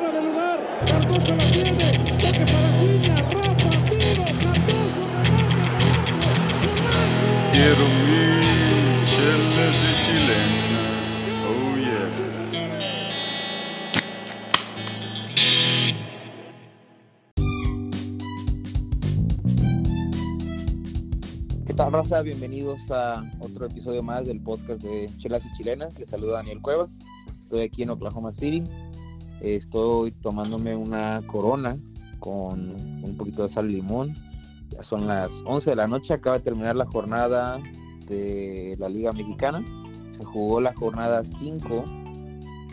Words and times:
fuera 0.00 0.20
de 0.20 0.26
lugar. 0.26 0.58
Cardoso 0.86 1.36
la 1.36 1.50
tiene. 1.50 1.92
Toque 1.92 2.44
para 2.46 2.72
Ciña. 2.78 3.16
Rafa, 3.16 3.70
tiro. 3.90 4.24
Cardoso, 4.40 5.02
remate. 5.24 5.78
Quiero 7.52 7.84
mi 8.06 8.24
chelas 9.10 9.76
y 9.84 9.92
chilenas. 10.04 11.04
Oh 11.46 11.76
yeah. 11.76 12.08
¿Qué 21.66 21.74
tal, 21.74 21.92
raza? 21.92 22.22
Bienvenidos 22.22 22.80
a 22.90 23.24
otro 23.40 23.66
episodio 23.66 24.02
más 24.02 24.26
del 24.26 24.40
podcast 24.40 24.82
de 24.82 25.10
Chelas 25.18 25.44
y 25.44 25.56
Chilenas. 25.58 25.98
Les 25.98 26.08
saluda 26.08 26.38
Daniel 26.38 26.62
Cuevas. 26.62 26.88
Estoy 27.42 27.60
aquí 27.62 27.82
en 27.82 27.90
Oklahoma 27.90 28.32
City. 28.32 28.62
Estoy 29.40 30.12
tomándome 30.12 30.76
una 30.76 31.22
corona 31.26 31.78
con 32.18 32.70
un 33.02 33.16
poquito 33.16 33.46
de 33.46 33.54
sal 33.54 33.70
y 33.70 33.76
limón. 33.76 34.14
Ya 34.70 34.84
son 34.84 35.06
las 35.06 35.30
11 35.44 35.70
de 35.70 35.76
la 35.76 35.86
noche. 35.86 36.14
Acaba 36.14 36.38
de 36.38 36.44
terminar 36.44 36.76
la 36.76 36.86
jornada 36.86 37.58
de 38.06 38.76
la 38.78 38.88
Liga 38.88 39.12
Mexicana. 39.12 39.64
Se 40.18 40.24
jugó 40.24 40.60
la 40.60 40.74
jornada 40.74 41.22
5. 41.38 41.84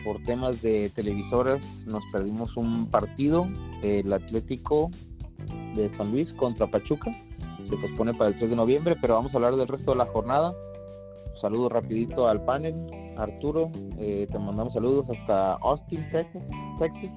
Por 0.04 0.22
temas 0.22 0.62
de 0.62 0.90
televisoras 0.90 1.60
nos 1.86 2.02
perdimos 2.12 2.56
un 2.56 2.86
partido. 2.86 3.48
El 3.82 4.12
Atlético 4.12 4.90
de 5.74 5.90
San 5.96 6.10
Luis 6.12 6.32
contra 6.34 6.66
Pachuca 6.66 7.10
se 7.68 7.76
pospone 7.76 8.14
para 8.14 8.30
el 8.30 8.36
3 8.36 8.50
de 8.50 8.56
noviembre, 8.56 8.96
pero 9.00 9.14
vamos 9.14 9.32
a 9.32 9.36
hablar 9.36 9.56
del 9.56 9.68
resto 9.68 9.92
de 9.92 9.98
la 9.98 10.06
jornada. 10.06 10.54
Saludo 11.40 11.68
rapidito 11.68 12.28
al 12.28 12.44
panel, 12.44 12.74
Arturo, 13.18 13.72
eh, 13.98 14.26
te 14.30 14.38
mandamos 14.38 14.74
saludos 14.74 15.10
hasta 15.10 15.54
Austin, 15.54 16.08
Texas, 16.12 16.42
Texas. 16.78 17.10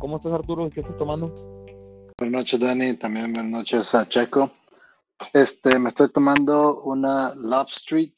¿Cómo 0.00 0.16
estás 0.16 0.32
Arturo? 0.32 0.68
¿Qué 0.70 0.80
estás 0.80 0.98
tomando? 0.98 1.32
Buenas 2.18 2.40
noches 2.40 2.58
Dani, 2.58 2.94
también 2.94 3.32
buenas 3.32 3.52
noches 3.52 3.94
a 3.94 4.08
Checo. 4.08 4.50
Este, 5.32 5.78
me 5.78 5.90
estoy 5.90 6.10
tomando 6.10 6.82
una 6.82 7.32
Love 7.36 7.68
Street, 7.68 8.14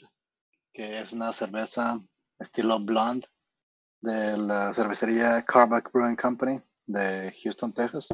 que 0.73 1.01
es 1.01 1.13
una 1.13 1.33
cerveza 1.33 2.01
estilo 2.39 2.81
blonde 2.81 3.29
de 4.01 4.39
la 4.39 4.73
cervecería 4.73 5.45
Carback 5.45 5.93
Brewing 5.93 6.17
Company 6.17 6.61
de 6.87 7.33
Houston, 7.43 7.75
Texas. 7.75 8.09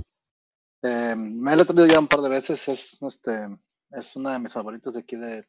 Eh, 0.83 1.15
me 1.17 1.55
la 1.55 1.63
he 1.63 1.65
traído 1.65 1.87
ya 1.87 2.01
un 2.01 2.09
par 2.09 2.21
de 2.21 2.29
veces. 2.31 2.69
Es, 2.69 3.01
este, 3.01 3.49
es 3.91 4.17
una 4.17 4.33
de 4.33 4.39
mis 4.41 4.53
favoritos 4.53 4.93
de 4.93 5.01
aquí 5.01 5.17
de, 5.17 5.47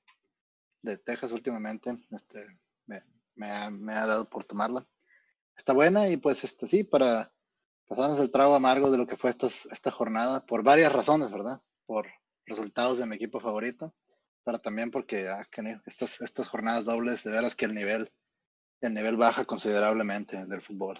de 0.83 0.97
Texas 0.97 1.31
últimamente. 1.31 1.97
Este, 2.11 2.45
me, 3.39 3.49
ha, 3.49 3.69
me, 3.69 3.93
ha, 3.93 4.05
dado 4.05 4.29
por 4.29 4.43
tomarla. 4.43 4.85
Está 5.55 5.73
buena 5.73 6.09
y 6.09 6.17
pues 6.17 6.43
este, 6.43 6.67
sí, 6.67 6.83
para 6.83 7.31
pasarnos 7.87 8.19
el 8.19 8.31
trago 8.31 8.53
amargo 8.53 8.91
de 8.91 8.97
lo 8.97 9.07
que 9.07 9.17
fue 9.17 9.29
esta, 9.29 9.47
esta 9.47 9.91
jornada, 9.91 10.45
por 10.45 10.61
varias 10.61 10.91
razones, 10.91 11.31
¿verdad? 11.31 11.61
Por 11.85 12.07
resultados 12.45 12.97
de 12.97 13.05
mi 13.05 13.15
equipo 13.15 13.39
favorito, 13.39 13.95
pero 14.43 14.59
también 14.59 14.91
porque 14.91 15.29
ah, 15.29 15.47
estas, 15.85 16.21
estas 16.21 16.47
jornadas 16.47 16.85
dobles, 16.85 17.23
de 17.23 17.31
veras 17.31 17.55
que 17.55 17.65
el 17.65 17.73
nivel, 17.73 18.11
el 18.81 18.93
nivel 18.93 19.15
baja 19.15 19.45
considerablemente 19.45 20.45
del 20.45 20.61
fútbol. 20.61 20.99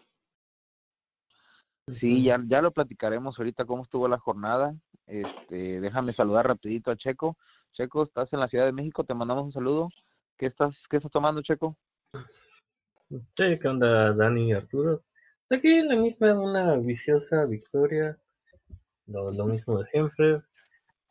Sí, 1.99 2.23
ya, 2.23 2.39
ya 2.45 2.61
lo 2.61 2.71
platicaremos 2.71 3.37
ahorita 3.37 3.65
cómo 3.65 3.83
estuvo 3.83 4.07
la 4.07 4.19
jornada. 4.19 4.75
Este, 5.07 5.81
déjame 5.81 6.13
saludar 6.13 6.47
rapidito 6.47 6.91
a 6.91 6.95
Checo. 6.95 7.37
Checo, 7.73 8.03
estás 8.03 8.31
en 8.33 8.39
la 8.39 8.47
Ciudad 8.47 8.65
de 8.65 8.71
México, 8.71 9.03
te 9.03 9.13
mandamos 9.13 9.43
un 9.45 9.51
saludo. 9.51 9.89
¿Qué 10.37 10.45
estás, 10.45 10.75
qué 10.89 10.97
estás 10.97 11.11
tomando, 11.11 11.41
Checo? 11.41 11.75
Sí, 13.31 13.57
¿qué 13.59 13.67
onda, 13.67 14.13
Dani 14.13 14.49
y 14.49 14.53
Arturo? 14.53 15.03
Aquí 15.49 15.81
la 15.81 15.95
misma, 15.95 16.33
una 16.33 16.75
viciosa 16.75 17.45
victoria, 17.45 18.19
lo, 19.07 19.31
lo 19.31 19.45
mismo 19.45 19.79
de 19.79 19.85
siempre. 19.87 20.41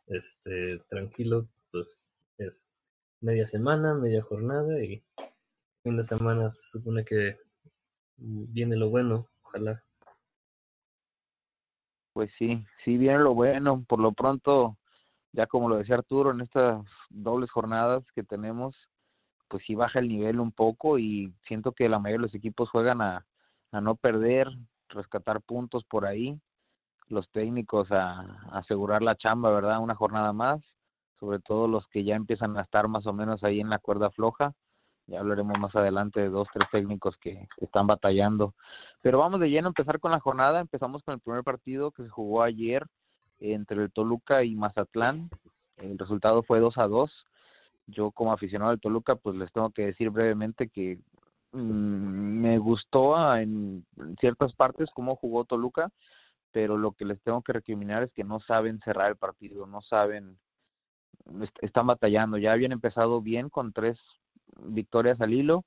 Este, 0.07 0.79
tranquilo, 0.89 1.47
pues 1.71 2.11
es 2.37 2.67
media 3.21 3.45
semana, 3.45 3.93
media 3.93 4.23
jornada 4.23 4.81
y 4.81 5.03
fin 5.83 5.97
de 5.97 6.03
semana 6.03 6.49
se 6.49 6.69
supone 6.69 7.03
que 7.03 7.37
viene 8.17 8.75
lo 8.75 8.89
bueno, 8.89 9.27
ojalá. 9.43 9.83
Pues 12.13 12.31
sí, 12.37 12.65
sí 12.83 12.97
viene 12.97 13.19
lo 13.19 13.33
bueno. 13.33 13.83
Por 13.87 13.99
lo 13.99 14.13
pronto, 14.13 14.77
ya 15.31 15.47
como 15.47 15.69
lo 15.69 15.77
decía 15.77 15.95
Arturo, 15.95 16.31
en 16.31 16.41
estas 16.41 16.85
dobles 17.09 17.51
jornadas 17.51 18.03
que 18.13 18.23
tenemos, 18.23 18.89
pues 19.49 19.63
sí 19.65 19.75
baja 19.75 19.99
el 19.99 20.07
nivel 20.07 20.39
un 20.39 20.51
poco 20.51 20.99
y 20.99 21.33
siento 21.43 21.73
que 21.73 21.89
la 21.89 21.99
mayoría 21.99 22.19
de 22.19 22.27
los 22.27 22.35
equipos 22.35 22.69
juegan 22.69 23.01
a, 23.01 23.25
a 23.71 23.81
no 23.81 23.95
perder, 23.95 24.47
rescatar 24.89 25.41
puntos 25.41 25.83
por 25.83 26.05
ahí, 26.05 26.39
los 27.07 27.29
técnicos 27.31 27.91
a, 27.91 28.21
a, 28.21 28.59
asegurar 28.59 29.01
la 29.01 29.15
chamba, 29.15 29.51
¿verdad? 29.51 29.79
Una 29.81 29.95
jornada 29.95 30.31
más, 30.33 30.61
sobre 31.19 31.39
todo 31.39 31.67
los 31.67 31.87
que 31.87 32.03
ya 32.03 32.15
empiezan 32.15 32.57
a 32.57 32.61
estar 32.61 32.87
más 32.87 33.05
o 33.07 33.13
menos 33.13 33.43
ahí 33.43 33.59
en 33.59 33.69
la 33.69 33.79
cuerda 33.79 34.11
floja. 34.11 34.53
Ya 35.07 35.19
hablaremos 35.19 35.59
más 35.59 35.75
adelante 35.75 36.19
de 36.19 36.29
dos, 36.29 36.47
tres 36.53 36.69
técnicos 36.69 37.17
que 37.17 37.47
están 37.57 37.87
batallando. 37.87 38.53
Pero 39.01 39.17
vamos 39.17 39.39
de 39.39 39.49
lleno 39.49 39.67
a 39.67 39.71
empezar 39.71 39.99
con 39.99 40.11
la 40.11 40.19
jornada. 40.19 40.59
Empezamos 40.59 41.01
con 41.01 41.15
el 41.15 41.19
primer 41.19 41.43
partido 41.43 41.91
que 41.91 42.03
se 42.03 42.09
jugó 42.09 42.43
ayer 42.43 42.85
entre 43.39 43.81
el 43.83 43.91
Toluca 43.91 44.43
y 44.43 44.55
Mazatlán. 44.55 45.29
El 45.77 45.97
resultado 45.97 46.43
fue 46.43 46.59
2 46.59 46.77
a 46.77 46.87
2. 46.87 47.25
Yo 47.89 48.11
como 48.11 48.31
aficionado 48.31 48.71
del 48.71 48.79
Toluca, 48.79 49.15
pues 49.15 49.35
les 49.35 49.51
tengo 49.51 49.71
que 49.71 49.87
decir 49.87 50.09
brevemente 50.09 50.69
que 50.69 50.99
mmm, 51.51 52.41
me 52.41 52.57
gustó 52.57 53.35
en 53.35 53.85
ciertas 54.19 54.53
partes 54.53 54.89
cómo 54.93 55.15
jugó 55.15 55.45
Toluca, 55.45 55.89
pero 56.51 56.77
lo 56.77 56.93
que 56.93 57.05
les 57.05 57.21
tengo 57.21 57.41
que 57.41 57.53
recriminar 57.53 58.03
es 58.03 58.11
que 58.11 58.23
no 58.23 58.39
saben 58.39 58.79
cerrar 58.79 59.09
el 59.09 59.17
partido, 59.17 59.67
no 59.67 59.81
saben, 59.81 60.39
están 61.61 61.87
batallando. 61.87 62.37
Ya 62.37 62.53
habían 62.53 62.71
empezado 62.71 63.21
bien 63.21 63.49
con 63.49 63.73
tres 63.73 63.99
victorias 64.57 65.21
al 65.21 65.33
hilo. 65.33 65.65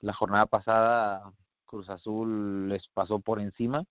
La 0.00 0.12
jornada 0.12 0.46
pasada 0.46 1.32
Cruz 1.66 1.88
Azul 1.90 2.68
les 2.68 2.88
pasó 2.88 3.20
por 3.20 3.40
encima 3.40 3.84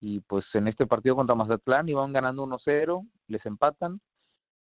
y 0.00 0.20
pues 0.20 0.44
en 0.54 0.68
este 0.68 0.86
partido 0.86 1.16
contra 1.16 1.34
Mazatlán 1.34 1.88
iban 1.88 2.12
ganando 2.12 2.46
1-0, 2.46 3.08
les 3.28 3.46
empatan, 3.46 4.00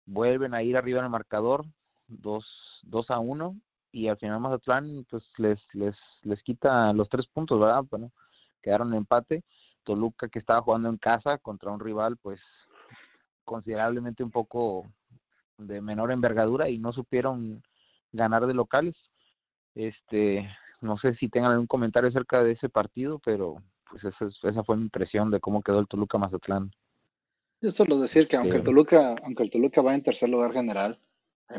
vuelven 0.05 0.53
a 0.53 0.63
ir 0.63 0.75
arriba 0.75 0.99
en 0.99 1.05
el 1.05 1.11
marcador 1.11 1.65
2, 2.07 2.81
2 2.83 3.11
a 3.11 3.19
1 3.19 3.55
y 3.91 4.07
al 4.07 4.17
final 4.17 4.39
Mazatlán 4.39 5.05
pues 5.09 5.23
les 5.37 5.61
les 5.73 5.95
les 6.23 6.41
quita 6.43 6.93
los 6.93 7.09
tres 7.09 7.27
puntos, 7.27 7.59
¿verdad? 7.59 7.83
Bueno, 7.89 8.11
quedaron 8.61 8.89
en 8.89 8.99
empate. 8.99 9.43
Toluca 9.83 10.29
que 10.29 10.39
estaba 10.39 10.61
jugando 10.61 10.89
en 10.89 10.97
casa 10.97 11.37
contra 11.37 11.71
un 11.71 11.79
rival 11.79 12.17
pues 12.17 12.39
considerablemente 13.43 14.23
un 14.23 14.31
poco 14.31 14.89
de 15.57 15.81
menor 15.81 16.11
envergadura 16.11 16.69
y 16.69 16.79
no 16.79 16.91
supieron 16.91 17.61
ganar 18.11 18.47
de 18.47 18.53
locales. 18.53 18.95
Este, 19.75 20.47
no 20.81 20.97
sé 20.97 21.15
si 21.15 21.29
tengan 21.29 21.51
algún 21.51 21.67
comentario 21.67 22.09
acerca 22.09 22.43
de 22.43 22.51
ese 22.51 22.69
partido, 22.69 23.19
pero 23.19 23.57
pues 23.89 24.03
esa, 24.03 24.27
esa 24.49 24.63
fue 24.63 24.77
mi 24.77 24.83
impresión 24.83 25.31
de 25.31 25.39
cómo 25.39 25.61
quedó 25.61 25.79
el 25.79 25.87
Toluca 25.87 26.17
Mazatlán. 26.17 26.71
Yo 27.61 27.71
solo 27.71 27.99
decir 27.99 28.27
que 28.27 28.35
aunque 28.35 28.57
el 28.57 28.63
Toluca, 28.63 29.15
aunque 29.23 29.43
el 29.43 29.49
Toluca 29.49 29.81
va 29.81 29.95
en 29.95 30.03
tercer 30.03 30.29
lugar 30.29 30.51
general, 30.51 30.99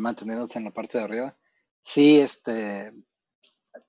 manteniéndose 0.00 0.58
en 0.58 0.64
la 0.64 0.70
parte 0.70 0.98
de 0.98 1.04
arriba, 1.04 1.36
sí 1.82 2.20
este 2.20 2.92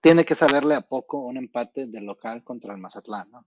tiene 0.02 0.26
que 0.26 0.36
saberle 0.36 0.76
a 0.76 0.82
poco 0.82 1.20
un 1.20 1.38
empate 1.38 1.88
del 1.88 2.06
local 2.06 2.44
contra 2.44 2.74
el 2.74 2.80
Mazatlán, 2.80 3.30
¿no? 3.32 3.46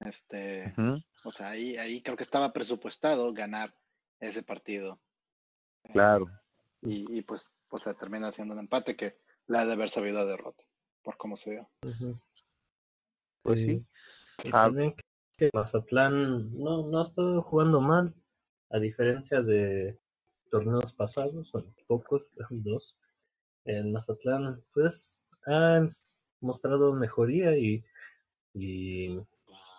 Este, 0.00 0.72
uh 0.76 0.80
-huh. 0.80 1.04
o 1.24 1.32
sea, 1.32 1.50
ahí, 1.50 1.76
ahí 1.76 2.02
creo 2.02 2.16
que 2.16 2.22
estaba 2.22 2.52
presupuestado 2.52 3.32
ganar 3.32 3.74
ese 4.20 4.42
partido. 4.42 5.00
Claro. 5.92 6.26
Y, 6.82 7.18
y 7.18 7.22
pues 7.22 7.50
pues 7.70 7.84
se 7.84 7.94
termina 7.94 8.28
haciendo 8.28 8.52
un 8.52 8.60
empate 8.60 8.96
que 8.96 9.16
la 9.46 9.60
ha 9.60 9.66
de 9.66 9.72
haber 9.72 9.88
sabido 9.88 10.18
a 10.18 10.26
derrota, 10.26 10.62
por 11.02 11.16
cómo 11.16 11.36
se 11.36 11.52
dio. 11.52 11.70
Uh 11.82 11.88
-huh. 11.88 12.20
Pues 13.42 13.58
sí. 13.60 13.86
Y 14.44 14.50
también 14.50 14.94
que 15.36 15.50
Mazatlán 15.54 16.52
no, 16.58 16.86
no 16.86 17.00
ha 17.00 17.04
estado 17.04 17.40
jugando 17.42 17.80
mal, 17.80 18.14
a 18.70 18.78
diferencia 18.78 19.40
de 19.40 19.98
torneos 20.50 20.92
pasados, 20.92 21.48
son 21.48 21.74
pocos, 21.86 22.30
dos. 22.50 22.96
En 23.64 23.92
Mazatlán, 23.92 24.62
pues 24.72 25.26
han 25.46 25.88
mostrado 26.40 26.92
mejoría 26.94 27.56
y, 27.56 27.84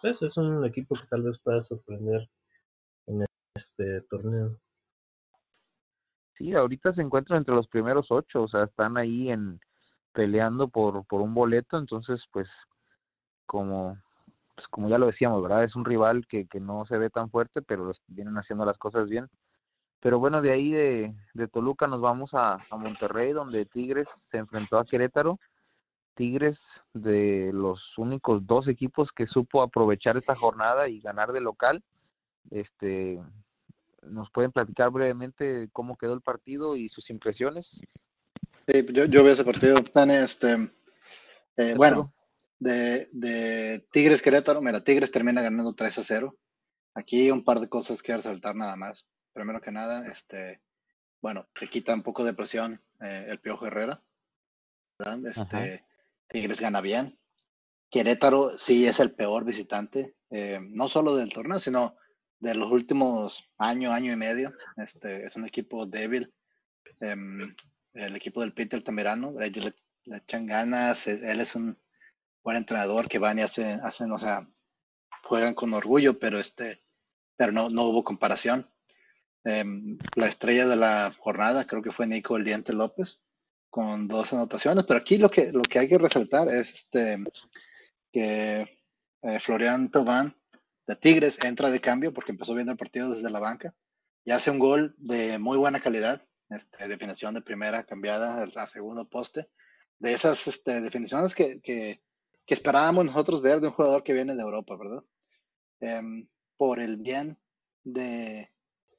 pues 0.01 0.21
es 0.21 0.37
un 0.37 0.65
equipo 0.65 0.95
que 0.95 1.07
tal 1.07 1.23
vez 1.23 1.37
pueda 1.39 1.61
sorprender 1.61 2.29
en 3.07 3.25
este 3.55 4.01
torneo. 4.01 4.59
Sí, 6.35 6.53
ahorita 6.53 6.93
se 6.93 7.01
encuentran 7.01 7.39
entre 7.39 7.55
los 7.55 7.67
primeros 7.67 8.11
ocho, 8.11 8.43
o 8.43 8.47
sea, 8.47 8.63
están 8.63 8.97
ahí 8.97 9.29
en 9.29 9.59
peleando 10.13 10.67
por, 10.67 11.05
por 11.05 11.21
un 11.21 11.33
boleto, 11.33 11.77
entonces 11.77 12.25
pues 12.31 12.49
como 13.45 13.97
pues 14.55 14.67
como 14.67 14.89
ya 14.89 14.97
lo 14.97 15.07
decíamos, 15.07 15.41
¿verdad? 15.41 15.63
Es 15.63 15.75
un 15.75 15.85
rival 15.85 16.25
que, 16.27 16.47
que 16.47 16.59
no 16.59 16.85
se 16.85 16.97
ve 16.97 17.09
tan 17.09 17.29
fuerte, 17.29 17.61
pero 17.61 17.91
vienen 18.07 18.37
haciendo 18.37 18.65
las 18.65 18.77
cosas 18.77 19.09
bien. 19.09 19.27
Pero 20.01 20.19
bueno, 20.19 20.41
de 20.41 20.51
ahí 20.51 20.71
de, 20.71 21.15
de 21.33 21.47
Toluca 21.47 21.87
nos 21.87 22.01
vamos 22.01 22.33
a, 22.33 22.57
a 22.69 22.77
Monterrey, 22.77 23.31
donde 23.31 23.65
Tigres 23.65 24.07
se 24.31 24.37
enfrentó 24.37 24.77
a 24.77 24.85
Querétaro. 24.85 25.39
Tigres 26.15 26.57
de 26.93 27.51
los 27.53 27.97
únicos 27.97 28.45
dos 28.45 28.67
equipos 28.67 29.11
que 29.11 29.27
supo 29.27 29.61
aprovechar 29.61 30.17
esta 30.17 30.35
jornada 30.35 30.89
y 30.89 30.99
ganar 30.99 31.31
de 31.31 31.41
local. 31.41 31.83
Este, 32.49 33.19
¿Nos 34.01 34.31
pueden 34.31 34.51
platicar 34.51 34.89
brevemente 34.89 35.69
cómo 35.71 35.95
quedó 35.95 36.13
el 36.13 36.21
partido 36.21 36.75
y 36.75 36.89
sus 36.89 37.09
impresiones? 37.09 37.69
Sí, 38.67 38.85
yo, 38.91 39.05
yo 39.05 39.23
vi 39.23 39.29
ese 39.29 39.43
partido, 39.43 39.75
Este, 40.09 40.71
eh, 41.57 41.73
bueno, 41.75 42.11
de, 42.59 43.07
de, 43.11 43.85
Tigres 43.91 44.21
Querétaro, 44.21 44.61
mira, 44.61 44.83
Tigres 44.83 45.11
termina 45.11 45.41
ganando 45.41 45.73
3 45.73 45.97
a 45.99 46.03
0. 46.03 46.35
Aquí 46.95 47.31
un 47.31 47.43
par 47.43 47.59
de 47.59 47.69
cosas 47.69 48.01
que 48.01 48.15
resaltar 48.15 48.55
nada 48.55 48.75
más. 48.75 49.07
Primero 49.33 49.61
que 49.61 49.71
nada, 49.71 50.05
este, 50.07 50.61
bueno, 51.21 51.47
se 51.55 51.67
quita 51.67 51.93
un 51.93 52.03
poco 52.03 52.23
de 52.23 52.33
presión 52.33 52.81
eh, 52.99 53.25
el 53.29 53.39
Piojo 53.39 53.67
Herrera. 53.67 54.01
Este, 55.25 55.85
Tigres 56.27 56.59
gana 56.59 56.81
bien. 56.81 57.17
Querétaro 57.89 58.57
sí 58.57 58.87
es 58.87 58.99
el 58.99 59.11
peor 59.13 59.43
visitante, 59.43 60.15
eh, 60.29 60.59
no 60.61 60.87
solo 60.87 61.15
del 61.15 61.33
torneo, 61.33 61.59
sino 61.59 61.97
de 62.39 62.55
los 62.55 62.71
últimos 62.71 63.49
año, 63.57 63.91
año 63.91 64.13
y 64.13 64.15
medio. 64.15 64.53
Este, 64.77 65.25
es 65.25 65.35
un 65.35 65.45
equipo 65.45 65.85
débil. 65.85 66.33
Em, 66.99 67.55
el 67.93 68.15
equipo 68.15 68.41
del 68.41 68.53
Peter 68.53 68.81
Tamerano, 68.83 69.33
le, 69.37 69.49
le, 69.51 70.17
echan 70.17 70.45
ganas. 70.45 71.07
Él 71.07 71.39
es 71.41 71.55
un 71.55 71.77
buen 72.43 72.57
entrenador 72.57 73.09
que 73.09 73.19
van 73.19 73.39
y 73.39 73.41
hacen, 73.41 73.81
hacen, 73.81 74.11
o 74.11 74.19
sea, 74.19 74.47
juegan 75.23 75.53
con 75.53 75.73
orgullo, 75.73 76.17
pero 76.17 76.39
este, 76.39 76.81
pero 77.35 77.51
no, 77.51 77.69
no 77.69 77.83
hubo 77.83 78.03
comparación. 78.03 78.70
Em, 79.43 79.97
la 80.15 80.27
estrella 80.27 80.67
de 80.67 80.75
la 80.75 81.15
jornada 81.17 81.65
creo 81.65 81.81
que 81.81 81.91
fue 81.91 82.05
Nico 82.05 82.37
El 82.37 82.43
Diente 82.43 82.73
López 82.73 83.21
con 83.69 84.07
dos 84.07 84.33
anotaciones, 84.33 84.83
pero 84.85 84.99
aquí 84.99 85.17
lo 85.17 85.31
que, 85.31 85.51
lo 85.51 85.63
que 85.63 85.79
hay 85.79 85.87
que 85.87 85.97
resaltar 85.97 86.53
es 86.53 86.73
este, 86.73 87.17
que 88.11 88.67
eh, 89.23 89.39
Florian 89.39 89.89
Tobán 89.89 90.35
de 90.85 90.95
Tigres 90.95 91.39
entra 91.43 91.71
de 91.71 91.79
cambio 91.79 92.13
porque 92.13 92.31
empezó 92.31 92.53
viendo 92.53 92.71
el 92.71 92.77
partido 92.77 93.13
desde 93.13 93.29
la 93.29 93.39
banca 93.39 93.73
y 94.23 94.31
hace 94.31 94.51
un 94.51 94.59
gol 94.59 94.93
de 94.97 95.39
muy 95.39 95.57
buena 95.57 95.79
calidad, 95.79 96.21
este, 96.49 96.87
definición 96.87 97.33
de 97.33 97.41
primera 97.41 97.85
cambiada 97.85 98.43
a 98.43 98.67
segundo 98.67 99.09
poste, 99.09 99.49
de 99.99 100.13
esas 100.13 100.47
este, 100.47 100.81
definiciones 100.81 101.33
que, 101.33 101.61
que, 101.61 102.01
esperábamos 102.47 103.05
nosotros 103.05 103.41
ver 103.41 103.61
de 103.61 103.67
un 103.67 103.73
jugador 103.73 104.03
que 104.03 104.11
viene 104.11 104.35
de 104.35 104.41
Europa, 104.41 104.75
¿verdad? 104.75 105.03
Em, 105.79 106.27
por 106.57 106.81
el 106.81 106.97
bien 106.97 107.39
de, 107.85 108.50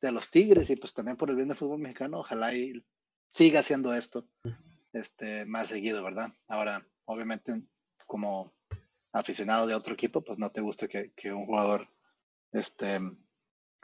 de, 0.02 0.12
los 0.12 0.30
Tigres 0.30 0.68
y 0.70 0.76
pues 0.76 0.92
también 0.92 1.16
por 1.16 1.30
el 1.30 1.36
bien 1.36 1.48
del 1.48 1.56
fútbol 1.56 1.78
mexicano, 1.78 2.18
ojalá 2.18 2.54
y 2.54 2.84
siga 3.30 3.60
haciendo 3.60 3.94
esto 3.94 4.26
este, 4.92 5.44
más 5.46 5.68
seguido, 5.68 6.02
¿verdad? 6.02 6.32
Ahora, 6.48 6.86
obviamente, 7.06 7.62
como 8.06 8.52
aficionado 9.12 9.66
de 9.66 9.74
otro 9.74 9.94
equipo, 9.94 10.22
pues 10.22 10.38
no 10.38 10.50
te 10.50 10.60
gusta 10.60 10.88
que, 10.88 11.32
un 11.32 11.46
jugador 11.46 11.88
este, 12.52 13.00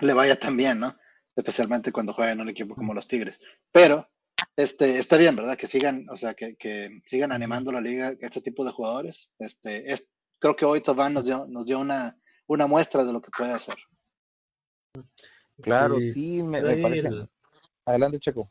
le 0.00 0.12
vaya 0.12 0.38
tan 0.38 0.56
bien, 0.56 0.80
¿no? 0.80 0.96
Especialmente 1.36 1.92
cuando 1.92 2.12
juega 2.12 2.32
en 2.32 2.40
un 2.40 2.48
equipo 2.48 2.74
como 2.74 2.94
los 2.94 3.08
Tigres. 3.08 3.40
Pero 3.72 4.08
este, 4.56 4.98
está 4.98 5.16
bien, 5.16 5.36
¿verdad? 5.36 5.56
Que 5.56 5.66
sigan, 5.66 6.06
o 6.10 6.16
sea, 6.16 6.34
que, 6.34 6.56
que 6.56 7.00
sigan 7.06 7.32
animando 7.32 7.72
la 7.72 7.80
liga, 7.80 8.14
este 8.20 8.40
tipo 8.40 8.64
de 8.64 8.72
jugadores. 8.72 9.30
Este, 9.38 9.92
es, 9.92 10.08
creo 10.38 10.56
que 10.56 10.64
hoy 10.64 10.80
Tobán 10.80 11.14
nos 11.14 11.24
dio, 11.24 11.46
nos 11.46 11.64
dio 11.64 11.78
una, 11.78 12.18
una 12.46 12.66
muestra 12.66 13.04
de 13.04 13.12
lo 13.12 13.22
que 13.22 13.30
puede 13.36 13.52
hacer. 13.52 13.76
Claro, 15.62 15.98
sí, 15.98 16.42
me, 16.42 16.60
parece. 16.80 17.28
Adelante, 17.84 18.20
Checo. 18.20 18.50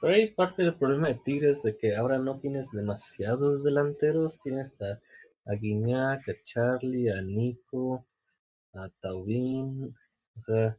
Pero 0.00 0.14
hay 0.14 0.30
parte 0.30 0.62
del 0.62 0.74
problema 0.74 1.08
de 1.08 1.14
Tigres 1.16 1.62
de 1.62 1.76
que 1.76 1.96
ahora 1.96 2.18
no 2.18 2.38
tienes 2.38 2.70
demasiados 2.70 3.62
delanteros. 3.64 4.40
Tienes 4.40 4.80
a, 4.82 5.00
a 5.46 5.54
Guiñac, 5.54 6.28
a 6.28 6.32
Charlie, 6.44 7.10
a 7.10 7.22
Nico, 7.22 8.04
a 8.74 8.88
Taubín. 9.00 9.94
O 10.36 10.40
sea, 10.40 10.76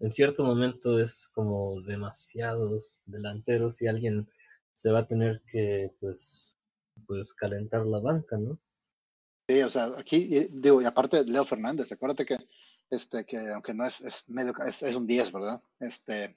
en 0.00 0.12
cierto 0.12 0.44
momento 0.44 1.00
es 1.00 1.28
como 1.28 1.80
demasiados 1.82 3.00
delanteros 3.06 3.80
y 3.80 3.86
alguien 3.86 4.28
se 4.72 4.90
va 4.90 5.00
a 5.00 5.06
tener 5.06 5.42
que, 5.50 5.92
pues, 6.00 6.58
pues 7.06 7.32
calentar 7.32 7.86
la 7.86 7.98
banca, 7.98 8.36
¿no? 8.36 8.58
Sí, 9.48 9.62
o 9.62 9.70
sea, 9.70 9.92
aquí, 9.96 10.48
digo, 10.50 10.82
y 10.82 10.84
aparte 10.84 11.24
Leo 11.24 11.44
Fernández, 11.44 11.90
acuérdate 11.92 12.26
que, 12.26 12.36
este, 12.90 13.24
que 13.24 13.52
aunque 13.52 13.74
no 13.74 13.84
es, 13.84 14.00
es 14.00 14.28
medio, 14.28 14.54
es, 14.66 14.82
es 14.82 14.94
un 14.94 15.06
10, 15.06 15.32
¿verdad? 15.32 15.60
Este, 15.80 16.36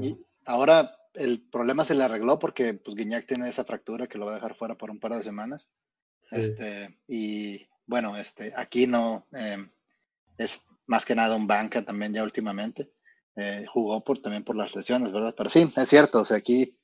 y 0.00 0.18
ahora 0.46 0.96
el 1.14 1.40
problema 1.40 1.84
se 1.84 1.94
le 1.94 2.04
arregló 2.04 2.38
porque, 2.38 2.74
pues, 2.74 2.96
Guiñac 2.96 3.26
tiene 3.26 3.48
esa 3.48 3.64
fractura 3.64 4.06
que 4.06 4.18
lo 4.18 4.26
va 4.26 4.32
a 4.32 4.34
dejar 4.36 4.54
fuera 4.56 4.74
por 4.74 4.90
un 4.90 4.98
par 4.98 5.14
de 5.14 5.22
semanas. 5.22 5.70
Este, 6.30 6.98
y 7.06 7.68
bueno, 7.86 8.16
este, 8.16 8.52
aquí 8.56 8.86
no, 8.86 9.26
em, 9.32 9.70
es 10.38 10.66
más 10.86 11.04
que 11.04 11.14
nada 11.14 11.36
un 11.36 11.46
banca 11.46 11.84
también 11.84 12.12
ya 12.12 12.22
últimamente. 12.22 12.90
Eh, 13.36 13.66
jugó 13.68 14.02
por, 14.02 14.20
también 14.20 14.44
por 14.44 14.56
las 14.56 14.74
lesiones, 14.74 15.12
¿verdad? 15.12 15.34
Pero 15.36 15.50
sí, 15.50 15.72
es 15.76 15.88
cierto, 15.88 16.20
o 16.20 16.24
sea, 16.24 16.36
aquí 16.36 16.78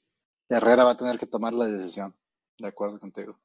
Herrera 0.48 0.84
va 0.84 0.92
a 0.92 0.96
tener 0.96 1.18
que 1.18 1.26
tomar 1.26 1.52
la 1.52 1.66
decisión. 1.66 2.14
De 2.58 2.68
acuerdo 2.68 3.00
contigo. 3.00 3.38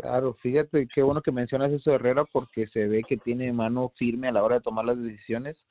Claro, 0.00 0.32
fíjate 0.32 0.88
qué 0.88 1.02
bueno 1.02 1.20
que 1.20 1.30
mencionas 1.30 1.70
eso 1.72 1.92
Herrera 1.94 2.24
porque 2.24 2.66
se 2.68 2.88
ve 2.88 3.02
que 3.02 3.18
tiene 3.18 3.52
mano 3.52 3.92
firme 3.96 4.28
a 4.28 4.32
la 4.32 4.42
hora 4.42 4.54
de 4.54 4.62
tomar 4.62 4.86
las 4.86 4.98
decisiones 4.98 5.62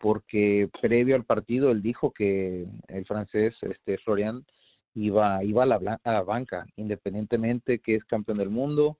porque 0.00 0.70
previo 0.80 1.14
al 1.16 1.24
partido 1.24 1.70
él 1.70 1.82
dijo 1.82 2.12
que 2.12 2.66
el 2.88 3.04
francés 3.04 3.56
este 3.60 3.98
Florian 3.98 4.46
iba 4.94 5.44
iba 5.44 5.64
a 5.64 5.66
la, 5.66 6.00
a 6.02 6.12
la 6.12 6.22
banca 6.22 6.66
independientemente 6.76 7.80
que 7.80 7.96
es 7.96 8.04
campeón 8.04 8.38
del 8.38 8.48
mundo 8.48 8.96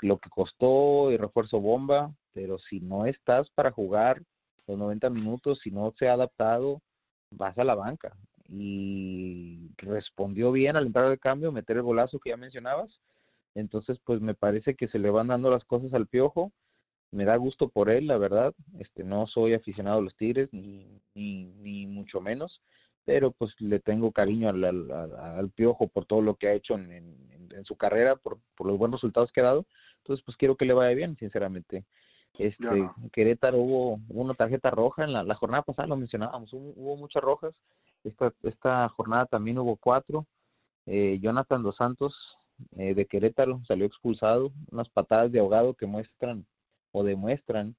lo 0.00 0.18
que 0.18 0.28
costó 0.28 1.10
y 1.10 1.16
refuerzo 1.16 1.58
bomba 1.58 2.14
pero 2.34 2.58
si 2.58 2.80
no 2.80 3.06
estás 3.06 3.48
para 3.50 3.70
jugar 3.70 4.22
los 4.66 4.76
90 4.76 5.08
minutos 5.08 5.60
si 5.60 5.70
no 5.70 5.94
se 5.98 6.10
ha 6.10 6.12
adaptado 6.12 6.82
vas 7.30 7.56
a 7.58 7.64
la 7.64 7.74
banca. 7.74 8.14
Y 8.48 9.70
respondió 9.76 10.50
bien 10.50 10.76
al 10.76 10.86
entrar 10.86 11.08
de 11.08 11.18
cambio 11.18 11.52
meter 11.52 11.76
el 11.76 11.84
golazo 11.84 12.18
que 12.18 12.30
ya 12.30 12.36
mencionabas 12.36 13.00
entonces, 13.54 13.98
pues 14.04 14.20
me 14.20 14.34
parece 14.34 14.74
que 14.74 14.88
se 14.88 14.98
le 14.98 15.10
van 15.10 15.28
dando 15.28 15.50
las 15.50 15.64
cosas 15.64 15.92
al 15.94 16.06
piojo. 16.06 16.52
Me 17.12 17.24
da 17.24 17.36
gusto 17.36 17.68
por 17.68 17.90
él, 17.90 18.06
la 18.06 18.18
verdad. 18.18 18.54
Este, 18.78 19.02
no 19.02 19.26
soy 19.26 19.54
aficionado 19.54 19.98
a 19.98 20.02
los 20.02 20.16
Tigres, 20.16 20.48
ni, 20.52 21.00
ni, 21.14 21.46
ni 21.46 21.86
mucho 21.86 22.20
menos, 22.20 22.62
pero 23.04 23.32
pues 23.32 23.54
le 23.58 23.80
tengo 23.80 24.12
cariño 24.12 24.48
al, 24.48 24.62
al, 24.64 24.90
al 24.92 25.50
piojo 25.50 25.88
por 25.88 26.06
todo 26.06 26.22
lo 26.22 26.36
que 26.36 26.48
ha 26.48 26.52
hecho 26.52 26.74
en, 26.74 26.92
en, 26.92 27.48
en 27.52 27.64
su 27.64 27.76
carrera, 27.76 28.16
por, 28.16 28.38
por, 28.54 28.68
los 28.68 28.78
buenos 28.78 29.00
resultados 29.00 29.32
que 29.32 29.40
ha 29.40 29.44
dado. 29.44 29.66
Entonces, 29.98 30.24
pues 30.24 30.36
quiero 30.36 30.56
que 30.56 30.64
le 30.64 30.72
vaya 30.72 30.94
bien, 30.94 31.16
sinceramente. 31.16 31.84
Este, 32.38 32.76
no. 32.76 32.94
Querétaro 33.12 33.58
hubo 33.58 34.00
una 34.08 34.34
tarjeta 34.34 34.70
roja 34.70 35.04
en 35.04 35.12
la, 35.12 35.24
la 35.24 35.34
jornada 35.34 35.62
pasada, 35.62 35.88
lo 35.88 35.96
mencionábamos, 35.96 36.52
hubo, 36.52 36.72
hubo 36.76 36.96
muchas 36.96 37.22
rojas. 37.22 37.54
Esta, 38.04 38.32
esta 38.44 38.88
jornada 38.88 39.26
también 39.26 39.58
hubo 39.58 39.76
cuatro. 39.76 40.26
Eh, 40.86 41.18
Jonathan 41.20 41.62
Dos 41.62 41.76
Santos 41.76 42.38
eh, 42.76 42.94
de 42.94 43.06
Querétaro 43.06 43.62
salió 43.66 43.86
expulsado, 43.86 44.52
unas 44.70 44.88
patadas 44.88 45.32
de 45.32 45.40
ahogado 45.40 45.74
que 45.74 45.86
muestran 45.86 46.46
o 46.92 47.04
demuestran 47.04 47.76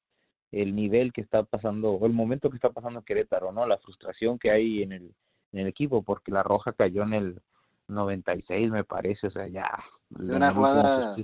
el 0.52 0.76
nivel 0.76 1.14
que 1.14 1.22
está 1.22 1.44
pasando, 1.44 1.92
o 1.92 2.06
el 2.06 2.14
momento 2.14 2.50
que 2.50 2.58
está 2.58 2.72
pasando 2.72 3.04
Querétaro, 3.04 3.52
¿no? 3.52 3.66
La 3.66 3.78
frustración 3.78 4.38
que 4.38 4.52
hay 4.52 4.84
en 4.84 4.92
el, 4.92 5.16
en 5.54 5.60
el 5.60 5.68
equipo, 5.68 6.04
porque 6.04 6.32
la 6.32 6.44
roja 6.44 6.74
cayó 6.74 7.04
en 7.04 7.14
el 7.14 7.42
96, 7.88 8.72
me 8.72 8.84
parece, 8.84 9.28
o 9.28 9.32
sea, 9.32 9.48
ya. 9.48 9.84
Una 10.10 10.54
jugada 10.54 11.16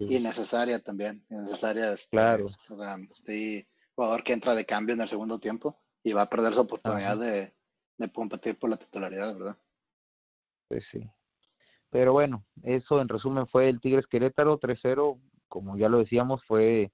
innecesaria 0.00 0.80
también, 0.80 1.24
innecesaria. 1.30 1.92
Este, 1.92 2.16
claro. 2.16 2.48
O 2.68 2.76
sea, 2.76 2.96
sí, 3.26 3.66
jugador 3.94 4.22
que 4.22 4.32
entra 4.32 4.54
de 4.54 4.66
cambio 4.66 4.94
en 4.94 5.00
el 5.00 5.08
segundo 5.08 5.38
tiempo 5.38 5.80
y 6.02 6.12
va 6.12 6.22
a 6.22 6.30
perder 6.30 6.54
su 6.54 6.60
oportunidad 6.60 7.18
de, 7.18 7.54
de 7.98 8.12
competir 8.12 8.58
por 8.58 8.70
la 8.70 8.76
titularidad, 8.76 9.34
¿verdad? 9.34 9.56
Pues 10.68 10.84
sí. 10.90 11.08
Pero 11.90 12.12
bueno, 12.12 12.44
eso 12.62 13.00
en 13.00 13.08
resumen 13.08 13.46
fue 13.46 13.68
el 13.68 13.80
Tigres 13.80 14.06
Querétaro 14.06 14.58
3-0, 14.58 15.18
como 15.48 15.76
ya 15.76 15.88
lo 15.88 15.98
decíamos, 15.98 16.44
fue 16.44 16.92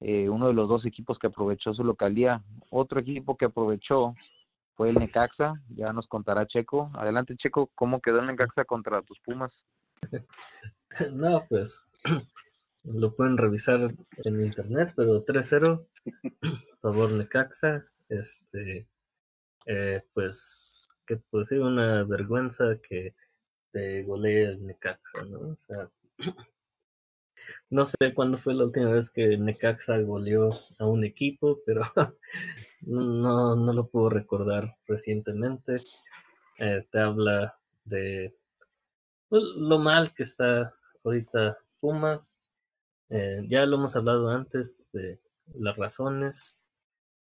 eh, 0.00 0.28
uno 0.28 0.48
de 0.48 0.54
los 0.54 0.68
dos 0.68 0.84
equipos 0.86 1.18
que 1.18 1.28
aprovechó 1.28 1.74
su 1.74 1.84
localía. 1.84 2.42
Otro 2.70 3.00
equipo 3.00 3.36
que 3.36 3.44
aprovechó 3.44 4.14
fue 4.74 4.90
el 4.90 4.96
Necaxa, 4.96 5.54
ya 5.68 5.92
nos 5.92 6.08
contará 6.08 6.46
Checo. 6.46 6.90
Adelante 6.94 7.36
Checo, 7.36 7.70
¿cómo 7.74 8.00
quedó 8.00 8.20
el 8.20 8.26
Necaxa 8.26 8.64
contra 8.64 9.02
tus 9.02 9.20
Pumas? 9.20 9.64
No, 11.10 11.46
pues 11.48 11.90
lo 12.84 13.14
pueden 13.16 13.38
revisar 13.38 13.94
en 14.24 14.40
internet, 14.44 14.92
pero 14.94 15.24
3-0, 15.24 15.86
favor 16.82 17.12
Necaxa, 17.12 17.86
este, 18.10 18.86
eh, 19.64 20.02
pues, 20.12 20.90
que 21.06 21.16
pues 21.30 21.48
sí, 21.48 21.54
una 21.54 22.04
vergüenza 22.04 22.76
que 22.86 23.14
te 23.72 24.02
golee 24.04 24.44
el 24.44 24.66
Necaxa, 24.66 25.22
¿no? 25.28 25.38
O 25.40 25.56
sea, 25.56 25.90
no 27.70 27.86
sé 27.86 28.14
cuándo 28.14 28.38
fue 28.38 28.54
la 28.54 28.64
última 28.64 28.90
vez 28.90 29.10
que 29.10 29.36
Necaxa 29.36 29.98
goleó 29.98 30.50
a 30.78 30.86
un 30.86 31.04
equipo, 31.04 31.60
pero 31.66 31.82
no, 32.82 33.56
no 33.56 33.72
lo 33.72 33.88
puedo 33.88 34.10
recordar 34.10 34.76
recientemente. 34.86 35.76
Eh, 36.58 36.86
te 36.90 36.98
habla 37.00 37.58
de 37.84 38.36
pues, 39.28 39.42
lo 39.56 39.78
mal 39.78 40.14
que 40.14 40.22
está 40.22 40.74
ahorita 41.04 41.58
Pumas. 41.80 42.40
Eh, 43.08 43.44
ya 43.48 43.66
lo 43.66 43.76
hemos 43.76 43.96
hablado 43.96 44.28
antes 44.28 44.88
de 44.92 45.18
las 45.54 45.76
razones, 45.76 46.58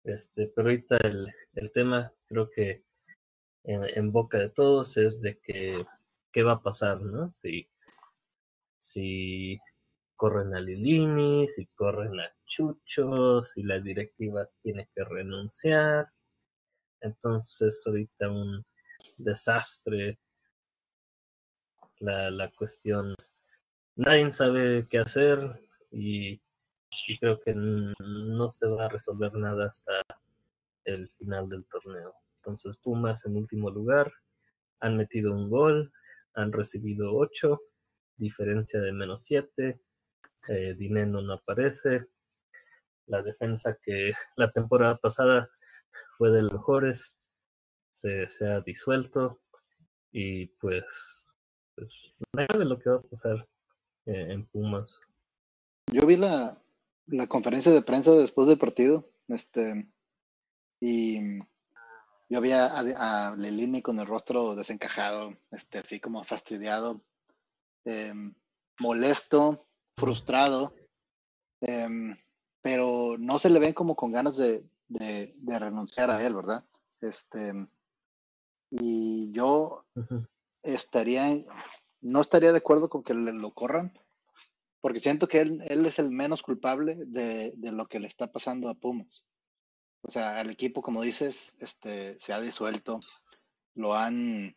este, 0.03 0.47
pero 0.47 0.69
ahorita 0.69 0.97
el, 0.97 1.33
el 1.55 1.71
tema 1.71 2.13
creo 2.27 2.49
que 2.49 2.83
en, 3.63 4.11
boca 4.11 4.37
de 4.37 4.49
todos 4.49 4.97
es 4.97 5.21
de 5.21 5.37
que 5.39 5.85
qué 6.31 6.43
va 6.43 6.53
a 6.53 6.61
pasar, 6.61 7.01
¿no? 7.01 7.29
Si, 7.29 7.67
si 8.79 9.59
corren 10.15 10.55
a 10.55 10.59
Lilini, 10.59 11.47
si 11.47 11.65
corren 11.67 12.19
a 12.19 12.31
Chucho, 12.45 13.43
si 13.43 13.63
las 13.63 13.83
directivas 13.83 14.57
tienen 14.61 14.87
que 14.93 15.03
renunciar. 15.03 16.09
Entonces 17.01 17.83
ahorita 17.85 18.29
un 18.29 18.65
desastre 19.17 20.19
la, 21.99 22.29
la 22.31 22.49
cuestión. 22.51 23.15
Nadie 23.95 24.31
sabe 24.31 24.85
qué 24.89 24.99
hacer 24.99 25.61
y, 25.91 26.41
y 27.07 27.17
creo 27.19 27.39
que 27.39 27.53
no 27.55 28.49
se 28.49 28.67
va 28.67 28.85
a 28.85 28.89
resolver 28.89 29.33
nada 29.33 29.67
hasta 29.67 30.01
el 30.85 31.09
final 31.09 31.49
del 31.49 31.65
torneo. 31.65 32.13
Entonces 32.37 32.77
Pumas 32.77 33.25
en 33.25 33.37
último 33.37 33.69
lugar, 33.69 34.11
han 34.79 34.97
metido 34.97 35.31
un 35.33 35.49
gol, 35.49 35.93
han 36.33 36.51
recibido 36.51 37.13
ocho, 37.15 37.61
diferencia 38.17 38.79
de 38.79 38.91
menos 38.91 39.23
siete, 39.23 39.81
eh, 40.47 40.75
Dineno 40.77 41.21
no 41.21 41.33
aparece, 41.33 42.07
la 43.07 43.21
defensa 43.21 43.77
que 43.81 44.13
la 44.35 44.51
temporada 44.51 44.97
pasada 44.97 45.49
fue 46.17 46.31
de 46.31 46.43
los 46.43 46.53
mejores, 46.53 47.19
se, 47.91 48.27
se 48.27 48.47
ha 48.47 48.61
disuelto 48.61 49.41
y 50.11 50.47
pues, 50.47 51.35
pues 51.75 52.13
de 52.33 52.65
lo 52.65 52.79
que 52.79 52.89
va 52.89 52.97
a 52.97 53.01
pasar 53.01 53.47
eh, 54.05 54.27
en 54.29 54.45
Pumas. 54.45 54.97
Yo 55.91 56.05
vi 56.05 56.15
la, 56.15 56.61
la 57.07 57.27
conferencia 57.27 57.71
de 57.71 57.81
prensa 57.81 58.11
después 58.11 58.47
del 58.47 58.57
partido, 58.57 59.09
este, 59.27 59.89
y 60.79 61.39
yo 62.31 62.37
había 62.37 62.65
a, 62.67 63.31
a 63.31 63.35
Lelini 63.35 63.81
con 63.81 63.99
el 63.99 64.07
rostro 64.07 64.55
desencajado, 64.55 65.35
este, 65.51 65.79
así 65.79 65.99
como 65.99 66.23
fastidiado, 66.23 67.01
em, 67.83 68.33
molesto, 68.79 69.67
frustrado, 69.97 70.73
em, 71.59 72.15
pero 72.61 73.17
no 73.19 73.37
se 73.37 73.49
le 73.49 73.59
ven 73.59 73.73
como 73.73 73.97
con 73.97 74.13
ganas 74.13 74.37
de, 74.37 74.63
de, 74.87 75.59
renunciar 75.59 76.09
a 76.09 76.25
él, 76.25 76.33
¿verdad? 76.33 76.63
Este, 77.01 77.67
y 78.69 79.29
yo 79.33 79.83
estaría, 80.63 81.25
no 81.99 82.21
estaría 82.21 82.53
de 82.53 82.59
acuerdo 82.59 82.87
con 82.87 83.03
que 83.03 83.13
le, 83.13 83.33
lo 83.33 83.51
corran, 83.51 83.91
porque 84.79 85.01
siento 85.01 85.27
que 85.27 85.41
él, 85.41 85.61
él 85.67 85.85
es 85.85 85.99
el 85.99 86.11
menos 86.11 86.43
culpable 86.43 86.95
de, 86.95 87.51
de, 87.57 87.71
lo 87.73 87.87
que 87.87 87.99
le 87.99 88.07
está 88.07 88.31
pasando 88.31 88.69
a 88.69 88.73
Pumas. 88.73 89.25
O 90.03 90.09
sea, 90.09 90.41
el 90.41 90.49
equipo, 90.49 90.81
como 90.81 91.01
dices, 91.01 91.55
este, 91.59 92.19
se 92.19 92.33
ha 92.33 92.41
disuelto, 92.41 92.99
lo 93.75 93.95
han, 93.95 94.55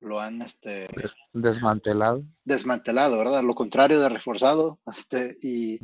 lo 0.00 0.20
han, 0.20 0.40
este, 0.42 0.88
desmantelado. 1.32 2.24
Desmantelado, 2.44 3.18
¿verdad? 3.18 3.42
Lo 3.42 3.54
contrario 3.54 4.00
de 4.00 4.08
reforzado, 4.08 4.78
este, 4.86 5.36
y, 5.42 5.80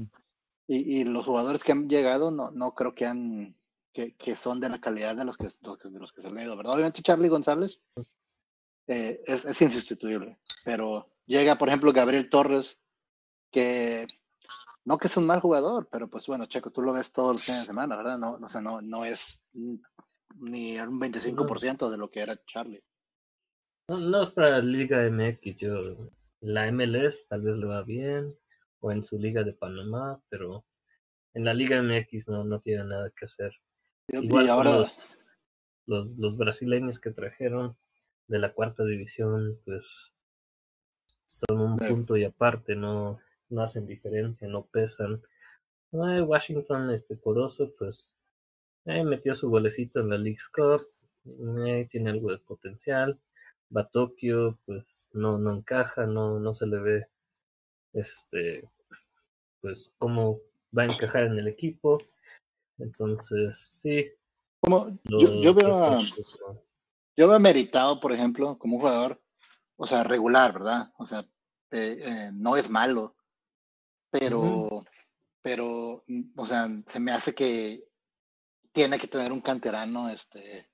y, 0.69 1.01
y 1.01 1.05
los 1.05 1.25
jugadores 1.25 1.65
que 1.65 1.73
han 1.73 1.89
llegado 1.89 2.31
no, 2.31 2.51
no 2.53 2.75
creo 2.75 2.95
que 2.95 3.07
han, 3.07 3.57
que, 3.93 4.15
que 4.15 4.37
son 4.37 4.61
de 4.61 4.69
la 4.69 4.81
calidad 4.81 5.17
de 5.17 5.25
los 5.25 5.37
que, 5.37 5.47
de 5.47 5.99
los 5.99 6.13
que 6.13 6.23
se 6.23 6.29
han 6.29 6.39
ido, 6.39 6.57
¿verdad? 6.57 6.75
Obviamente 6.75 7.03
Charlie 7.03 7.29
González 7.29 7.83
eh, 8.87 9.21
es, 9.27 9.45
es 9.45 9.61
insustituible, 9.61 10.39
pero 10.65 11.09
llega, 11.27 11.57
por 11.57 11.69
ejemplo, 11.69 11.93
Gabriel 11.93 12.31
Torres, 12.31 12.79
que 13.51 14.07
no 14.91 14.99
que 14.99 15.07
es 15.07 15.17
un 15.17 15.25
mal 15.25 15.39
jugador, 15.39 15.89
pero 15.89 16.11
pues 16.11 16.27
bueno, 16.27 16.47
Checo, 16.47 16.73
tú 16.73 16.83
lo 16.83 16.93
ves 16.93 17.13
todos 17.13 17.37
los 17.37 17.45
fines 17.45 17.61
de 17.61 17.67
semana, 17.69 17.97
¿verdad? 17.97 18.19
No, 18.19 18.33
o 18.43 18.49
sea, 18.49 18.61
no, 18.61 18.83
no 18.83 19.05
es 19.05 19.47
ni 19.53 20.81
un 20.81 21.01
25% 21.01 21.89
de 21.89 21.97
lo 21.97 22.11
que 22.11 22.19
era 22.19 22.45
Charlie. 22.45 22.83
No, 23.87 24.01
no 24.01 24.23
es 24.23 24.31
para 24.31 24.51
la 24.51 24.59
Liga 24.59 25.09
MX, 25.09 25.61
yo, 25.61 26.11
la 26.41 26.73
MLS 26.73 27.29
tal 27.29 27.43
vez 27.43 27.57
le 27.57 27.67
va 27.67 27.85
bien, 27.85 28.37
o 28.81 28.91
en 28.91 29.05
su 29.05 29.17
Liga 29.17 29.45
de 29.45 29.53
Panamá, 29.53 30.21
pero 30.29 30.65
en 31.35 31.45
la 31.45 31.55
Liga 31.55 31.81
MX 31.81 32.27
no, 32.27 32.43
no 32.43 32.59
tiene 32.61 32.83
nada 32.83 33.13
que 33.17 33.27
hacer. 33.27 33.53
Igual 34.09 34.49
ahora 34.49 34.79
los, 34.79 35.07
los, 35.87 36.19
los 36.19 36.37
brasileños 36.37 36.99
que 36.99 37.13
trajeron 37.13 37.77
de 38.27 38.41
la 38.41 38.53
cuarta 38.55 38.85
división, 38.85 39.57
pues 39.65 40.17
son 41.29 41.61
un 41.61 41.77
punto 41.79 42.17
y 42.17 42.25
aparte, 42.25 42.75
no, 42.75 43.21
no 43.51 43.63
hacen 43.63 43.87
diferencia, 43.87 44.49
no 44.49 44.65
pesan. 44.65 45.23
Washington, 45.93 46.91
este 46.91 47.19
Corozo, 47.19 47.73
pues 47.77 48.15
eh, 48.85 49.05
metió 49.05 49.35
su 49.35 49.51
golecito 49.51 50.01
en 50.01 50.09
la 50.09 50.19
League 50.19 50.39
Cup, 50.55 50.87
eh, 51.67 51.87
tiene 51.91 52.11
algo 52.11 52.31
de 52.31 52.39
potencial. 52.39 53.19
Batokio, 53.69 54.59
pues 54.67 55.11
no, 55.13 55.39
no 55.39 55.55
encaja, 55.55 56.07
no, 56.07 56.41
no 56.41 56.55
se 56.55 56.67
le 56.67 56.79
ve 56.79 57.07
este 57.93 58.69
pues 59.61 59.95
cómo 59.99 60.41
va 60.77 60.83
a 60.85 60.87
encajar 60.87 61.25
en 61.25 61.39
el 61.39 61.49
equipo. 61.49 61.99
Entonces, 62.79 63.57
sí. 63.59 64.11
Como 64.61 64.99
yo, 65.05 65.55
veo 65.55 65.85
a, 65.85 66.01
yo 67.17 67.29
veo 67.29 67.39
Meritado, 67.39 68.01
por 68.01 68.13
ejemplo, 68.13 68.59
como 68.59 68.77
un 68.77 68.83
jugador, 68.83 69.23
o 69.77 69.87
sea, 69.87 70.05
regular, 70.05 70.53
¿verdad? 70.53 70.93
O 70.99 71.07
sea, 71.07 71.27
eh, 71.71 72.31
no 72.33 72.57
es 72.57 72.69
malo, 72.69 73.17
pero, 74.11 74.85
pero, 75.43 76.05
o 76.37 76.47
sea, 76.47 76.69
se 76.87 77.01
me 77.01 77.13
hace 77.13 77.35
que 77.35 77.85
tiene 78.73 78.99
que 78.99 79.09
tener 79.09 79.33
un 79.33 79.41
canterano, 79.41 80.09
este, 80.09 80.69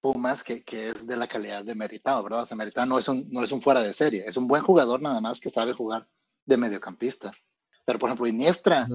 Pumas, 0.00 0.42
que, 0.42 0.64
que 0.64 0.88
es 0.90 1.06
de 1.06 1.16
la 1.16 1.28
calidad 1.28 1.64
de 1.64 1.74
Meritado, 1.74 2.22
¿verdad? 2.22 2.42
O 2.42 2.46
sea, 2.46 2.56
Meritado 2.56 2.86
no 2.86 2.98
es, 2.98 3.08
un, 3.08 3.28
no 3.30 3.44
es 3.44 3.52
un 3.52 3.60
fuera 3.60 3.82
de 3.82 3.92
serie, 3.92 4.24
es 4.26 4.36
un 4.36 4.48
buen 4.48 4.62
jugador 4.62 5.02
nada 5.02 5.20
más 5.20 5.40
que 5.40 5.50
sabe 5.50 5.74
jugar 5.74 6.08
de 6.46 6.56
mediocampista. 6.56 7.32
Pero, 7.84 7.98
por 7.98 8.08
ejemplo, 8.08 8.26
Iniestra, 8.26 8.88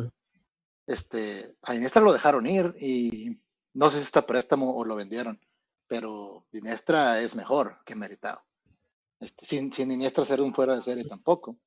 este, 0.88 1.56
a 1.62 1.76
Iniestra 1.76 2.02
lo 2.02 2.14
dejaron 2.14 2.48
ir 2.48 2.76
y 2.80 3.40
no 3.74 3.90
sé 3.90 3.98
si 3.98 4.04
está 4.04 4.26
préstamo 4.26 4.76
o 4.76 4.84
lo 4.84 4.96
vendieron, 4.96 5.40
pero 5.88 6.48
Iniestra 6.52 7.22
es 7.22 7.36
mejor 7.36 7.78
que 7.86 7.96
Meritado. 7.96 8.42
Este, 9.20 9.46
sin, 9.46 9.72
sin 9.72 9.92
Iniestra 9.92 10.26
ser 10.26 10.42
un 10.42 10.56
fuera 10.56 10.76
de 10.76 10.82
serie 10.82 11.06
tampoco. 11.06 11.58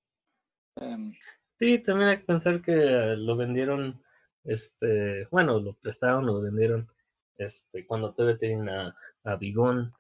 Em, 0.77 1.13
Sí, 1.59 1.79
también 1.79 2.11
hay 2.11 2.19
que 2.19 2.25
pensar 2.25 2.63
que 2.63 2.73
lo 2.73 3.37
vendieron, 3.37 4.01
este, 4.45 5.27
bueno, 5.31 5.59
lo 5.59 5.75
prestaron, 5.75 6.27
lo 6.27 6.41
vendieron, 6.41 6.89
este, 7.37 7.85
cuando 7.87 8.13
todavía 8.13 8.39
tienen 8.39 8.69
a, 8.69 8.95
a 9.25 9.37
Bigón. 9.37 9.93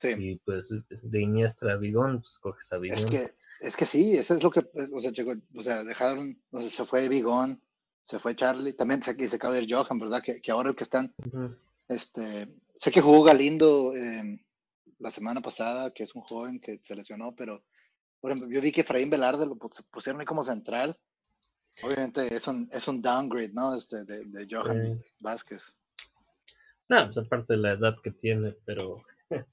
Sí. 0.00 0.14
Y 0.18 0.36
pues 0.36 0.74
de 0.88 1.20
Iniestra 1.20 1.72
a 1.72 1.76
Bigón, 1.76 2.20
pues 2.20 2.38
coges 2.38 2.72
a 2.72 2.78
Bigón. 2.78 2.98
Es 2.98 3.06
que, 3.06 3.34
es 3.60 3.76
que 3.76 3.86
sí, 3.86 4.16
eso 4.16 4.34
es 4.34 4.42
lo 4.42 4.50
que, 4.50 4.60
o 4.60 5.00
sea, 5.00 5.10
o 5.54 5.62
sea 5.62 5.84
dejaron, 5.84 6.38
o 6.50 6.60
sea, 6.60 6.68
se 6.68 6.84
fue 6.84 7.08
Bigón, 7.08 7.62
se 8.02 8.18
fue 8.18 8.36
Charlie, 8.36 8.72
también 8.72 9.02
se, 9.02 9.28
se 9.28 9.36
acaba 9.36 9.54
de 9.54 9.62
ir 9.62 9.74
Johan, 9.74 9.98
¿verdad? 9.98 10.22
Que, 10.22 10.40
que 10.40 10.50
ahora 10.50 10.70
el 10.70 10.76
que 10.76 10.84
están, 10.84 11.14
este, 11.88 12.48
sé 12.76 12.90
que 12.90 13.00
jugó 13.00 13.22
Galindo 13.22 13.94
eh, 13.94 14.44
la 14.98 15.10
semana 15.10 15.40
pasada, 15.40 15.92
que 15.92 16.02
es 16.02 16.14
un 16.14 16.22
joven 16.22 16.60
que 16.60 16.80
se 16.82 16.94
lesionó, 16.94 17.34
pero 17.34 17.64
por 18.26 18.32
ejemplo, 18.32 18.52
yo 18.52 18.60
vi 18.60 18.72
que 18.72 18.80
Efraín 18.80 19.08
Velarde 19.08 19.46
lo 19.46 19.54
pusieron 19.54 20.20
ahí 20.20 20.26
como 20.26 20.42
central. 20.42 20.98
Obviamente 21.84 22.34
es 22.34 22.48
un, 22.48 22.68
es 22.72 22.88
un 22.88 23.00
downgrade, 23.00 23.52
¿no? 23.52 23.72
Este, 23.76 23.98
de, 23.98 24.18
de 24.30 24.48
Johan 24.50 25.00
Vázquez. 25.20 25.78
No, 26.88 27.04
pues 27.04 27.16
aparte 27.18 27.52
de 27.52 27.60
la 27.60 27.74
edad 27.74 27.94
que 28.02 28.10
tiene, 28.10 28.56
pero. 28.64 29.04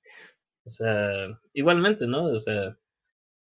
o 0.65 0.69
sea, 0.71 1.39
igualmente, 1.53 2.07
¿no? 2.07 2.25
O 2.33 2.39
sea, 2.39 2.75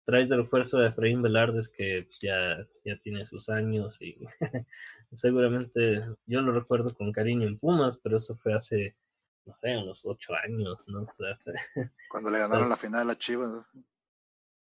traes 0.06 0.30
de 0.30 0.38
refuerzo 0.38 0.78
a 0.78 0.86
Efraín 0.86 1.20
Velarde 1.20 1.60
que 1.76 2.04
pues, 2.04 2.20
ya, 2.22 2.66
ya 2.86 2.98
tiene 3.02 3.26
sus 3.26 3.50
años 3.50 4.00
y 4.00 4.16
seguramente 5.12 6.00
yo 6.24 6.40
lo 6.40 6.54
recuerdo 6.54 6.94
con 6.94 7.12
cariño 7.12 7.46
en 7.46 7.58
Pumas, 7.58 7.98
pero 7.98 8.16
eso 8.16 8.34
fue 8.34 8.54
hace, 8.54 8.96
no 9.44 9.54
sé, 9.56 9.76
unos 9.76 10.06
ocho 10.06 10.32
años, 10.42 10.82
¿no? 10.86 11.06
Cuando 12.10 12.30
le 12.30 12.38
ganaron 12.38 12.70
la 12.70 12.76
final 12.76 13.10
a 13.10 13.18
Chivas. 13.18 13.66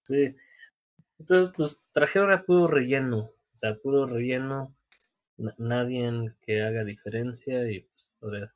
Sí. 0.02 0.36
Entonces, 1.20 1.54
pues 1.56 1.88
trajeron 1.92 2.32
a 2.32 2.44
puro 2.44 2.68
relleno. 2.68 3.20
O 3.20 3.58
sea, 3.58 3.76
puro 3.76 4.06
relleno. 4.06 4.76
nadie 5.58 6.34
que 6.42 6.62
haga 6.62 6.84
diferencia 6.84 7.70
y 7.70 7.82
pues 7.82 8.16
ahora 8.22 8.54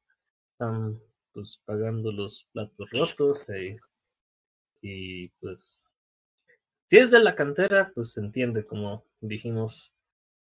están 0.53 0.99
pues 1.33 1.61
pagando 1.65 2.11
los 2.11 2.47
platos 2.51 2.89
rotos 2.91 3.49
eh, 3.49 3.77
y 4.81 5.29
pues 5.39 5.95
si 6.85 6.97
es 6.97 7.11
de 7.11 7.19
la 7.19 7.35
cantera 7.35 7.91
pues 7.93 8.13
se 8.13 8.21
entiende 8.21 8.65
como 8.65 9.05
dijimos 9.21 9.93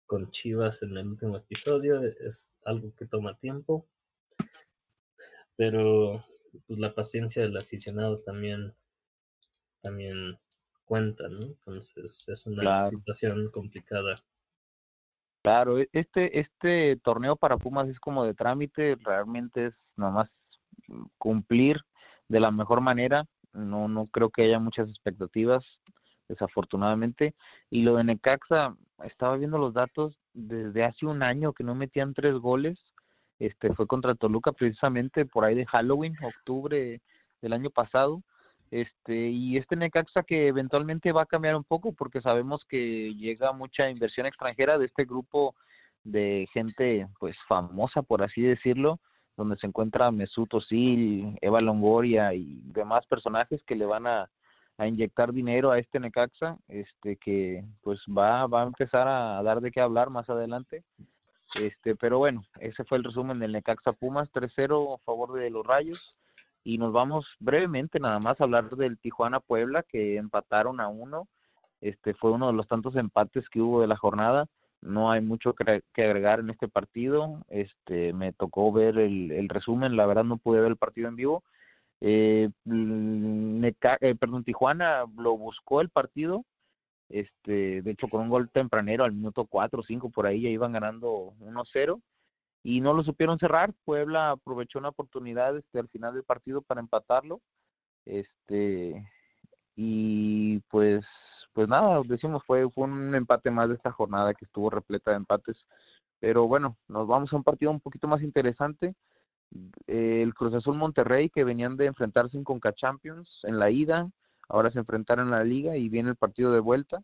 con 0.07 0.31
Chivas 0.31 0.83
en 0.83 0.97
el 0.97 1.07
último 1.07 1.37
episodio 1.37 2.03
es 2.03 2.57
algo 2.65 2.95
que 2.97 3.07
toma 3.07 3.39
tiempo 3.39 3.87
pero 5.57 6.25
pues 6.67 6.79
la 6.79 6.95
paciencia 6.95 7.43
del 7.43 7.57
aficionado 7.57 8.17
también 8.17 8.75
también 9.83 10.39
cuenta, 10.85 11.29
¿no? 11.29 11.41
Entonces 11.43 12.29
es 12.29 12.47
una 12.47 12.88
situación 12.88 13.50
complicada. 13.50 14.14
Claro, 15.43 15.79
e, 15.79 15.88
este, 15.93 16.41
este 16.41 16.97
torneo 17.03 17.37
para 17.37 17.59
Pumas 17.59 17.88
es 17.88 18.00
como 18.00 18.25
de 18.25 18.35
trámite, 18.35 18.97
realmente 19.05 19.67
es 19.67 19.75
nomás 19.97 20.31
cumplir 21.19 21.81
de 22.29 22.41
la 22.41 22.50
mejor 22.50 22.81
manera, 22.81 23.26
no, 23.53 23.88
no 23.88 24.07
creo 24.07 24.31
que 24.31 24.43
haya 24.43 24.59
muchas 24.59 24.88
expectativas, 24.88 25.64
desafortunadamente, 26.29 27.35
y 27.71 27.83
lo 27.83 27.97
de 27.97 28.05
Necaxa, 28.05 28.75
estaba 29.05 29.37
viendo 29.37 29.59
los 29.59 29.75
datos, 29.75 30.19
desde 30.33 30.85
hace 30.85 31.07
un 31.07 31.23
año 31.23 31.53
que 31.53 31.64
no 31.64 31.75
metían 31.75 32.14
tres 32.14 32.35
goles, 32.35 32.95
este 33.38 33.75
fue 33.75 33.87
contra 33.87 34.14
Toluca 34.14 34.53
precisamente 34.53 35.26
por 35.26 35.45
ahí 35.45 35.55
de 35.55 35.67
Halloween, 35.67 36.17
octubre 36.23 37.03
del 37.43 37.53
año 37.53 37.71
pasado, 37.71 38.23
este 38.75 39.28
y 39.28 39.57
este 39.57 39.76
Necaxa 39.76 40.25
que 40.25 40.49
eventualmente 40.49 41.12
va 41.12 41.23
a 41.23 41.26
cambiar 41.26 41.54
un 41.54 41.62
poco 41.62 41.93
porque 41.93 42.21
sabemos 42.21 42.64
que 42.64 43.14
llega 43.14 43.52
mucha 43.52 43.88
inversión 43.88 44.26
extranjera 44.26 44.78
de 44.78 44.87
este 44.87 45.04
grupo 45.04 45.54
de 46.02 46.49
gente 46.52 47.07
pues 47.21 47.37
famosa 47.47 48.02
por 48.02 48.23
así 48.23 48.43
decirlo 48.43 49.00
donde 49.37 49.57
se 49.57 49.69
encuentra 49.69 50.11
Mesut 50.11 50.52
Özil, 50.54 51.38
Eva 51.40 51.59
Longoria 51.61 52.35
y 52.35 52.62
demás 52.64 53.07
personajes 53.07 53.62
que 53.64 53.76
le 53.76 53.87
van 53.87 54.09
a, 54.09 54.28
a 54.76 54.87
inyectar 54.88 55.33
dinero 55.33 55.71
a 55.71 55.78
este 55.78 56.00
Necaxa, 56.00 56.57
este 56.66 57.16
que 57.16 57.64
pues 57.81 58.00
va 58.07 58.47
va 58.47 58.62
a 58.62 58.66
empezar 58.66 59.07
a 59.07 59.40
dar 59.43 59.61
de 59.61 59.71
qué 59.71 59.81
hablar 59.81 60.11
más 60.11 60.28
adelante. 60.31 60.85
Este, 61.61 61.95
pero 61.95 62.19
bueno, 62.19 62.45
ese 62.59 62.85
fue 62.85 62.99
el 62.99 63.04
resumen 63.04 63.38
del 63.38 63.52
Necaxa 63.52 63.93
Pumas 63.93 64.33
3-0 64.33 64.95
a 64.95 64.99
favor 64.99 65.33
de 65.33 65.50
los 65.50 65.64
Rayos 65.64 66.16
y 66.64 66.78
nos 66.78 66.92
vamos 66.92 67.37
brevemente 67.38 68.00
nada 68.00 68.18
más 68.25 68.40
a 68.40 68.44
hablar 68.44 68.71
del 68.71 68.99
Tijuana 68.99 69.38
Puebla 69.38 69.83
que 69.83 70.16
empataron 70.16 70.80
a 70.80 70.88
uno. 70.88 71.28
Este 71.83 72.14
fue 72.14 72.33
uno 72.33 72.47
de 72.47 72.54
los 72.54 72.66
tantos 72.66 72.97
empates 72.97 73.49
que 73.50 73.61
hubo 73.61 73.83
de 73.83 73.87
la 73.87 73.97
jornada. 73.97 74.47
No 74.80 75.11
hay 75.11 75.21
mucho 75.21 75.54
que, 75.54 75.83
agregar 76.02 76.40
en 76.40 76.50
este 76.50 76.68
partido. 76.68 77.44
Este 77.49 78.14
me 78.14 78.33
tocó 78.33 78.73
ver 78.73 78.99
el, 78.99 79.30
el, 79.30 79.49
resumen, 79.50 79.97
la 79.97 80.06
verdad 80.06 80.25
no 80.25 80.38
pude 80.38 80.61
ver 80.61 80.71
el 80.71 80.76
partido 80.78 81.09
en 81.09 81.16
vivo. 81.16 81.44
Eh, 82.00 82.49
eh, 82.66 84.14
perdón, 84.18 84.44
Tijuana 84.44 85.04
lo 85.18 85.37
buscó 85.37 85.83
el 85.83 85.90
partido. 85.90 86.44
Este, 87.11 87.83
de 87.83 87.90
hecho 87.90 88.09
con 88.09 88.23
un 88.23 88.30
gol 88.30 88.50
tempranero 88.50 89.04
al 89.04 89.12
minuto 89.12 89.44
4 89.44 89.80
o 89.80 89.83
5 89.83 90.11
por 90.11 90.26
ahí 90.26 90.40
ya 90.40 90.49
iban 90.49 90.73
ganando 90.73 91.35
1-0 91.40 92.00
y 92.64 92.80
no 92.80 92.94
lo 92.94 93.04
supieron 93.04 93.38
cerrar. 93.38 93.75
Puebla 93.85 94.33
aprovechó 94.33 94.80
una 94.80 94.88
oportunidad 94.88 95.56
este, 95.56 95.78
al 95.78 95.88
final 95.88 96.14
del 96.14 96.25
partido 96.25 96.62
para 96.62 96.80
empatarlo. 96.80 97.40
Este 98.06 99.06
y 99.76 100.61
pues 100.71 101.04
pues 101.52 101.68
nada, 101.68 102.02
decimos 102.06 102.42
fue 102.47 102.68
fue 102.71 102.85
un 102.85 103.14
empate 103.14 103.50
más 103.50 103.68
de 103.68 103.76
esta 103.76 103.92
jornada 103.92 104.35
que 104.35 104.47
estuvo 104.47 104.71
repleta 104.71 105.11
de 105.12 105.18
empates. 105.18 105.66
Pero 106.21 106.49
bueno, 106.49 106.78
nos 106.88 107.06
vamos 107.06 107.33
a 107.33 107.37
un 107.37 107.44
partido 107.44 107.71
un 107.71 107.80
poquito 107.80 108.09
más 108.09 108.23
interesante. 108.23 108.94
El 109.87 110.35
Cruz 110.35 110.54
Azul 110.54 110.76
Monterrey 110.76 111.30
que 111.30 111.44
venían 111.44 111.76
de 111.76 111.87
enfrentarse 111.87 112.37
en 112.37 112.44
Conca 112.44 112.73
Champions 112.73 113.40
en 113.44 113.59
la 113.59 113.71
ida, 113.71 114.11
ahora 114.49 114.71
se 114.71 114.78
enfrentaron 114.80 115.26
en 115.26 115.33
la 115.33 115.44
liga 115.44 115.76
y 115.76 115.88
viene 115.88 116.11
el 116.11 116.16
partido 116.16 116.52
de 116.52 116.61
vuelta. 116.61 117.02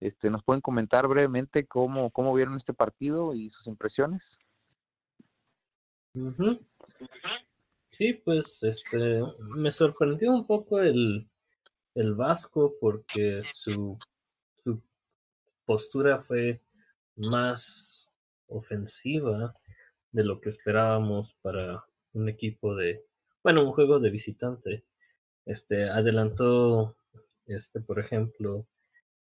Este, 0.00 0.30
¿Nos 0.30 0.42
pueden 0.44 0.60
comentar 0.62 1.06
brevemente 1.08 1.66
cómo, 1.66 2.10
cómo 2.10 2.34
vieron 2.34 2.56
este 2.56 2.74
partido 2.74 3.34
y 3.34 3.50
sus 3.50 3.66
impresiones? 3.66 4.22
Sí, 7.90 8.14
pues 8.14 8.62
este 8.62 9.22
me 9.38 9.70
sorprendió 9.70 10.32
un 10.32 10.46
poco 10.46 10.80
el, 10.80 11.28
el 11.94 12.14
Vasco 12.14 12.74
porque 12.80 13.42
su, 13.44 13.98
su 14.58 14.82
postura 15.64 16.20
fue 16.20 16.60
más 17.16 18.10
ofensiva 18.48 19.54
de 20.10 20.24
lo 20.24 20.40
que 20.40 20.48
esperábamos 20.50 21.34
para 21.42 21.84
un 22.12 22.28
equipo 22.28 22.74
de, 22.74 23.04
bueno, 23.42 23.62
un 23.64 23.72
juego 23.72 23.98
de 23.98 24.10
visitante. 24.10 24.84
Este 25.46 25.88
adelantó, 25.90 26.96
este, 27.46 27.80
por 27.80 27.98
ejemplo, 27.98 28.66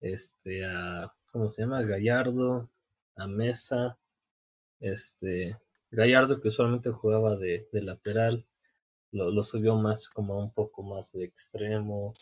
este 0.01 0.65
a, 0.65 1.15
¿cómo 1.33 1.51
se 1.51 1.63
llama? 1.63 1.83
Gallardo, 1.83 2.71
a 3.17 3.27
Mesa, 3.27 3.99
este, 4.81 5.57
Gallardo, 5.95 6.41
que 6.41 6.49
usualmente 6.49 6.91
jugaba 6.91 7.37
de, 7.37 7.69
lateral, 7.73 8.45
lo, 9.13 9.45
subió 9.45 9.77
más 9.77 10.09
como 10.09 10.39
un 10.39 10.53
poco 10.53 10.83
más 10.83 11.13
de 11.13 11.25
extremo, 11.25 12.15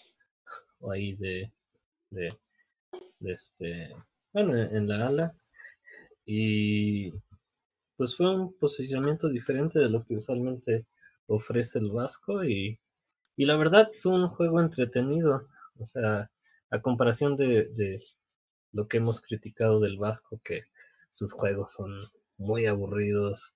o 0.80 0.90
ahí 0.90 1.14
de, 1.14 1.52
de, 2.10 2.36
este, 3.20 3.94
bueno, 4.32 4.56
en 4.56 4.88
la 4.88 5.06
ala. 5.06 5.34
Y 6.24 7.12
pues 7.96 8.16
fue 8.16 8.34
un 8.34 8.52
posicionamiento 8.54 9.28
diferente 9.28 9.78
de 9.78 9.88
lo 9.88 10.04
que 10.04 10.16
usualmente 10.16 10.86
ofrece 11.26 11.78
el 11.78 11.90
Vasco 11.90 12.44
y, 12.44 12.78
y 13.36 13.44
la 13.46 13.56
verdad 13.56 13.90
fue 14.00 14.12
un 14.12 14.28
juego 14.28 14.60
entretenido. 14.60 15.48
O 15.78 15.86
sea, 15.86 16.30
a 16.70 16.82
comparación 16.82 17.36
de, 17.36 17.68
de 17.70 18.02
lo 18.72 18.86
que 18.88 18.98
hemos 18.98 19.20
criticado 19.20 19.80
del 19.80 19.98
Vasco, 19.98 20.40
que 20.44 20.64
sus 21.10 21.32
juegos 21.32 21.72
son 21.72 21.90
muy 22.38 22.66
aburridos, 22.66 23.54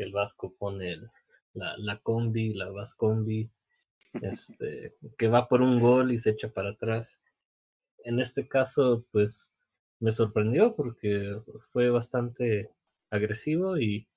que 0.00 0.06
el 0.06 0.12
Vasco 0.12 0.54
pone 0.58 0.96
la, 1.52 1.76
la 1.76 1.98
combi, 1.98 2.54
la 2.54 2.70
Vascombi, 2.70 3.50
este, 4.22 4.94
que 5.18 5.28
va 5.28 5.46
por 5.46 5.60
un 5.60 5.78
gol 5.78 6.10
y 6.10 6.18
se 6.18 6.30
echa 6.30 6.48
para 6.48 6.70
atrás. 6.70 7.20
En 8.02 8.18
este 8.18 8.48
caso, 8.48 9.04
pues 9.12 9.54
me 9.98 10.10
sorprendió 10.10 10.74
porque 10.74 11.38
fue 11.70 11.90
bastante 11.90 12.70
agresivo 13.10 13.76
y, 13.76 14.08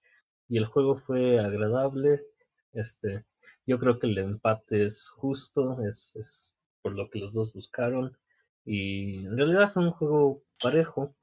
y 0.48 0.58
el 0.58 0.67
juego 0.67 0.96
fue 0.96 1.38
agradable. 1.39 2.24
Este, 2.72 3.26
yo 3.65 3.78
creo 3.78 4.00
que 4.00 4.08
el 4.08 4.17
empate 4.17 4.86
es 4.86 5.10
justo, 5.10 5.86
es, 5.86 6.15
es 6.15 6.56
por 6.82 6.93
lo 6.93 7.10
que 7.10 7.19
los 7.19 7.34
dos 7.34 7.52
buscaron. 7.52 8.17
Y 8.63 9.26
en 9.26 9.36
realidad 9.36 9.67
fue 9.67 9.84
un 9.84 9.91
juego 9.91 10.43
parejo. 10.62 11.13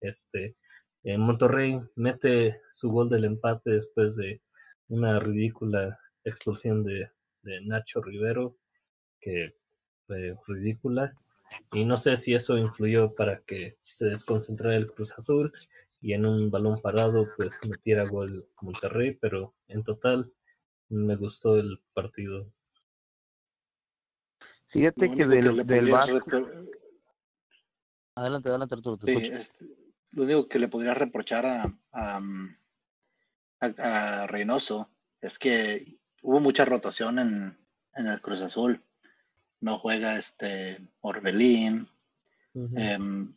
Este, 0.00 0.56
eh, 1.06 1.18
Monterrey 1.18 1.80
mete 1.94 2.62
su 2.72 2.90
gol 2.90 3.08
del 3.08 3.26
empate 3.26 3.70
después 3.70 4.16
de 4.16 4.40
una 4.88 5.20
ridícula 5.20 6.00
expulsión 6.24 6.82
de, 6.82 7.08
Nacho 7.62 8.02
Rivero, 8.02 8.56
que 9.20 9.54
fue 10.04 10.36
ridícula. 10.48 11.14
Y 11.72 11.84
no 11.84 11.96
sé 11.96 12.16
si 12.16 12.34
eso 12.34 12.58
influyó 12.58 13.14
para 13.14 13.38
que 13.42 13.78
se 13.84 14.06
desconcentrara 14.06 14.74
el 14.74 14.90
Cruz 14.90 15.16
Azul 15.16 15.52
y 16.00 16.12
en 16.12 16.26
un 16.26 16.50
balón 16.50 16.80
parado 16.82 17.28
pues 17.36 17.56
metiera 17.68 18.02
gol 18.08 18.48
Monterrey, 18.60 19.12
pero 19.12 19.54
en 19.68 19.84
total 19.84 20.32
me 20.88 21.14
gustó 21.14 21.56
el 21.56 21.80
partido. 21.94 22.52
Fíjate 24.66 25.08
que 25.08 25.24
del, 25.24 25.64
del 25.64 25.94
Adelante, 28.16 28.48
adelante, 28.48 28.74
Arturo. 28.74 28.98
este, 29.06 29.85
lo 30.16 30.24
único 30.24 30.48
que 30.48 30.58
le 30.58 30.68
podría 30.68 30.94
reprochar 30.94 31.44
a, 31.44 32.20
a, 33.60 34.26
Reynoso 34.26 34.90
es 35.20 35.38
que 35.38 35.98
hubo 36.22 36.40
mucha 36.40 36.64
rotación 36.64 37.18
en, 37.18 37.58
el 37.94 38.20
Cruz 38.22 38.40
Azul. 38.40 38.82
No 39.60 39.78
juega 39.78 40.16
este 40.16 40.80
Orbelín, 41.02 41.86
em, 42.54 43.34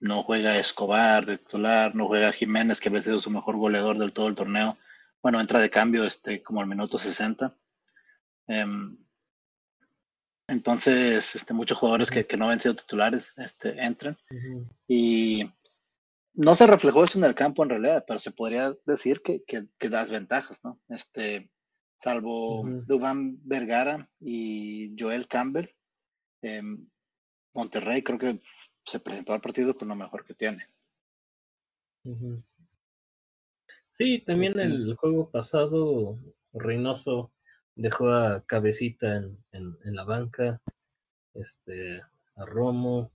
no 0.00 0.22
juega 0.24 0.58
Escobar 0.58 1.24
de 1.24 1.38
titular, 1.38 1.94
no 1.94 2.08
juega 2.08 2.32
Jiménez, 2.32 2.80
que 2.80 2.88
ha 2.88 3.02
sido 3.02 3.20
su 3.20 3.30
mejor 3.30 3.56
goleador 3.56 3.96
del 3.96 4.12
todo 4.12 4.26
el 4.26 4.34
torneo. 4.34 4.76
Bueno, 5.22 5.40
entra 5.40 5.60
de 5.60 5.70
cambio 5.70 6.04
este, 6.04 6.42
como 6.42 6.60
al 6.60 6.66
minuto 6.66 6.98
60. 6.98 7.56
Em, 8.48 8.98
entonces, 10.48 11.36
este, 11.36 11.54
muchos 11.54 11.78
jugadores 11.78 12.10
que, 12.10 12.26
no 12.36 12.50
han 12.50 12.58
sido 12.58 12.74
titulares 12.74 13.38
este, 13.38 13.80
entran. 13.80 14.16
Y 14.88 15.48
no 16.38 16.54
se 16.54 16.68
reflejó 16.68 17.02
eso 17.02 17.18
en 17.18 17.24
el 17.24 17.34
campo 17.34 17.64
en 17.64 17.70
realidad, 17.70 18.04
pero 18.06 18.20
se 18.20 18.30
podría 18.30 18.72
decir 18.86 19.22
que, 19.22 19.42
que, 19.44 19.88
das 19.88 20.08
ventajas, 20.08 20.60
¿no? 20.62 20.80
Este, 20.88 21.50
salvo 21.96 22.62
Dubán 22.86 23.40
Vergara 23.42 24.08
y 24.20 24.94
Joel 24.96 25.26
Campbell, 25.26 25.74
em, 26.42 26.88
Monterrey 27.54 28.04
creo 28.04 28.20
que 28.20 28.40
se 28.84 29.00
presentó 29.00 29.32
al 29.32 29.40
partido 29.40 29.76
con 29.76 29.88
lo 29.88 29.96
mejor 29.96 30.24
que 30.24 30.34
tiene. 30.34 30.64
Sí, 33.88 34.20
también 34.20 34.60
el 34.60 34.94
juego 34.94 35.30
pasado 35.30 36.20
Reynoso 36.52 37.32
dejó 37.74 38.10
a 38.10 38.44
Cabecita 38.46 39.16
en, 39.16 39.44
en, 39.50 39.76
en 39.84 39.96
la 39.96 40.04
banca, 40.04 40.62
este, 41.34 42.00
a 42.36 42.44
Romo, 42.46 43.10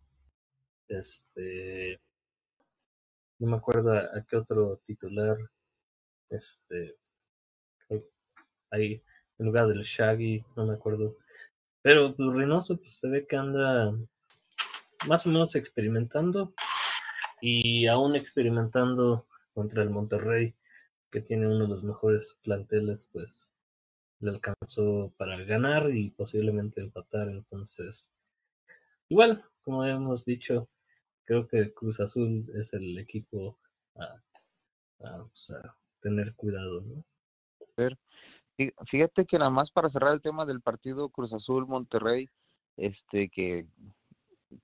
este, 0.90 2.02
no 3.40 3.48
me 3.48 3.58
acuerdo 3.58 3.94
a, 3.94 4.24
qué 4.28 4.38
otro 4.38 4.80
titular, 4.86 5.38
este, 6.30 6.96
ahí, 8.72 9.02
en 9.38 9.46
lugar 9.46 9.68
del 9.68 9.82
Shaggy, 9.82 10.44
no 10.56 10.66
me 10.66 10.74
acuerdo. 10.74 11.18
Pero 11.82 12.16
pues, 12.16 12.34
Reynoso 12.34 12.78
pues, 12.78 12.96
se 12.96 13.08
ve 13.08 13.28
que 13.28 13.36
anda 13.36 13.94
más 15.08 15.26
o 15.26 15.30
menos 15.30 15.56
experimentando 15.56 16.54
y 17.42 17.88
aún 17.88 18.16
experimentando 18.16 19.28
contra 19.54 19.84
el 19.84 19.90
Monterrey, 19.90 20.56
que 21.12 21.22
tiene 21.22 21.46
uno 21.46 21.66
de 21.66 21.68
los 21.68 21.84
mejores 21.84 22.38
planteles, 22.42 23.10
pues 23.12 23.54
le 24.20 24.32
alcanzó 24.32 25.14
para 25.18 25.38
ganar 25.44 25.92
y 25.94 26.10
posiblemente 26.12 26.82
empatar. 26.82 27.28
Entonces, 27.28 28.10
igual, 29.10 29.44
como 29.62 29.86
hemos 29.86 30.26
dicho, 30.26 30.70
creo 31.26 31.48
que 31.48 31.74
Cruz 31.74 32.00
Azul 32.00 32.46
es 32.56 32.74
el 32.74 32.98
equipo 32.98 33.58
a, 33.96 34.22
tener 36.02 36.34
cuidado, 36.36 36.82
¿no? 36.82 37.06
Fíjate 38.86 39.26
que 39.26 39.38
nada 39.38 39.50
más 39.50 39.72
para 39.72 39.90
cerrar 39.90 40.14
el 40.14 40.22
tema 40.22 40.46
del 40.46 40.62
partido 40.62 41.10
Cruz 41.10 41.34
Azul 41.34 41.68
Monterrey, 41.68 42.30
este 42.78 43.30
que 43.30 43.68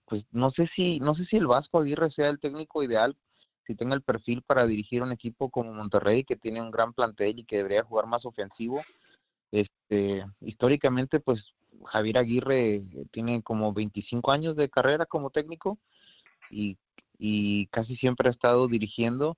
pues 0.06 0.26
no 0.32 0.52
sé 0.52 0.68
si 0.68 1.00
no 1.00 1.16
sé 1.16 1.26
si 1.26 1.38
el 1.38 1.48
Vasco 1.48 1.80
Aguirre 1.80 2.12
sea 2.12 2.30
el 2.30 2.40
técnico 2.40 2.84
ideal 2.84 3.18
si 3.66 3.76
tenga 3.76 3.96
el 3.96 4.02
perfil 4.02 4.42
para 4.44 4.66
dirigir 4.66 5.02
un 5.02 5.12
equipo 5.12 5.50
como 5.50 5.74
Monterrey 5.74 6.24
que 6.24 6.36
tiene 6.36 6.62
un 6.62 6.72
gran 6.72 6.94
plantel 6.94 7.40
y 7.40 7.44
que 7.44 7.58
debería 7.58 7.84
jugar 7.84 8.06
más 8.06 8.26
ofensivo 8.26 8.82
este 9.52 10.24
históricamente 10.42 11.20
pues 11.20 11.54
Javier 11.86 12.20
Aguirre 12.20 12.82
tiene 13.12 13.42
como 13.42 13.74
25 13.74 14.32
años 14.32 14.56
de 14.56 14.70
carrera 14.70 15.06
como 15.06 15.30
técnico 15.30 15.80
y, 16.50 16.78
y 17.18 17.68
casi 17.68 17.96
siempre 17.96 18.30
ha 18.30 18.32
estado 18.32 18.68
dirigiendo 18.68 19.38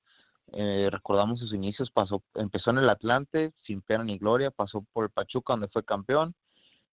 eh, 0.54 0.90
recordamos 0.92 1.40
sus 1.40 1.54
inicios 1.54 1.92
pasó 1.92 2.24
empezó 2.36 2.72
en 2.72 2.80
el 2.80 2.90
Atlante 2.90 3.54
sin 3.64 3.82
pena 3.82 4.04
ni 4.04 4.18
gloria 4.18 4.52
pasó 4.52 4.86
por 4.94 5.06
el 5.06 5.10
Pachuca 5.10 5.54
donde 5.54 5.70
fue 5.70 5.84
campeón 5.84 6.36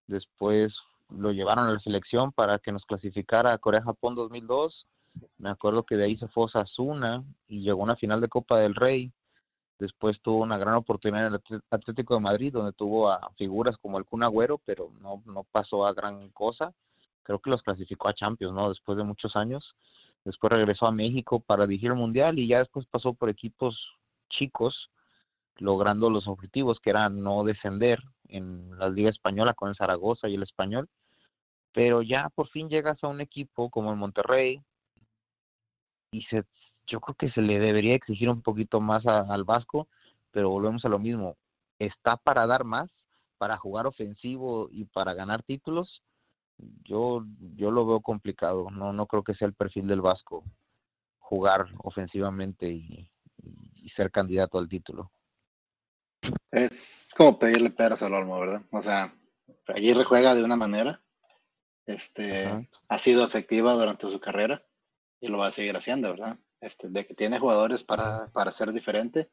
después 0.07 0.75
lo 1.11 1.33
llevaron 1.33 1.67
a 1.67 1.73
la 1.73 1.81
selección 1.81 2.33
para 2.33 2.59
que 2.59 2.73
nos 2.73 2.85
clasificara 2.85 3.53
a 3.53 3.59
Corea-Japón 3.59 4.15
2002. 4.15 4.87
Me 5.39 5.51
acuerdo 5.51 5.85
que 5.85 5.97
de 5.97 6.05
ahí 6.05 6.17
se 6.17 6.29
fue 6.29 6.45
a 6.45 6.49
Sasuna 6.49 7.25
y 7.49 7.61
llegó 7.63 7.81
a 7.81 7.85
una 7.85 7.97
final 7.97 8.21
de 8.21 8.29
Copa 8.29 8.59
del 8.59 8.75
Rey. 8.75 9.13
Después 9.79 10.21
tuvo 10.21 10.43
una 10.43 10.59
gran 10.59 10.75
oportunidad 10.75 11.29
en 11.29 11.35
el 11.35 11.63
Atlético 11.71 12.15
de 12.15 12.21
Madrid, 12.21 12.53
donde 12.53 12.73
tuvo 12.73 13.11
a 13.11 13.31
figuras 13.37 13.79
como 13.79 13.99
el 13.99 14.05
Kun 14.05 14.23
Agüero, 14.23 14.59
pero 14.65 14.91
no, 15.01 15.23
no 15.25 15.45
pasó 15.45 15.87
a 15.87 15.95
gran 15.95 16.31
cosa. 16.31 16.75
Creo 17.29 17.39
que 17.39 17.51
los 17.51 17.63
clasificó 17.63 18.09
a 18.09 18.15
Champions, 18.15 18.53
¿no? 18.53 18.69
Después 18.69 18.99
de 18.99 19.05
muchos 19.05 19.37
años. 19.37 19.77
Después 20.25 20.53
regresó 20.53 20.87
a 20.87 20.93
México 20.93 21.39
para 21.39 21.69
dirigir 21.69 21.91
el 21.91 21.97
Mundial 21.97 22.41
y 22.41 22.49
ya 22.49 22.59
después 22.59 22.87
pasó 22.87 23.15
por 23.15 23.29
equipos 23.29 23.97
chicos, 24.29 24.91
logrando 25.59 26.11
los 26.11 26.27
objetivos 26.27 26.81
que 26.81 26.91
eran 26.91 27.23
no 27.23 27.45
descender 27.45 28.03
en 28.29 28.77
la 28.77 28.89
Liga 28.89 29.11
Española 29.11 29.55
con 29.55 29.69
el 29.69 29.77
Zaragoza 29.77 30.29
y 30.29 30.35
el 30.35 30.43
Español 30.43 30.89
pero 31.79 32.03
ya 32.03 32.29
por 32.31 32.49
fin 32.49 32.69
llegas 32.69 33.03
a 33.05 33.09
un 33.09 33.21
equipo 33.21 33.71
como 33.71 33.91
el 33.91 33.97
Monterrey 33.97 34.61
y 36.11 36.23
se, 36.23 36.45
yo 36.89 37.01
creo 37.01 37.15
que 37.15 37.31
se 37.31 37.41
le 37.43 37.59
debería 37.59 37.95
exigir 37.95 38.29
un 38.29 38.43
poquito 38.43 38.81
más 38.81 39.07
al 39.07 39.45
Vasco, 39.45 39.87
pero 40.31 40.51
volvemos 40.51 40.85
a 40.85 40.89
lo 40.89 40.99
mismo, 40.99 41.37
está 41.79 42.17
para 42.17 42.49
dar 42.49 42.65
más, 42.65 42.91
para 43.37 43.57
jugar 43.59 43.87
ofensivo 43.87 44.69
y 44.73 44.87
para 44.87 45.15
ganar 45.15 45.43
títulos, 45.43 46.03
yo 46.85 47.25
yo 47.57 47.71
lo 47.71 47.87
veo 47.87 48.01
complicado, 48.01 48.71
no 48.71 48.93
no 48.93 49.07
creo 49.07 49.23
que 49.23 49.35
sea 49.35 49.47
el 49.47 49.55
perfil 49.55 49.87
del 49.87 50.01
Vasco 50.01 50.45
jugar 51.19 51.67
ofensivamente 51.79 52.69
y, 52.69 53.11
ser 53.95 54.11
candidato 54.11 54.59
al 54.59 54.69
título. 54.69 55.11
Es 56.51 57.09
como 57.17 57.39
pedirle 57.39 57.71
peras 57.71 58.03
al 58.03 58.13
olmo, 58.13 58.39
¿verdad? 58.39 58.63
O 58.71 58.83
sea, 58.83 59.15
Aguirre 59.67 60.05
juega 60.05 60.35
de 60.35 60.45
una 60.45 60.57
manera 60.57 61.03
este, 61.89 62.69
ha 62.89 62.99
sido 62.99 63.25
efectiva 63.25 63.73
durante 63.73 64.11
su 64.11 64.21
carrera 64.21 64.63
y 65.21 65.29
lo 65.29 65.39
va 65.39 65.47
a 65.47 65.51
seguir 65.51 65.75
haciendo, 65.75 66.11
¿verdad? 66.11 66.39
Este, 66.61 66.91
de 66.91 67.07
que 67.07 67.15
tiene 67.15 67.39
jugadores 67.39 67.83
para, 67.83 68.27
para 68.29 68.53
ser 68.53 68.73
diferente, 68.73 69.31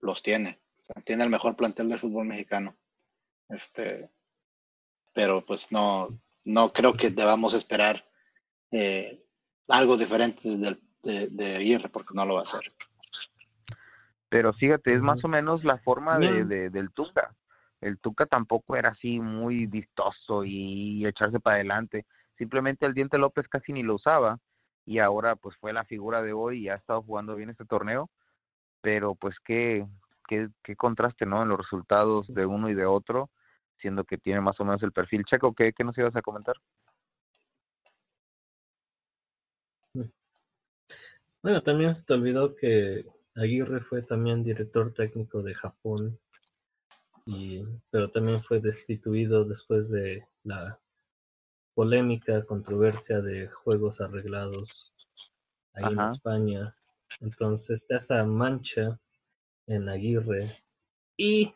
los 0.00 0.22
tiene. 0.22 0.60
tiene 1.04 1.24
el 1.24 1.30
mejor 1.30 1.56
plantel 1.56 1.90
del 1.90 2.00
fútbol 2.00 2.26
mexicano. 2.26 2.74
Este, 3.50 4.10
pero 5.12 5.44
pues 5.44 5.70
no, 5.72 6.18
no 6.44 6.72
creo 6.72 6.94
que 6.94 7.10
debamos 7.10 7.54
esperar 7.54 8.04
eh, 8.70 9.24
algo 9.68 9.96
diferente 9.96 10.56
de, 10.56 10.78
de, 11.02 11.28
de 11.28 11.56
Aguirre, 11.56 11.88
porque 11.88 12.14
no 12.14 12.24
lo 12.24 12.34
va 12.34 12.40
a 12.40 12.44
hacer. 12.44 12.72
Pero 14.28 14.52
fíjate, 14.52 14.94
es 14.94 15.00
más 15.00 15.24
o 15.24 15.28
menos 15.28 15.64
la 15.64 15.78
forma 15.78 16.18
de, 16.18 16.70
del 16.70 16.90
Tuca 16.92 17.34
el 17.84 17.98
Tuca 17.98 18.24
tampoco 18.24 18.76
era 18.76 18.90
así 18.90 19.20
muy 19.20 19.66
vistoso 19.66 20.42
y 20.42 21.06
echarse 21.06 21.38
para 21.38 21.56
adelante. 21.56 22.06
Simplemente 22.38 22.86
el 22.86 22.94
Diente 22.94 23.18
López 23.18 23.46
casi 23.46 23.74
ni 23.74 23.82
lo 23.82 23.96
usaba 23.96 24.38
y 24.86 25.00
ahora 25.00 25.36
pues 25.36 25.56
fue 25.58 25.74
la 25.74 25.84
figura 25.84 26.22
de 26.22 26.32
hoy 26.32 26.60
y 26.60 26.68
ha 26.70 26.76
estado 26.76 27.02
jugando 27.02 27.36
bien 27.36 27.50
este 27.50 27.66
torneo. 27.66 28.10
Pero 28.80 29.14
pues 29.14 29.38
qué, 29.38 29.86
qué, 30.26 30.48
qué 30.62 30.76
contraste, 30.76 31.26
¿no? 31.26 31.42
En 31.42 31.50
los 31.50 31.58
resultados 31.58 32.32
de 32.32 32.46
uno 32.46 32.70
y 32.70 32.74
de 32.74 32.86
otro, 32.86 33.30
siendo 33.76 34.04
que 34.04 34.18
tiene 34.18 34.40
más 34.40 34.58
o 34.60 34.64
menos 34.64 34.82
el 34.82 34.92
perfil. 34.92 35.24
Checo, 35.24 35.54
¿qué, 35.54 35.72
qué 35.72 35.84
nos 35.84 35.96
ibas 35.98 36.16
a 36.16 36.22
comentar? 36.22 36.56
Bueno, 41.42 41.62
también 41.62 41.94
se 41.94 42.02
te 42.02 42.14
olvidó 42.14 42.56
que 42.56 43.06
Aguirre 43.34 43.80
fue 43.80 44.02
también 44.02 44.42
director 44.42 44.92
técnico 44.94 45.42
de 45.42 45.54
Japón 45.54 46.18
pero 47.90 48.10
también 48.10 48.42
fue 48.42 48.60
destituido 48.60 49.44
después 49.44 49.90
de 49.90 50.26
la 50.42 50.78
polémica 51.74 52.44
controversia 52.44 53.20
de 53.20 53.48
juegos 53.48 54.00
arreglados 54.00 54.92
ahí 55.72 55.92
en 55.92 56.00
España. 56.00 56.76
Entonces 57.20 57.82
está 57.82 57.96
esa 57.96 58.24
mancha 58.24 59.00
en 59.66 59.88
Aguirre 59.88 60.50
y 61.16 61.54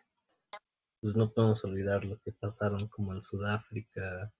pues 1.00 1.16
no 1.16 1.30
podemos 1.30 1.64
olvidar 1.64 2.04
lo 2.04 2.18
que 2.18 2.32
pasaron 2.32 2.88
como 2.88 3.12
en 3.12 3.22
Sudáfrica, 3.22 4.32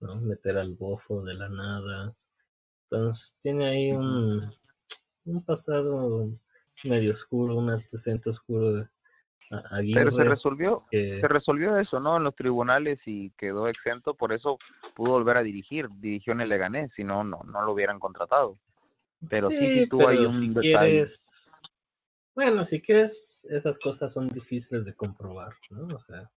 ¿no? 0.00 0.16
Meter 0.16 0.58
al 0.58 0.74
bofo 0.74 1.22
de 1.22 1.34
la 1.34 1.48
nada. 1.48 2.14
Entonces 2.84 3.36
tiene 3.40 3.68
ahí 3.68 3.92
un, 3.92 4.52
un 5.24 5.44
pasado 5.44 6.28
medio 6.84 7.12
oscuro, 7.12 7.56
un 7.56 7.70
antecedente 7.70 8.30
oscuro 8.30 8.72
de, 8.72 8.88
pero 9.92 10.12
se 10.12 10.22
resolvió, 10.22 10.84
se 10.90 11.26
resolvió 11.26 11.76
eso, 11.76 11.98
¿no? 11.98 12.18
En 12.18 12.22
los 12.22 12.36
tribunales 12.36 13.00
y 13.04 13.30
quedó 13.30 13.66
exento, 13.66 14.14
por 14.14 14.32
eso 14.32 14.58
pudo 14.94 15.12
volver 15.12 15.38
a 15.38 15.42
dirigir, 15.42 15.88
dirigió 15.98 16.34
en 16.34 16.42
el 16.42 16.50
Leganés, 16.50 16.92
si 16.94 17.02
no, 17.02 17.24
no, 17.24 17.40
no 17.44 17.62
lo 17.62 17.72
hubieran 17.72 17.98
contratado. 17.98 18.58
Pero 19.28 19.50
sí, 19.50 19.66
sí, 19.66 19.88
tuvo 19.88 20.06
ahí 20.06 20.18
un 20.18 20.54
detalle. 20.54 21.04
Bueno, 22.34 22.64
si 22.64 22.80
quieres, 22.80 23.46
esas 23.50 23.78
cosas 23.78 24.12
son 24.12 24.28
difíciles 24.28 24.84
de 24.84 24.94
comprobar, 24.94 25.54
¿no? 25.70 25.94
O 25.94 26.00
sea, 26.00 26.30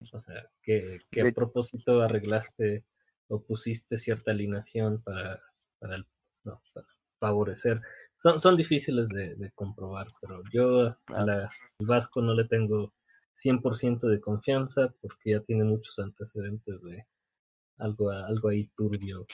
o 0.00 0.06
sea 0.06 0.50
que, 0.62 1.00
que 1.10 1.22
a 1.22 1.32
propósito 1.32 2.00
arreglaste 2.00 2.84
o 3.28 3.42
pusiste 3.42 3.98
cierta 3.98 4.30
alineación 4.30 5.02
para, 5.02 5.40
para, 5.78 5.96
el, 5.96 6.06
no, 6.44 6.62
para 6.72 6.86
favorecer 7.18 7.80
son, 8.16 8.40
son 8.40 8.56
difíciles 8.56 9.08
de, 9.08 9.52
comprobar, 9.54 10.08
pero 10.20 10.42
yo 10.52 10.96
al 11.06 11.48
Vasco 11.80 12.22
no 12.22 12.34
le 12.34 12.44
tengo 12.44 12.92
100% 13.34 14.08
de 14.08 14.20
confianza 14.20 14.94
porque 15.00 15.32
ya 15.32 15.40
tiene 15.40 15.64
muchos 15.64 15.98
antecedentes 15.98 16.82
de 16.82 17.06
algo, 17.78 18.10
algo 18.10 18.48
ahí 18.48 18.70
turbio. 18.76 19.26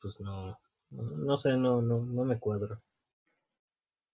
pues 0.00 0.20
no, 0.20 0.58
no 0.90 1.36
sé, 1.36 1.56
no, 1.56 1.80
no, 1.80 2.04
no 2.04 2.24
me 2.24 2.38
cuadra. 2.38 2.80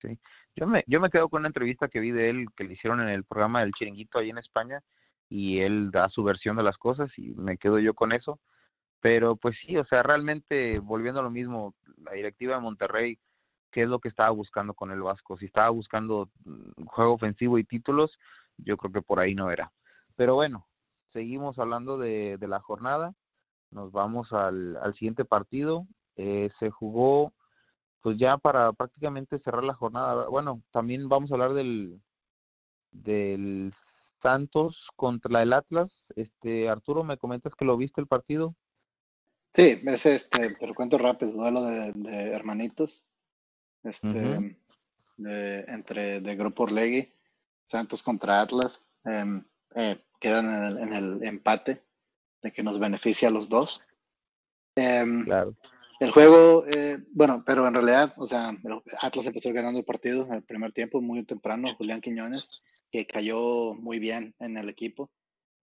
Sí. 0.00 0.18
Yo 0.54 0.66
me, 0.66 0.84
yo 0.86 1.00
me 1.00 1.10
quedo 1.10 1.28
con 1.28 1.40
una 1.40 1.48
entrevista 1.48 1.88
que 1.88 2.00
vi 2.00 2.10
de 2.10 2.30
él 2.30 2.46
que 2.56 2.64
le 2.64 2.74
hicieron 2.74 3.00
en 3.00 3.08
el 3.08 3.24
programa 3.24 3.60
del 3.60 3.72
Chiringuito 3.72 4.18
ahí 4.18 4.30
en 4.30 4.38
España 4.38 4.82
y 5.28 5.60
él 5.60 5.90
da 5.90 6.08
su 6.08 6.22
versión 6.22 6.56
de 6.56 6.62
las 6.62 6.78
cosas 6.78 7.10
y 7.18 7.34
me 7.34 7.58
quedo 7.58 7.78
yo 7.78 7.94
con 7.94 8.12
eso. 8.12 8.40
Pero 9.00 9.36
pues 9.36 9.56
sí, 9.60 9.76
o 9.76 9.84
sea, 9.84 10.02
realmente 10.02 10.78
volviendo 10.80 11.20
a 11.20 11.22
lo 11.22 11.30
mismo, 11.30 11.74
la 11.98 12.12
directiva 12.12 12.56
de 12.56 12.60
Monterrey, 12.60 13.18
¿qué 13.70 13.82
es 13.82 13.88
lo 13.88 14.00
que 14.00 14.08
estaba 14.08 14.30
buscando 14.30 14.74
con 14.74 14.90
el 14.90 15.02
Vasco? 15.02 15.36
Si 15.36 15.46
estaba 15.46 15.70
buscando 15.70 16.30
mm, 16.44 16.84
juego 16.86 17.14
ofensivo 17.14 17.58
y 17.58 17.64
títulos, 17.64 18.18
yo 18.58 18.76
creo 18.76 18.92
que 18.92 19.02
por 19.02 19.20
ahí 19.20 19.34
no 19.34 19.50
era. 19.50 19.72
Pero 20.16 20.34
bueno, 20.34 20.66
seguimos 21.12 21.58
hablando 21.58 21.98
de, 21.98 22.38
de 22.38 22.48
la 22.48 22.60
jornada, 22.60 23.14
nos 23.70 23.92
vamos 23.92 24.32
al, 24.32 24.76
al 24.78 24.94
siguiente 24.94 25.24
partido, 25.24 25.86
eh, 26.16 26.50
se 26.58 26.70
jugó 26.70 27.32
pues 28.06 28.18
ya 28.18 28.38
para 28.38 28.72
prácticamente 28.72 29.36
cerrar 29.40 29.64
la 29.64 29.74
jornada. 29.74 30.28
Bueno, 30.28 30.62
también 30.70 31.08
vamos 31.08 31.28
a 31.28 31.34
hablar 31.34 31.54
del 31.54 32.00
del 32.92 33.74
Santos 34.22 34.86
contra 34.94 35.42
el 35.42 35.52
Atlas. 35.52 35.90
Este 36.14 36.68
Arturo, 36.68 37.02
me 37.02 37.16
comentas 37.16 37.56
que 37.56 37.64
lo 37.64 37.76
viste 37.76 38.00
el 38.00 38.06
partido. 38.06 38.54
Sí, 39.54 39.82
es 39.84 40.06
este, 40.06 40.54
te 40.54 40.66
lo 40.68 40.74
cuento 40.76 40.98
rápido, 40.98 41.32
duelo 41.32 41.64
de, 41.64 41.90
de 41.94 42.28
hermanitos, 42.28 43.02
este, 43.82 44.56
de, 45.16 45.64
entre 45.66 46.20
de 46.20 46.36
Grupo 46.36 46.62
Orlegui, 46.62 47.12
Santos 47.64 48.04
contra 48.04 48.40
Atlas, 48.40 48.84
em, 49.04 49.42
eh, 49.74 49.98
quedan 50.20 50.46
en 50.46 50.62
el, 50.62 50.78
en 50.78 50.92
el, 50.92 51.24
empate 51.24 51.82
de 52.40 52.52
que 52.52 52.62
nos 52.62 52.78
beneficia 52.78 53.26
a 53.26 53.32
los 53.32 53.48
dos. 53.48 53.80
Em, 54.76 55.24
claro. 55.24 55.56
El 55.98 56.10
juego, 56.10 56.66
eh, 56.66 56.98
bueno, 57.12 57.42
pero 57.46 57.66
en 57.66 57.72
realidad, 57.72 58.12
o 58.18 58.26
sea, 58.26 58.54
Atlas 59.00 59.26
empezó 59.26 59.50
ganando 59.52 59.78
el 59.78 59.84
partido 59.84 60.26
en 60.26 60.34
el 60.34 60.42
primer 60.42 60.72
tiempo, 60.72 61.00
muy 61.00 61.24
temprano, 61.24 61.74
Julián 61.74 62.02
Quiñones, 62.02 62.62
que 62.90 63.06
cayó 63.06 63.74
muy 63.74 63.98
bien 63.98 64.34
en 64.38 64.58
el 64.58 64.68
equipo, 64.68 65.10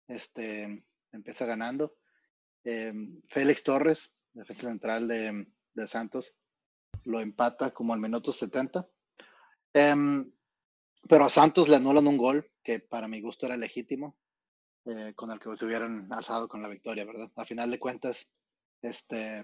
este, 0.07 0.83
empieza 1.11 1.45
ganando. 1.45 1.95
Em, 2.63 3.21
Félix 3.29 3.63
Torres, 3.63 4.13
defensa 4.33 4.69
central 4.69 5.07
de, 5.07 5.47
de, 5.75 5.87
Santos, 5.87 6.35
lo 7.03 7.19
empata 7.19 7.71
como 7.71 7.93
al 7.93 7.99
minuto 7.99 8.31
70. 8.31 8.87
Em, 9.73 10.31
pero 11.07 11.25
a 11.25 11.29
Santos 11.29 11.69
le 11.69 11.75
anulan 11.75 12.07
un 12.07 12.17
gol 12.17 12.51
que 12.63 12.79
para 12.79 13.07
mi 13.07 13.21
gusto 13.21 13.45
era 13.45 13.55
legítimo, 13.55 14.17
eh, 14.85 15.13
con 15.15 15.29
el 15.31 15.39
que 15.39 15.55
se 15.57 15.65
hubieran 15.65 16.11
alzado 16.11 16.47
con 16.47 16.61
la 16.61 16.69
victoria, 16.69 17.05
¿verdad? 17.05 17.31
A 17.35 17.45
final 17.45 17.69
de 17.69 17.79
cuentas, 17.79 18.29
este, 18.81 19.43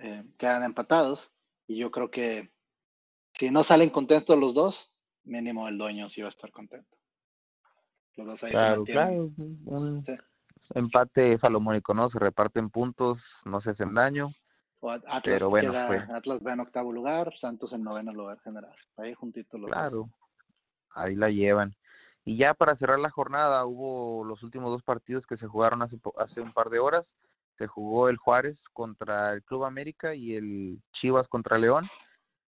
eh, 0.00 0.24
quedan 0.36 0.62
empatados 0.62 1.32
y 1.66 1.76
yo 1.76 1.90
creo 1.90 2.10
que 2.10 2.52
si 3.32 3.50
no 3.50 3.62
salen 3.62 3.90
contentos 3.90 4.38
los 4.38 4.54
dos, 4.54 4.92
mínimo 5.24 5.68
el 5.68 5.78
dueño 5.78 6.08
sí 6.08 6.22
va 6.22 6.28
a 6.28 6.30
estar 6.30 6.50
contento. 6.50 6.96
Los 8.16 8.26
dos 8.26 8.44
ahí 8.44 8.50
claro, 8.50 8.84
claro. 8.84 9.30
Un 9.36 10.04
empate 10.74 11.38
salomónico, 11.38 11.94
¿no? 11.94 12.08
Se 12.10 12.18
reparten 12.18 12.70
puntos, 12.70 13.22
no 13.44 13.60
se 13.60 13.70
hacen 13.70 13.94
daño. 13.94 14.30
Atlas, 14.80 15.22
pero 15.24 15.50
bueno, 15.50 15.72
Atlas 15.76 16.40
va 16.46 16.52
en 16.52 16.60
octavo 16.60 16.92
lugar, 16.92 17.36
Santos 17.36 17.72
en 17.72 17.82
noveno 17.82 18.12
lugar 18.12 18.38
general. 18.40 18.74
Ahí 18.96 19.12
juntitos 19.12 19.60
los 19.60 19.70
Claro, 19.70 20.08
ahí 20.94 21.16
la 21.16 21.30
llevan. 21.30 21.74
Y 22.24 22.36
ya 22.36 22.54
para 22.54 22.76
cerrar 22.76 23.00
la 23.00 23.10
jornada, 23.10 23.64
hubo 23.64 24.24
los 24.24 24.42
últimos 24.42 24.70
dos 24.70 24.82
partidos 24.82 25.26
que 25.26 25.36
se 25.36 25.46
jugaron 25.46 25.82
hace, 25.82 25.98
hace 26.18 26.40
un 26.40 26.52
par 26.52 26.70
de 26.70 26.78
horas. 26.78 27.12
Se 27.58 27.66
jugó 27.66 28.08
el 28.08 28.16
Juárez 28.16 28.58
contra 28.72 29.32
el 29.32 29.42
Club 29.42 29.64
América 29.64 30.14
y 30.14 30.36
el 30.36 30.80
Chivas 30.92 31.28
contra 31.28 31.58
León. 31.58 31.84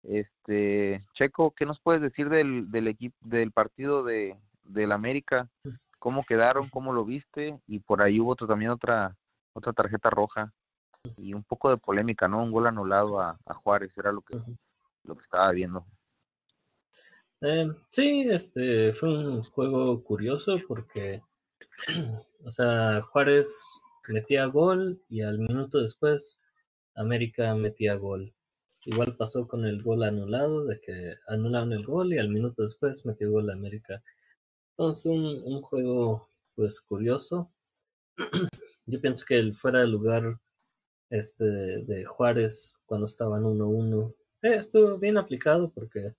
Este, 0.03 1.01
Checo, 1.15 1.53
¿qué 1.53 1.67
nos 1.67 1.81
puedes 1.81 2.01
decir 2.01 2.29
del, 2.29 2.71
del 2.71 2.89
equipo 2.89 3.17
del 3.21 3.53
partido 3.53 4.05
de 4.05 4.37
del 4.65 4.93
América? 4.93 5.49
¿Cómo 5.99 6.23
quedaron? 6.25 6.69
¿Cómo 6.69 6.93
lo 6.93 7.05
viste? 7.05 7.61
Y 7.67 7.81
por 7.81 8.03
ahí 8.03 8.21
hubo 8.21 8.35
también 8.37 8.71
otra 8.71 9.17
otra 9.55 9.73
tarjeta 9.73 10.09
roja 10.09 10.53
y 11.17 11.35
un 11.35 11.43
poco 11.43 11.69
de 11.71 11.77
polémica, 11.77 12.29
¿no? 12.29 12.43
Un 12.43 12.53
gol 12.53 12.67
anulado 12.67 13.21
a, 13.21 13.39
a 13.45 13.55
Juárez, 13.55 13.97
era 13.97 14.13
lo 14.13 14.23
que 14.23 14.39
lo 15.05 15.17
que 15.17 15.23
estaba 15.23 15.51
viendo. 15.51 15.85
Eh, 17.41 17.69
sí, 17.91 18.27
este 18.31 18.93
fue 18.93 19.09
un 19.09 19.43
juego 19.43 20.03
curioso 20.05 20.57
porque, 20.69 21.23
o 22.45 22.51
sea, 22.51 23.03
Juárez 23.03 23.49
metía 24.09 24.47
gol 24.47 25.03
y 25.09 25.23
al 25.23 25.39
minuto 25.39 25.81
después 25.81 26.41
América 26.95 27.55
metía 27.55 27.95
gol. 27.95 28.35
Igual 28.85 29.17
pasó 29.17 29.47
con 29.47 29.65
el 29.65 29.83
gol 29.83 30.03
anulado, 30.03 30.65
de 30.65 30.81
que 30.81 31.15
anularon 31.29 31.73
el 31.73 31.85
gol 31.85 32.13
y 32.13 32.19
al 32.19 32.29
minuto 32.29 32.63
después 32.63 33.07
metió 33.07 33.31
gol 33.31 33.51
América. 33.51 34.03
Entonces 34.71 35.07
un, 35.07 35.25
un 35.45 35.63
juego 35.63 36.29
pues 36.55 36.81
curioso. 36.81 37.51
Yo 38.87 39.01
pienso 39.01 39.25
que 39.25 39.39
el 39.39 39.55
fuera 39.55 39.81
de 39.81 39.87
lugar 39.87 40.39
este 41.13 41.45
de, 41.45 42.05
Juárez 42.07 42.81
cuando 42.87 43.07
estaban 43.07 43.45
1-1 43.45 44.15
eh, 44.43 44.55
estuvo 44.55 44.99
bien 44.99 45.19
aplicado 45.19 45.71
porque 45.71 46.15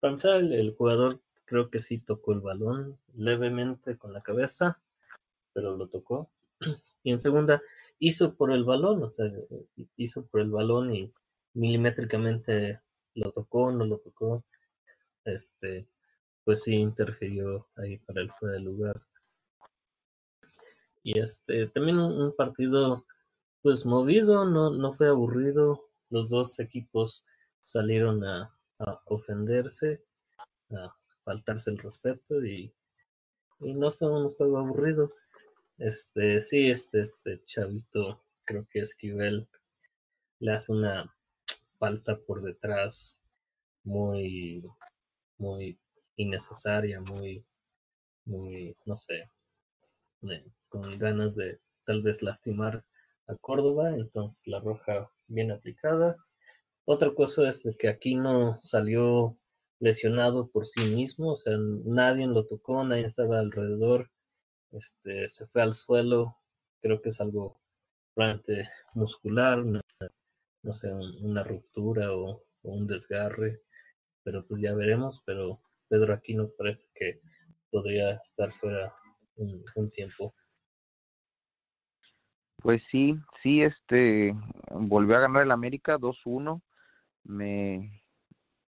para 0.00 0.36
el, 0.38 0.74
jugador 0.74 1.20
creo 1.44 1.68
que 1.70 1.80
sí 1.82 1.98
tocó 1.98 2.32
el 2.32 2.40
balón 2.40 2.98
levemente 3.14 3.98
con 3.98 4.12
la 4.12 4.22
cabeza, 4.22 4.80
pero 5.52 5.76
lo 5.76 5.88
tocó. 5.88 6.30
Y 7.02 7.12
en 7.12 7.20
segunda, 7.20 7.62
hizo 7.98 8.34
por 8.34 8.52
el 8.52 8.64
balón, 8.64 9.02
o 9.02 9.10
sea, 9.10 9.30
hizo 9.96 10.26
por 10.26 10.40
el 10.40 10.50
balón 10.50 10.94
y 10.94 11.12
milimétricamente 11.54 12.80
lo 13.14 13.32
tocó, 13.32 13.70
no 13.72 13.84
lo 13.84 13.98
tocó. 13.98 14.44
Este, 15.24 15.88
pues 16.44 16.62
sí 16.62 16.74
interfirió 16.76 17.68
ahí 17.76 17.98
para 17.98 18.22
el 18.22 18.32
fuera 18.32 18.54
de 18.54 18.60
lugar. 18.60 19.00
Y 21.02 21.18
este, 21.18 21.66
también 21.68 21.98
un, 21.98 22.34
partido 22.36 23.04
pues 23.62 23.86
movido, 23.86 24.44
no, 24.44 24.70
no 24.70 24.92
fue 24.92 25.08
aburrido. 25.08 25.90
Los 26.10 26.30
dos 26.30 26.58
equipos 26.60 27.24
salieron 27.64 28.24
a, 28.24 28.54
a 28.78 29.00
ofenderse, 29.06 30.02
a 30.70 30.94
faltarse 31.24 31.70
el 31.70 31.78
respeto 31.78 32.44
y, 32.44 32.72
y 33.60 33.74
no 33.74 33.90
fue 33.90 34.10
un 34.10 34.32
juego 34.34 34.58
aburrido. 34.58 35.10
Este, 35.78 36.40
sí, 36.40 36.68
este, 36.70 37.00
este 37.00 37.40
chavito, 37.46 38.20
creo 38.44 38.66
que 38.68 38.80
Esquivel 38.80 39.48
le 40.40 40.52
hace 40.52 40.72
una 40.72 41.14
falta 41.78 42.18
por 42.18 42.42
detrás 42.42 43.22
muy, 43.84 44.64
muy 45.38 45.78
innecesaria, 46.16 47.00
muy, 47.00 47.44
muy, 48.24 48.76
no 48.86 48.98
sé, 48.98 49.30
con 50.68 50.98
ganas 50.98 51.36
de 51.36 51.60
tal 51.84 52.02
vez 52.02 52.22
lastimar 52.22 52.84
a 53.28 53.36
Córdoba, 53.36 53.90
entonces 53.94 54.48
la 54.48 54.58
roja 54.58 55.12
bien 55.28 55.52
aplicada. 55.52 56.16
Otra 56.86 57.14
cosa 57.14 57.48
es 57.48 57.62
que 57.78 57.88
aquí 57.88 58.16
no 58.16 58.58
salió 58.60 59.38
lesionado 59.78 60.48
por 60.48 60.66
sí 60.66 60.80
mismo, 60.80 61.34
o 61.34 61.36
sea, 61.36 61.56
nadie 61.84 62.26
lo 62.26 62.46
tocó, 62.46 62.82
nadie 62.82 63.04
estaba 63.04 63.38
alrededor, 63.38 64.10
este, 64.72 65.28
se 65.28 65.46
fue 65.46 65.62
al 65.62 65.74
suelo, 65.74 66.36
creo 66.80 67.00
que 67.00 67.10
es 67.10 67.20
algo 67.20 67.60
realmente 68.16 68.68
muscular, 68.94 69.64
no 69.64 70.72
sé, 70.72 70.92
una 70.92 71.42
ruptura 71.44 72.12
o, 72.12 72.44
un 72.62 72.86
desgarre, 72.86 73.62
pero 74.24 74.44
pues 74.46 74.60
ya 74.60 74.74
veremos, 74.74 75.22
pero 75.24 75.62
Pedro 75.88 76.12
aquí 76.12 76.34
no 76.34 76.50
parece 76.50 76.86
que 76.94 77.20
podría 77.70 78.14
estar 78.14 78.50
fuera 78.50 78.94
un, 79.36 79.64
un 79.74 79.90
tiempo. 79.90 80.34
Pues 82.60 82.82
sí, 82.90 83.16
sí, 83.42 83.62
este 83.62 84.34
volvió 84.70 85.16
a 85.16 85.20
ganar 85.20 85.44
el 85.44 85.52
América 85.52 85.96
2-1 85.96 86.60
me, 87.28 88.02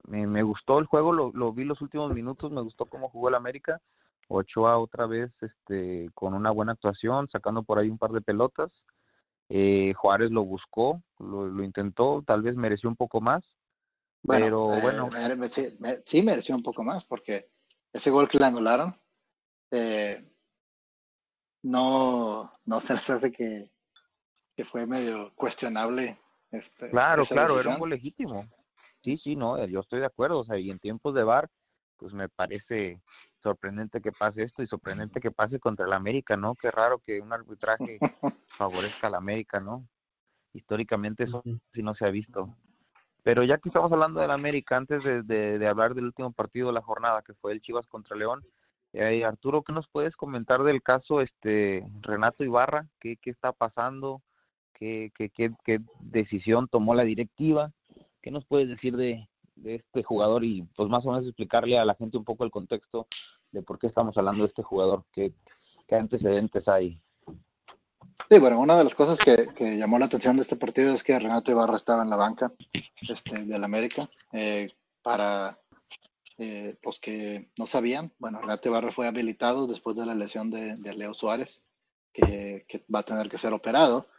me, 0.07 0.43
gustó 0.43 0.79
el 0.79 0.86
juego, 0.86 1.13
lo, 1.13 1.31
lo 1.33 1.53
vi 1.53 1.63
los 1.63 1.81
últimos 1.81 2.12
minutos, 2.13 2.51
me 2.51 2.62
gustó 2.62 2.86
cómo 2.88 3.10
jugó 3.10 3.29
el 3.29 3.36
América. 3.36 3.81
Ochoa 4.27 4.77
otra 4.77 5.07
vez 5.07 5.31
este, 5.41 6.09
con 6.13 6.33
una 6.33 6.51
buena 6.51 6.73
actuación, 6.73 7.29
sacando 7.29 7.63
por 7.63 7.79
ahí 7.79 7.89
un 7.89 7.97
par 7.97 8.11
de 8.11 8.21
pelotas. 8.21 8.83
Eh, 9.49 9.93
Juárez 9.95 10.31
lo 10.31 10.43
buscó, 10.43 11.01
lo, 11.19 11.47
lo, 11.47 11.63
intentó, 11.63 12.23
tal 12.25 12.41
vez 12.41 12.55
mereció 12.57 12.89
un 12.89 12.97
poco 12.97 13.21
más. 13.21 13.55
pero 14.27 14.73
eh, 14.73 14.81
bueno. 14.81 15.09
sí, 16.05 16.21
mereció 16.21 16.55
un 16.55 16.63
poco 16.63 16.83
más, 16.83 17.05
porque 17.05 17.49
ese 17.93 18.09
gol 18.09 18.27
que 18.27 18.39
le 18.39 18.45
anularon, 18.45 18.99
eh, 19.71 20.29
no, 21.63 22.51
no 22.65 22.79
se 22.81 22.93
les 22.93 23.09
hace 23.09 23.31
que, 23.31 23.71
que 24.55 24.65
fue 24.65 24.85
medio 24.85 25.33
cuestionable 25.35 26.19
este, 26.51 26.89
claro, 26.89 27.25
claro, 27.25 27.59
era 27.59 27.69
un 27.71 27.79
gol 27.79 27.89
legítimo. 27.89 28.45
Sí, 29.03 29.17
sí, 29.17 29.35
no, 29.35 29.63
yo 29.65 29.81
estoy 29.81 29.99
de 29.99 30.05
acuerdo. 30.05 30.39
O 30.39 30.43
sea, 30.43 30.57
y 30.57 30.69
en 30.69 30.79
tiempos 30.79 31.13
de 31.13 31.23
VAR, 31.23 31.49
pues 31.97 32.13
me 32.13 32.29
parece 32.29 33.01
sorprendente 33.41 34.01
que 34.01 34.12
pase 34.12 34.43
esto 34.43 34.63
y 34.63 34.67
sorprendente 34.67 35.19
que 35.19 35.31
pase 35.31 35.60
contra 35.60 35.86
el 35.86 35.93
América, 35.93 36.38
¿no? 36.38 36.55
Qué 36.55 36.71
raro 36.71 36.99
que 36.99 37.19
un 37.21 37.33
arbitraje 37.33 37.99
favorezca 38.47 39.07
al 39.07 39.15
América, 39.15 39.60
¿no? 39.60 39.88
Históricamente 40.53 41.25
eso 41.25 41.43
sí 41.73 41.83
no 41.83 41.95
se 41.95 42.05
ha 42.05 42.10
visto. 42.10 42.55
Pero 43.23 43.43
ya 43.43 43.57
que 43.57 43.69
estamos 43.69 43.91
hablando 43.91 44.21
del 44.21 44.31
América, 44.31 44.77
antes 44.77 45.03
de, 45.03 45.23
de, 45.23 45.67
hablar 45.67 45.93
del 45.93 46.05
último 46.05 46.31
partido 46.31 46.67
de 46.67 46.73
la 46.73 46.81
jornada, 46.81 47.21
que 47.21 47.33
fue 47.33 47.51
el 47.51 47.62
Chivas 47.62 47.88
contra 47.88 48.15
León, 48.15 48.45
eh, 48.93 49.25
Arturo, 49.25 49.63
¿qué 49.63 49.73
nos 49.73 49.88
puedes 49.89 50.15
comentar 50.15 50.63
del 50.63 50.81
caso 50.81 51.21
este 51.21 51.86
Renato 52.01 52.45
Ibarra? 52.45 52.88
¿Qué, 52.99 53.17
qué 53.17 53.29
está 53.29 53.51
pasando? 53.51 54.21
qué, 54.77 55.12
qué, 55.15 55.51
qué, 55.63 55.79
decisión 55.99 56.67
tomó 56.67 56.93
la 56.95 57.03
directiva, 57.03 57.71
qué 58.21 58.31
nos 58.31 58.45
puedes 58.45 58.69
decir 58.69 58.95
de, 58.95 59.27
de 59.58 59.76
este 59.76 60.04
jugador 60.04 60.43
y 60.43 60.63
pues 60.76 60.89
más 60.89 61.06
o 61.06 61.12
menos 61.12 61.26
explicarle 61.26 61.78
a 61.78 61.86
la 61.86 61.96
gente 61.96 62.17
un 62.17 62.24
poco 62.24 62.43
el 62.43 62.52
contexto 62.52 63.08
de 63.52 63.62
por 63.62 63.80
qué 63.80 63.88
estamos 63.88 64.17
hablando 64.17 64.43
de 64.43 64.48
este 64.48 64.63
jugador, 64.63 65.06
qué, 65.12 65.34
qué 65.88 65.96
antecedentes 65.96 66.67
hay. 66.67 67.02
Sí, 68.30 68.39
bueno, 68.39 68.60
una 68.60 68.78
de 68.78 68.84
las 68.84 68.96
cosas 68.96 69.20
que, 69.20 69.48
que, 69.56 69.78
llamó 69.78 70.00
la 70.00 70.08
atención 70.08 70.36
de 70.36 70.41
este 70.41 70.58
partido 70.58 70.93
es 70.93 71.04
que 71.04 71.17
Renato 71.17 71.52
Ibarra 71.52 71.78
estaba 71.78 72.04
en 72.04 72.10
la 72.10 72.17
banca 72.17 72.52
este, 73.08 73.46
del 73.46 73.63
América 73.63 74.10
eh, 74.34 74.70
para 75.02 75.58
eh, 76.38 76.78
los 76.84 77.00
que 77.00 77.50
no 77.58 77.65
sabían. 77.65 78.12
Bueno, 78.20 78.41
Renato 78.41 78.67
Ibarra 78.67 78.91
fue 78.91 79.08
habilitado 79.08 79.65
después 79.65 79.96
de 79.96 80.06
la 80.06 80.13
lesión 80.13 80.52
de, 80.52 80.76
de 80.76 80.93
Leo 80.93 81.13
Suárez, 81.13 81.63
que, 82.12 82.65
que, 82.67 82.84
va 82.93 83.00
a 83.00 83.04
tener 83.04 83.30
que 83.30 83.38
ser 83.38 83.54
operado. 83.54 84.10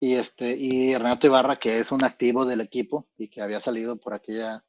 Y, 0.00 0.14
este, 0.14 0.56
y 0.56 0.96
Renato 0.96 1.26
Ibarra, 1.26 1.56
que 1.56 1.78
es 1.78 1.92
un 1.92 2.04
activo 2.04 2.46
del 2.46 2.60
equipo 2.60 3.06
y 3.16 3.28
que 3.28 3.42
había 3.42 3.60
salido 3.60 3.96
por 3.96 4.14
aquella, 4.14 4.64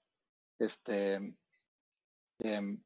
este, 0.60 1.36
em, 2.40 2.82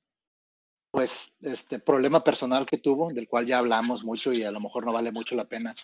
pues, 0.91 1.35
este 1.41 1.79
problema 1.79 2.23
personal 2.23 2.65
que 2.65 2.77
tuvo, 2.77 3.11
del 3.11 3.27
cual 3.27 3.45
ya 3.45 3.59
hablamos 3.59 4.03
mucho 4.03 4.33
y 4.33 4.43
a 4.43 4.51
lo 4.51 4.59
mejor 4.59 4.85
no 4.85 4.93
vale 4.93 5.11
mucho 5.11 5.35
la 5.35 5.45
pena 5.45 5.75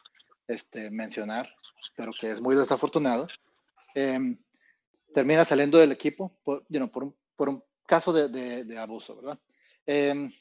este, 0.48 0.90
mencionar, 0.90 1.54
pero 1.96 2.12
que 2.20 2.32
es 2.32 2.42
muy 2.42 2.56
desafortunado, 2.56 3.28
em, 3.96 4.38
termina 5.14 5.46
saliendo 5.46 5.78
del 5.78 5.92
equipo 5.92 6.38
por, 6.44 6.66
por, 6.92 7.04
un, 7.04 7.16
por 7.36 7.50
un 7.50 7.64
caso 7.86 8.12
de, 8.12 8.64
de, 8.64 8.78
abuso, 8.78 9.16
¿verdad? 9.16 9.40
Em, 9.86 10.32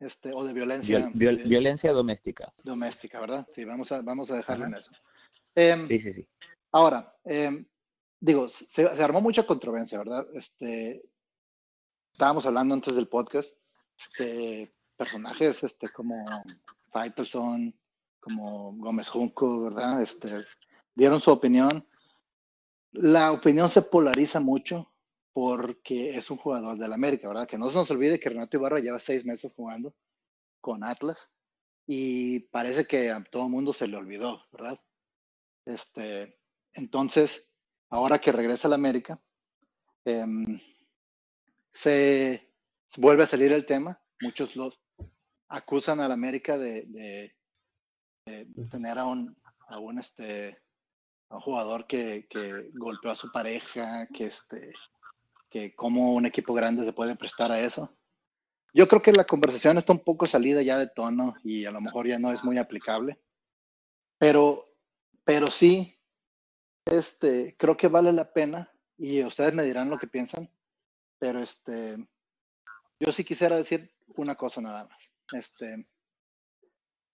este, 0.00 0.32
o 0.34 0.44
de 0.44 0.52
violencia. 0.52 1.10
violencia 1.14 1.92
doméstica. 1.92 2.52
Doméstica, 2.62 3.20
¿verdad? 3.20 3.46
Sí, 3.52 3.64
vamos 3.64 3.92
a, 3.92 4.02
vamos 4.02 4.30
a 4.30 4.36
dejarlo 4.36 4.66
en 4.66 4.74
eso. 4.74 4.92
Sí, 5.54 6.00
sí, 6.00 6.12
sí. 6.12 6.28
Ahora, 6.72 7.14
digo, 8.22 8.48
se, 8.48 8.84
armó 9.02 9.20
mucha 9.20 9.44
controversia, 9.44 9.98
¿verdad? 9.98 10.26
Este, 10.34 11.02
estábamos 12.12 12.46
hablando 12.46 12.74
antes 12.74 12.94
del 12.94 13.08
podcast 13.08 13.52
de 14.18 14.72
personajes 14.96 15.64
este, 15.64 15.88
como 15.88 16.24
Faitelson, 16.92 17.74
como 18.20 18.74
Gómez 18.76 19.08
Junco, 19.08 19.64
¿verdad? 19.64 20.00
Este, 20.00 20.44
dieron 20.94 21.20
su 21.20 21.32
opinión. 21.32 21.84
La 22.92 23.32
opinión 23.32 23.68
se 23.68 23.82
polariza 23.82 24.38
mucho 24.38 24.92
porque 25.32 26.16
es 26.16 26.30
un 26.30 26.36
jugador 26.36 26.78
del 26.78 26.92
América, 26.92 27.26
¿verdad? 27.26 27.48
Que 27.48 27.58
no 27.58 27.70
se 27.70 27.76
nos 27.76 27.90
olvide 27.90 28.20
que 28.20 28.28
Renato 28.28 28.56
Ibarra 28.56 28.78
lleva 28.78 29.00
seis 29.00 29.24
meses 29.24 29.52
jugando 29.56 29.96
con 30.60 30.84
Atlas 30.84 31.28
y 31.88 32.38
parece 32.38 32.86
que 32.86 33.10
a 33.10 33.24
todo 33.24 33.46
el 33.46 33.50
mundo 33.50 33.72
se 33.72 33.88
le 33.88 33.96
olvidó, 33.96 34.44
¿verdad? 34.52 34.80
Este, 35.64 36.38
entonces, 36.74 37.51
ahora 37.92 38.18
que 38.18 38.32
regresa 38.32 38.68
al 38.68 38.74
América, 38.74 39.20
em, 40.04 40.58
se, 41.72 42.50
vuelve 42.96 43.24
a 43.24 43.26
salir 43.26 43.52
el 43.52 43.66
tema. 43.66 44.00
Muchos 44.20 44.56
los 44.56 44.80
acusan 45.48 46.00
al 46.00 46.10
América 46.10 46.56
de, 46.56 47.34
tener 48.70 48.98
a 48.98 49.04
un, 49.04 49.36
a 49.68 50.00
este, 50.00 50.58
a 51.28 51.38
jugador 51.38 51.86
que, 51.86 52.26
golpeó 52.72 53.10
a 53.10 53.14
su 53.14 53.30
pareja, 53.30 54.08
que, 54.08 54.26
este, 54.26 54.72
como 55.76 56.14
un 56.14 56.24
equipo 56.24 56.54
grande 56.54 56.86
se 56.86 56.94
puede 56.94 57.14
prestar 57.14 57.52
a 57.52 57.60
eso. 57.60 57.94
Yo 58.72 58.88
creo 58.88 59.02
que 59.02 59.12
la 59.12 59.24
conversación 59.24 59.76
está 59.76 59.92
un 59.92 60.02
poco 60.02 60.26
salida 60.26 60.62
ya 60.62 60.78
de 60.78 60.86
tono 60.86 61.34
y 61.44 61.66
a 61.66 61.70
lo 61.70 61.82
mejor 61.82 62.08
ya 62.08 62.18
no 62.18 62.32
es 62.32 62.42
muy 62.42 62.56
aplicable, 62.56 63.20
pero 64.18 64.66
sí 65.50 66.01
este, 66.86 67.56
creo 67.58 67.76
que 67.76 67.88
vale 67.88 68.12
la 68.12 68.32
pena 68.32 68.70
y 68.98 69.22
ustedes 69.24 69.54
me 69.54 69.62
dirán 69.62 69.90
lo 69.90 69.98
que 69.98 70.06
piensan, 70.06 70.50
pero 71.18 71.40
este, 71.40 71.96
yo 73.00 73.12
sí 73.12 73.24
quisiera 73.24 73.56
decir 73.56 73.92
una 74.16 74.34
cosa 74.34 74.60
nada 74.60 74.84
más. 74.84 75.12
Este, 75.32 75.86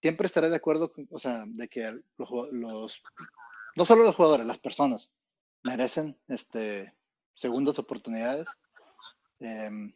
siempre 0.00 0.26
estaré 0.26 0.50
de 0.50 0.56
acuerdo, 0.56 0.92
o 1.10 1.18
sea, 1.18 1.44
de 1.46 1.68
que 1.68 2.00
los, 2.16 3.02
no 3.76 3.84
solo 3.84 4.02
los 4.02 4.16
jugadores, 4.16 4.46
las 4.46 4.58
personas 4.58 5.12
merecen 5.62 6.18
este, 6.28 6.94
segundas 7.34 7.78
oportunidades. 7.78 8.46
Em, 9.40 9.94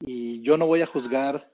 y 0.00 0.40
yo 0.42 0.56
no 0.56 0.66
voy 0.66 0.82
a 0.82 0.86
juzgar 0.86 1.52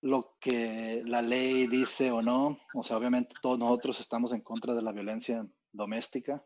lo 0.00 0.36
que 0.38 1.02
la 1.06 1.22
ley 1.22 1.66
dice 1.66 2.10
o 2.10 2.20
no. 2.20 2.58
O 2.74 2.82
sea, 2.82 2.96
obviamente 2.96 3.34
todos 3.40 3.58
nosotros 3.58 4.00
estamos 4.00 4.32
en 4.32 4.42
contra 4.42 4.74
de 4.74 4.82
la 4.82 4.92
violencia 4.92 5.46
doméstica. 5.74 6.42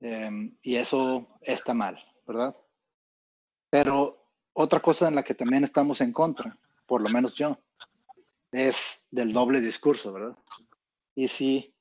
Em, 0.00 0.56
y 0.62 0.76
eso 0.76 1.38
está 1.40 1.74
mal, 1.74 1.98
¿verdad? 2.26 2.56
Pero 3.70 4.30
otra 4.52 4.80
cosa 4.80 5.08
en 5.08 5.14
la 5.14 5.22
que 5.22 5.34
también 5.34 5.64
estamos 5.64 6.00
en 6.00 6.12
contra, 6.12 6.58
por 6.86 7.00
lo 7.00 7.08
menos 7.08 7.34
yo, 7.34 7.58
es 8.50 9.06
del 9.10 9.32
doble 9.32 9.60
discurso, 9.60 10.12
¿verdad? 10.12 10.36
Y 11.14 11.28
si 11.28 11.74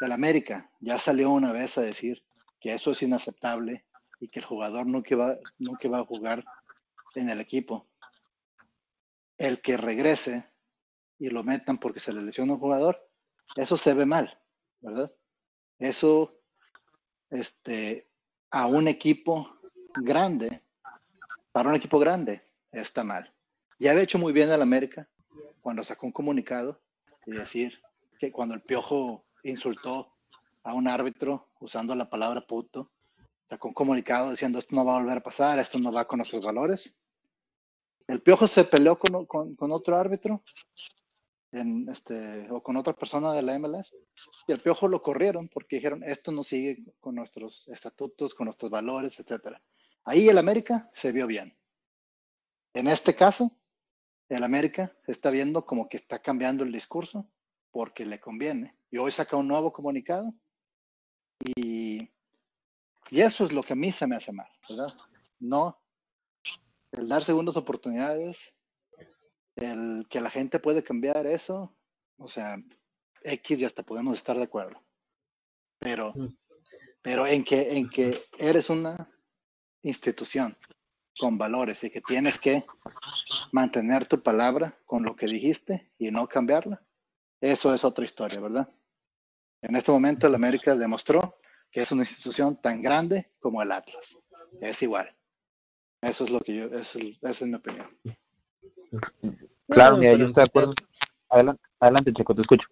el 0.00 0.12
América 0.12 0.70
ya 0.80 0.98
salió 0.98 1.30
una 1.30 1.52
vez 1.52 1.78
a 1.78 1.82
decir 1.82 2.22
que 2.60 2.74
eso 2.74 2.90
es 2.90 3.02
inaceptable 3.02 3.86
y 4.20 4.28
que 4.28 4.40
el 4.40 4.44
jugador 4.44 4.86
nunca 4.86 5.16
va, 5.16 5.38
nunca 5.58 5.88
va 5.88 6.00
a 6.00 6.04
jugar 6.04 6.44
en 7.14 7.28
el 7.28 7.40
equipo, 7.40 7.88
el 9.38 9.60
que 9.60 9.76
regrese 9.76 10.50
y 11.18 11.28
lo 11.30 11.42
metan 11.42 11.78
porque 11.78 12.00
se 12.00 12.12
le 12.12 12.22
lesiona 12.22 12.54
un 12.54 12.60
jugador, 12.60 13.08
eso 13.56 13.76
se 13.76 13.94
ve 13.94 14.06
mal, 14.06 14.38
¿verdad? 14.80 15.12
Eso, 15.82 16.38
este, 17.28 18.06
a 18.52 18.66
un 18.66 18.86
equipo 18.86 19.58
grande, 19.96 20.62
para 21.50 21.70
un 21.70 21.74
equipo 21.74 21.98
grande, 21.98 22.40
está 22.70 23.02
mal. 23.02 23.34
Ya 23.80 23.90
había 23.90 24.04
hecho 24.04 24.16
muy 24.16 24.32
bien 24.32 24.48
el 24.48 24.62
América 24.62 25.08
cuando 25.60 25.82
sacó 25.82 26.06
un 26.06 26.12
comunicado 26.12 26.80
y 27.26 27.32
decir 27.32 27.82
que 28.20 28.30
cuando 28.30 28.54
el 28.54 28.62
Piojo 28.62 29.24
insultó 29.42 30.14
a 30.62 30.72
un 30.72 30.86
árbitro 30.86 31.48
usando 31.58 31.96
la 31.96 32.08
palabra 32.08 32.46
puto, 32.46 32.92
sacó 33.46 33.66
un 33.66 33.74
comunicado 33.74 34.30
diciendo 34.30 34.60
esto 34.60 34.76
no 34.76 34.84
va 34.84 34.94
a 34.94 35.00
volver 35.00 35.18
a 35.18 35.22
pasar, 35.24 35.58
esto 35.58 35.80
no 35.80 35.90
va 35.90 36.06
con 36.06 36.18
nuestros 36.18 36.44
valores. 36.44 36.96
El 38.06 38.22
Piojo 38.22 38.46
se 38.46 38.62
peleó 38.62 38.96
con, 39.00 39.26
con 39.26 39.72
otro 39.72 39.96
árbitro 39.96 40.44
en 41.52 41.88
este, 41.88 42.50
o 42.50 42.62
con 42.62 42.76
otra 42.76 42.94
persona 42.94 43.32
de 43.32 43.42
la 43.42 43.58
MLS. 43.58 43.94
Y 44.46 44.52
el 44.52 44.60
Piojo 44.60 44.88
lo 44.88 45.02
corrieron 45.02 45.48
porque 45.48 45.76
dijeron, 45.76 46.02
esto 46.02 46.32
no 46.32 46.44
sigue 46.44 46.82
con 47.00 47.14
nuestros 47.14 47.68
estatutos, 47.68 48.34
con 48.34 48.46
nuestros 48.46 48.70
valores, 48.70 49.18
etc. 49.20 49.56
Ahí 50.04 50.28
el 50.28 50.38
América 50.38 50.90
se 50.92 51.12
vio 51.12 51.26
bien. 51.26 51.56
En 52.74 52.88
este 52.88 53.14
caso, 53.14 53.50
el 54.28 54.42
América 54.42 54.96
se 55.04 55.12
está 55.12 55.30
viendo 55.30 55.66
como 55.66 55.88
que 55.88 55.98
está 55.98 56.20
cambiando 56.20 56.64
el 56.64 56.72
discurso 56.72 57.28
porque 57.70 58.06
le 58.06 58.18
conviene. 58.18 58.76
Y 58.90 58.98
hoy 58.98 59.10
saca 59.10 59.36
un 59.36 59.48
nuevo 59.48 59.72
comunicado 59.72 60.34
y, 61.56 62.10
y 63.10 63.20
eso 63.20 63.44
es 63.44 63.52
lo 63.52 63.62
que 63.62 63.74
a 63.74 63.76
mí 63.76 63.92
se 63.92 64.06
me 64.06 64.16
hace 64.16 64.32
mal, 64.32 64.48
¿verdad? 64.68 64.94
No 65.38 65.78
el 66.92 67.08
dar 67.08 67.24
segundas 67.24 67.56
oportunidades 67.56 68.54
el 69.56 70.06
que 70.08 70.20
la 70.20 70.30
gente 70.30 70.58
puede 70.58 70.82
cambiar 70.82 71.26
eso, 71.26 71.74
o 72.16 72.28
sea, 72.28 72.56
X 73.22 73.60
y 73.60 73.64
hasta 73.64 73.82
podemos 73.82 74.14
estar 74.14 74.36
de 74.36 74.44
acuerdo. 74.44 74.82
Pero, 75.78 76.12
mm. 76.14 76.36
pero 77.02 77.26
en 77.26 77.44
que, 77.44 77.76
en 77.76 77.88
que 77.88 78.22
eres 78.38 78.70
una 78.70 79.10
institución 79.82 80.56
con 81.18 81.36
valores 81.36 81.84
y 81.84 81.90
que 81.90 82.00
tienes 82.00 82.38
que 82.38 82.64
mantener 83.50 84.06
tu 84.06 84.22
palabra 84.22 84.78
con 84.86 85.02
lo 85.02 85.14
que 85.14 85.26
dijiste 85.26 85.92
y 85.98 86.10
no 86.10 86.26
cambiarla, 86.26 86.82
eso 87.40 87.74
es 87.74 87.84
otra 87.84 88.04
historia, 88.04 88.40
¿verdad? 88.40 88.68
En 89.60 89.76
este 89.76 89.92
momento 89.92 90.26
el 90.26 90.34
América 90.34 90.74
demostró 90.74 91.38
que 91.70 91.80
es 91.80 91.92
una 91.92 92.02
institución 92.02 92.60
tan 92.60 92.82
grande 92.82 93.32
como 93.40 93.62
el 93.62 93.72
Atlas. 93.72 94.18
Es 94.60 94.82
igual. 94.82 95.14
Eso 96.00 96.24
es 96.24 96.30
lo 96.30 96.40
que 96.40 96.54
yo, 96.54 96.64
esa 96.66 96.98
es 97.22 97.42
mi 97.42 97.54
opinión. 97.54 97.86
Claro, 99.68 99.96
mira, 99.96 100.16
yo 100.16 100.26
estoy 100.26 100.42
de 100.44 100.48
acuerdo. 100.48 100.72
Adelante, 101.28 101.62
adelante, 101.80 102.12
Checo, 102.12 102.34
te 102.34 102.42
escucho. 102.42 102.68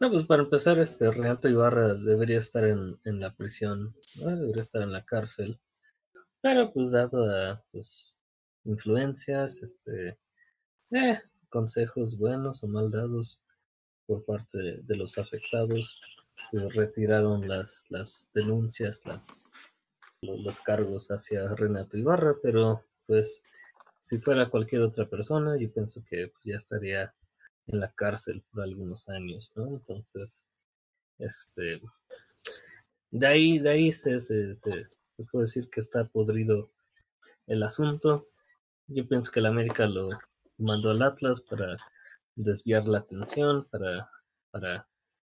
No, 0.00 0.10
pues 0.10 0.24
para 0.24 0.42
empezar, 0.42 0.78
este 0.78 1.10
Renato 1.10 1.48
Ibarra 1.48 1.94
debería 1.94 2.38
estar 2.38 2.64
en, 2.64 2.98
en 3.04 3.20
la 3.20 3.34
prisión, 3.34 3.94
debería 4.14 4.62
estar 4.62 4.82
en 4.82 4.92
la 4.92 5.04
cárcel. 5.04 5.60
Pero 6.40 6.72
pues 6.72 6.90
dado 6.90 7.30
a 7.30 7.62
pues, 7.70 8.14
influencias, 8.64 9.62
este 9.62 10.18
eh, 10.90 11.20
consejos 11.50 12.18
buenos 12.18 12.64
o 12.64 12.66
mal 12.66 12.90
dados 12.90 13.40
por 14.06 14.24
parte 14.24 14.80
de, 14.82 14.96
los 14.96 15.18
afectados, 15.18 16.00
pues, 16.50 16.74
retiraron 16.74 17.46
las, 17.46 17.84
las 17.90 18.28
denuncias, 18.32 19.04
las 19.04 19.44
los 20.22 20.60
cargos 20.60 21.10
hacia 21.10 21.54
Renato 21.54 21.96
Ibarra, 21.96 22.34
pero 22.42 22.84
pues 23.06 23.42
si 24.00 24.18
fuera 24.18 24.50
cualquier 24.50 24.82
otra 24.82 25.08
persona, 25.08 25.56
yo 25.58 25.72
pienso 25.72 26.02
que 26.08 26.28
pues, 26.28 26.44
ya 26.44 26.56
estaría 26.56 27.14
en 27.66 27.80
la 27.80 27.92
cárcel 27.92 28.42
por 28.50 28.62
algunos 28.62 29.08
años, 29.08 29.52
¿no? 29.54 29.68
Entonces, 29.68 30.46
este, 31.18 31.80
de 33.10 33.26
ahí, 33.26 33.58
de 33.58 33.70
ahí 33.70 33.92
se, 33.92 34.20
se, 34.20 34.54
se, 34.54 34.86
puede 35.30 35.44
decir 35.44 35.68
que 35.68 35.80
está 35.80 36.04
podrido 36.04 36.70
el 37.46 37.62
asunto. 37.62 38.28
Yo 38.86 39.06
pienso 39.06 39.30
que 39.30 39.40
el 39.40 39.46
América 39.46 39.86
lo 39.86 40.08
mandó 40.58 40.90
al 40.90 41.02
Atlas 41.02 41.42
para 41.42 41.76
desviar 42.34 42.88
la 42.88 42.98
atención, 42.98 43.66
para, 43.70 44.10
para 44.50 44.88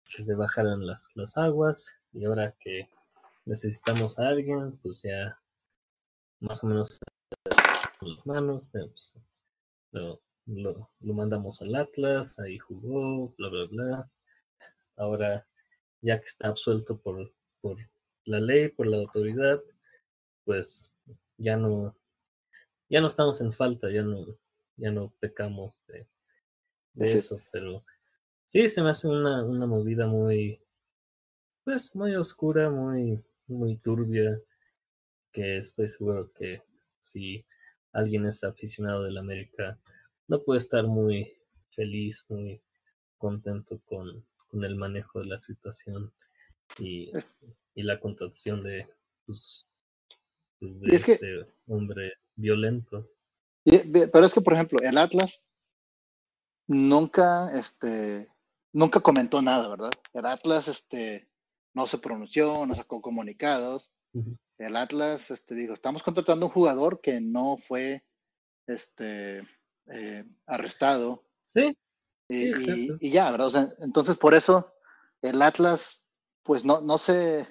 que 0.06 0.24
se 0.24 0.36
bajaran 0.36 0.86
las, 0.86 1.08
las 1.16 1.38
aguas, 1.38 1.96
y 2.14 2.26
ahora 2.26 2.56
que 2.60 2.90
necesitamos 3.46 4.20
a 4.20 4.28
alguien, 4.28 4.78
pues 4.84 5.02
ya 5.02 5.40
más 6.40 6.64
o 6.64 6.68
menos 6.68 7.00
las 8.08 8.26
manos, 8.26 8.74
eh, 8.76 8.86
pues, 8.88 9.16
lo, 9.92 10.22
lo, 11.00 11.14
mandamos 11.14 11.62
al 11.62 11.76
Atlas, 11.76 12.40
ahí 12.40 12.58
jugó, 12.58 13.34
bla, 13.38 13.50
bla, 13.50 13.66
bla. 13.66 14.12
Ahora, 14.98 15.48
ya 16.02 16.20
que 16.20 16.26
está 16.26 16.48
absuelto 16.50 16.98
por, 17.00 17.32
por 17.62 17.78
la 18.26 18.40
ley, 18.40 18.70
por 18.70 18.88
la 18.88 18.98
autoridad, 18.98 19.62
pues 20.46 20.94
ya 21.38 21.58
no, 21.58 21.96
ya 22.90 23.02
no 23.02 23.08
estamos 23.08 23.42
en 23.42 23.54
falta, 23.54 23.90
ya 23.92 24.02
no, 24.02 24.26
ya 24.78 24.92
no 24.92 25.14
pecamos 25.20 25.84
de, 25.88 26.08
de 26.94 27.12
eso, 27.14 27.40
pero 27.52 27.84
Sí, 28.52 28.68
se 28.68 28.82
me 28.82 28.90
hace 28.90 29.08
una, 29.08 29.46
una 29.46 29.66
movida 29.66 30.08
muy, 30.08 30.60
pues, 31.64 31.96
muy 31.96 32.14
oscura, 32.18 32.70
muy, 32.70 33.24
muy 33.48 33.78
turbia, 33.78 34.42
que 35.32 35.60
estoy 35.60 35.88
seguro 35.88 36.30
que 36.34 36.62
si 37.00 37.46
alguien 37.94 38.26
es 38.26 38.44
aficionado 38.44 39.04
del 39.04 39.18
América, 39.18 39.80
no 40.28 40.42
puede 40.44 40.60
estar 40.60 40.86
muy 40.86 41.38
feliz, 41.70 42.26
muy 42.30 42.62
contento 43.18 43.80
con, 43.86 44.26
con 44.48 44.64
el 44.64 44.76
manejo 44.76 45.20
de 45.20 45.26
la 45.26 45.40
situación 45.40 46.12
y, 46.80 47.12
y 47.76 47.84
la 47.84 48.00
contratación 48.00 48.64
de, 48.64 48.88
pues, 49.26 49.68
de 50.60 50.96
este 50.96 51.20
hombre 51.68 52.14
violento. 52.36 53.10
pero 53.64 54.26
es 54.26 54.34
que, 54.34 54.42
por 54.42 54.54
ejemplo, 54.54 54.80
el 54.82 54.98
Atlas 54.98 55.44
nunca, 56.68 57.50
este, 57.58 58.28
nunca 58.72 59.00
comentó 59.00 59.42
nada, 59.42 59.68
¿verdad? 59.68 59.92
El 60.14 60.26
Atlas, 60.26 60.68
este, 60.68 61.30
no 61.74 61.88
se 61.88 61.98
pronunció, 61.98 62.66
no 62.66 62.76
sacó 62.76 63.02
comunicados. 63.02 63.94
El 64.62 64.76
Atlas, 64.76 65.32
este, 65.32 65.56
dijo, 65.56 65.74
estamos 65.74 66.04
contratando 66.04 66.46
un 66.46 66.52
jugador 66.52 67.02
que 67.02 67.20
no 67.20 67.58
fue, 67.58 68.04
este, 68.68 69.40
eh, 69.88 70.26
arrestado. 70.46 71.26
Sí. 71.44 71.78
Y, 72.30 72.92
y, 73.00 73.12
ya, 73.12 73.32
¿verdad? 73.32 73.76
entonces, 73.80 74.18
por 74.18 74.34
eso, 74.34 74.74
el 75.22 75.42
Atlas, 75.42 76.06
pues 76.44 76.64
no, 76.64 76.80
no 76.80 76.98
se, 76.98 77.46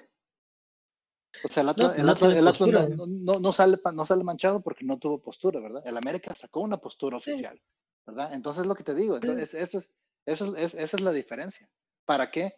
o 1.43 1.47
sea, 1.47 1.61
el 1.61 1.69
Atlas, 1.69 1.99
el 1.99 2.09
Atlas, 2.09 2.61
no, 2.61 3.39
no, 3.39 3.53
sale, 3.53 3.79
no 3.93 4.05
sale 4.05 4.23
manchado 4.23 4.61
porque 4.61 4.83
no 4.85 4.97
tuvo 4.97 5.21
postura, 5.21 5.59
¿verdad? 5.59 5.81
El 5.85 5.97
América 5.97 6.33
sacó 6.33 6.61
una 6.61 6.77
postura 6.77 7.17
oficial, 7.17 7.61
¿verdad? 8.05 8.33
Entonces, 8.33 8.65
lo 8.65 8.75
que 8.75 8.83
te 8.83 8.95
digo, 8.95 9.15
entonces, 9.15 9.53
eso 9.53 9.79
es, 9.79 9.89
eso 10.25 10.55
es, 10.55 10.73
esa 10.73 10.97
es 10.97 11.01
la 11.01 11.11
diferencia. 11.11 11.69
¿Para 12.05 12.31
qué? 12.31 12.55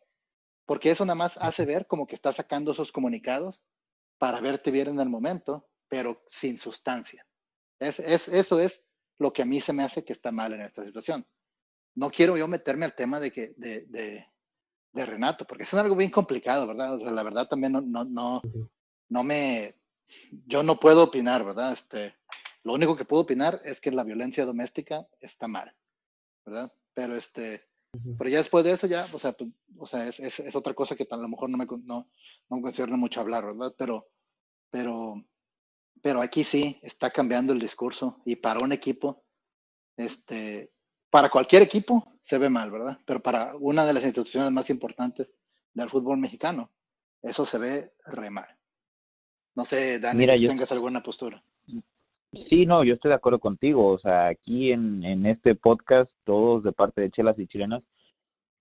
Porque 0.65 0.91
eso 0.91 1.05
nada 1.05 1.15
más 1.15 1.37
hace 1.37 1.65
ver 1.65 1.87
como 1.87 2.07
que 2.07 2.15
está 2.15 2.31
sacando 2.31 2.71
esos 2.71 2.91
comunicados 2.91 3.61
para 4.23 4.39
verte 4.39 4.71
bien 4.71 4.87
en 4.87 5.01
el 5.01 5.09
momento, 5.09 5.67
pero 5.89 6.23
sin 6.29 6.57
sustancia. 6.57 7.27
Es, 7.77 7.99
es, 7.99 8.29
eso 8.29 8.57
es 8.57 8.87
lo 9.19 9.33
que 9.33 9.41
a 9.41 9.45
mí 9.45 9.59
se 9.59 9.73
me 9.73 9.83
hace 9.83 10.05
que 10.05 10.13
está 10.13 10.31
mal 10.31 10.53
en 10.53 10.61
esta 10.61 10.81
situación. 10.85 11.27
No 11.95 12.09
quiero 12.09 12.37
yo 12.37 12.47
meterme 12.47 12.85
al 12.85 12.95
tema 12.95 13.19
de, 13.19 13.33
que, 13.33 13.53
de, 13.57 13.81
de, 13.87 14.25
de 14.93 15.05
Renato, 15.05 15.45
porque 15.45 15.63
es 15.63 15.73
algo 15.73 15.97
bien 15.97 16.09
complicado, 16.09 16.67
¿verdad? 16.67 16.95
O 16.95 16.99
sea, 16.99 17.11
la 17.11 17.21
verdad 17.21 17.49
también 17.49 17.73
no, 17.73 17.81
no, 17.81 18.05
no, 18.05 18.41
no 19.09 19.23
me, 19.23 19.75
yo 20.47 20.63
no 20.63 20.79
puedo 20.79 21.03
opinar, 21.03 21.43
¿verdad? 21.43 21.73
Este, 21.73 22.15
lo 22.63 22.71
único 22.71 22.95
que 22.95 23.03
puedo 23.03 23.23
opinar 23.23 23.61
es 23.65 23.81
que 23.81 23.91
la 23.91 24.05
violencia 24.05 24.45
doméstica 24.45 25.05
está 25.19 25.49
mal, 25.49 25.75
¿verdad? 26.45 26.71
Pero 26.93 27.17
este, 27.17 27.67
pero 28.17 28.29
ya 28.29 28.39
después 28.39 28.63
de 28.65 28.71
eso 28.71 28.87
ya, 28.87 29.07
o 29.13 29.19
sea, 29.19 29.33
pues, 29.33 29.51
o 29.77 29.85
sea 29.85 30.07
es, 30.07 30.19
es, 30.19 30.39
es, 30.39 30.55
otra 30.55 30.73
cosa 30.73 30.95
que 30.95 31.05
a 31.09 31.17
lo 31.17 31.27
mejor 31.27 31.49
no 31.49 31.57
me, 31.57 31.65
no, 31.65 32.09
no 32.49 32.57
me 32.57 32.97
mucho 32.97 33.21
hablar, 33.21 33.45
¿verdad? 33.45 33.75
Pero, 33.77 34.09
pero, 34.73 35.23
pero 36.01 36.19
aquí 36.19 36.43
sí 36.43 36.79
está 36.81 37.11
cambiando 37.11 37.53
el 37.53 37.59
discurso 37.59 38.23
y 38.25 38.37
para 38.37 38.65
un 38.65 38.71
equipo, 38.71 39.23
este, 39.95 40.71
para 41.11 41.29
cualquier 41.29 41.61
equipo 41.61 42.17
se 42.23 42.39
ve 42.39 42.49
mal, 42.49 42.71
¿verdad? 42.71 42.97
Pero 43.05 43.21
para 43.21 43.55
una 43.55 43.85
de 43.85 43.93
las 43.93 44.03
instituciones 44.03 44.51
más 44.51 44.71
importantes 44.71 45.29
del 45.75 45.91
fútbol 45.91 46.17
mexicano, 46.17 46.71
eso 47.21 47.45
se 47.45 47.59
ve 47.59 47.93
re 48.07 48.31
mal. 48.31 48.47
No 49.53 49.63
sé, 49.63 49.99
Dani, 49.99 50.17
Mira, 50.17 50.35
si 50.35 50.47
tengas 50.47 50.71
alguna 50.71 51.03
postura. 51.03 51.43
Sí, 52.31 52.65
no, 52.65 52.83
yo 52.83 52.95
estoy 52.95 53.09
de 53.09 53.15
acuerdo 53.15 53.39
contigo. 53.39 53.89
O 53.89 53.99
sea, 53.99 54.25
aquí 54.25 54.71
en, 54.71 55.03
en 55.03 55.27
este 55.27 55.53
podcast, 55.53 56.11
todos 56.23 56.63
de 56.63 56.71
parte 56.71 57.01
de 57.01 57.11
Chelas 57.11 57.37
y 57.37 57.45
Chilenas, 57.45 57.83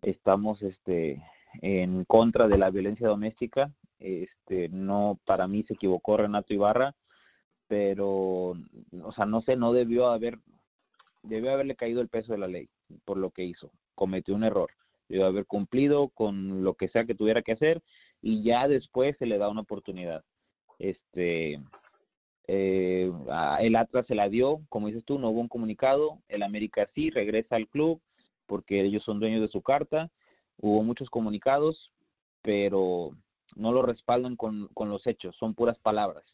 estamos 0.03 0.61
este, 0.61 1.23
en 1.63 2.05
contra 2.05 2.49
de 2.49 2.59
la 2.59 2.69
violencia 2.69 3.09
doméstica. 3.09 3.73
Este, 4.03 4.69
no, 4.69 5.21
para 5.25 5.47
mí 5.47 5.63
se 5.63 5.75
equivocó 5.75 6.17
Renato 6.17 6.53
Ibarra, 6.53 6.95
pero, 7.69 8.55
o 9.03 9.13
sea, 9.15 9.27
no 9.27 9.41
sé, 9.43 9.57
no 9.57 9.73
debió 9.73 10.09
haber, 10.09 10.39
debió 11.23 11.53
haberle 11.53 11.77
caído 11.77 12.01
el 12.01 12.09
peso 12.09 12.33
de 12.33 12.39
la 12.39 12.49
ley 12.49 12.69
por 13.05 13.17
lo 13.17 13.31
que 13.31 13.45
hizo. 13.45 13.71
Cometió 13.95 14.35
un 14.35 14.45
error. 14.45 14.71
Debió 15.09 15.27
haber 15.27 15.47
cumplido 15.47 16.09
con 16.09 16.65
lo 16.65 16.75
que 16.75 16.89
sea 16.89 17.05
que 17.05 17.15
tuviera 17.15 17.43
que 17.43 17.53
hacer 17.53 17.81
y 18.21 18.43
ya 18.43 18.67
después 18.67 19.17
se 19.19 19.27
le 19.27 19.39
da 19.39 19.49
una 19.49 19.61
oportunidad. 19.61 20.25
Este, 20.79 21.61
eh, 22.49 23.13
el 23.61 23.77
Atlas 23.77 24.07
se 24.07 24.17
la 24.17 24.29
dio, 24.29 24.63
como 24.69 24.89
dices 24.89 25.05
tú, 25.05 25.19
no 25.19 25.31
hubo 25.31 25.41
un 25.41 25.49
comunicado. 25.49 26.19
El 26.29 26.43
América 26.43 26.89
sí 26.95 27.11
regresa 27.11 27.57
al 27.57 27.69
club 27.69 28.01
porque 28.47 28.81
ellos 28.81 29.05
son 29.05 29.21
dueños 29.21 29.41
de 29.41 29.49
su 29.49 29.63
carta. 29.63 30.11
Hubo 30.57 30.83
muchos 30.83 31.09
comunicados, 31.09 31.93
pero 32.43 33.13
no 33.55 33.73
lo 33.73 33.83
respaldan 33.83 34.37
con, 34.37 34.69
con 34.69 34.89
los 34.89 35.07
hechos, 35.07 35.37
son 35.37 35.55
puras 35.55 35.79
palabras, 35.79 36.25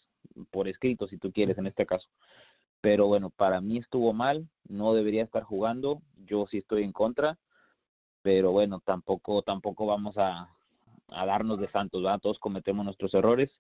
por 0.51 0.69
escrito 0.69 1.09
si 1.09 1.19
tú 1.19 1.33
quieres 1.33 1.59
en 1.59 1.67
este 1.67 1.87
caso. 1.87 2.09
Pero 2.81 3.07
bueno, 3.07 3.31
para 3.31 3.61
mí 3.61 3.79
estuvo 3.79 4.13
mal, 4.13 4.49
no 4.69 4.95
debería 4.95 5.25
estar 5.25 5.43
jugando, 5.43 6.01
yo 6.27 6.47
sí 6.47 6.59
estoy 6.59 6.85
en 6.85 6.93
contra, 6.93 7.39
pero 8.23 8.53
bueno, 8.53 8.81
tampoco, 8.85 9.43
tampoco 9.43 9.87
vamos 9.87 10.17
a, 10.19 10.49
a 11.09 11.27
darnos 11.27 11.59
de 11.59 11.69
santos, 11.71 12.03
¿verdad? 12.03 12.21
Todos 12.21 12.39
cometemos 12.39 12.85
nuestros 12.85 13.15
errores. 13.15 13.51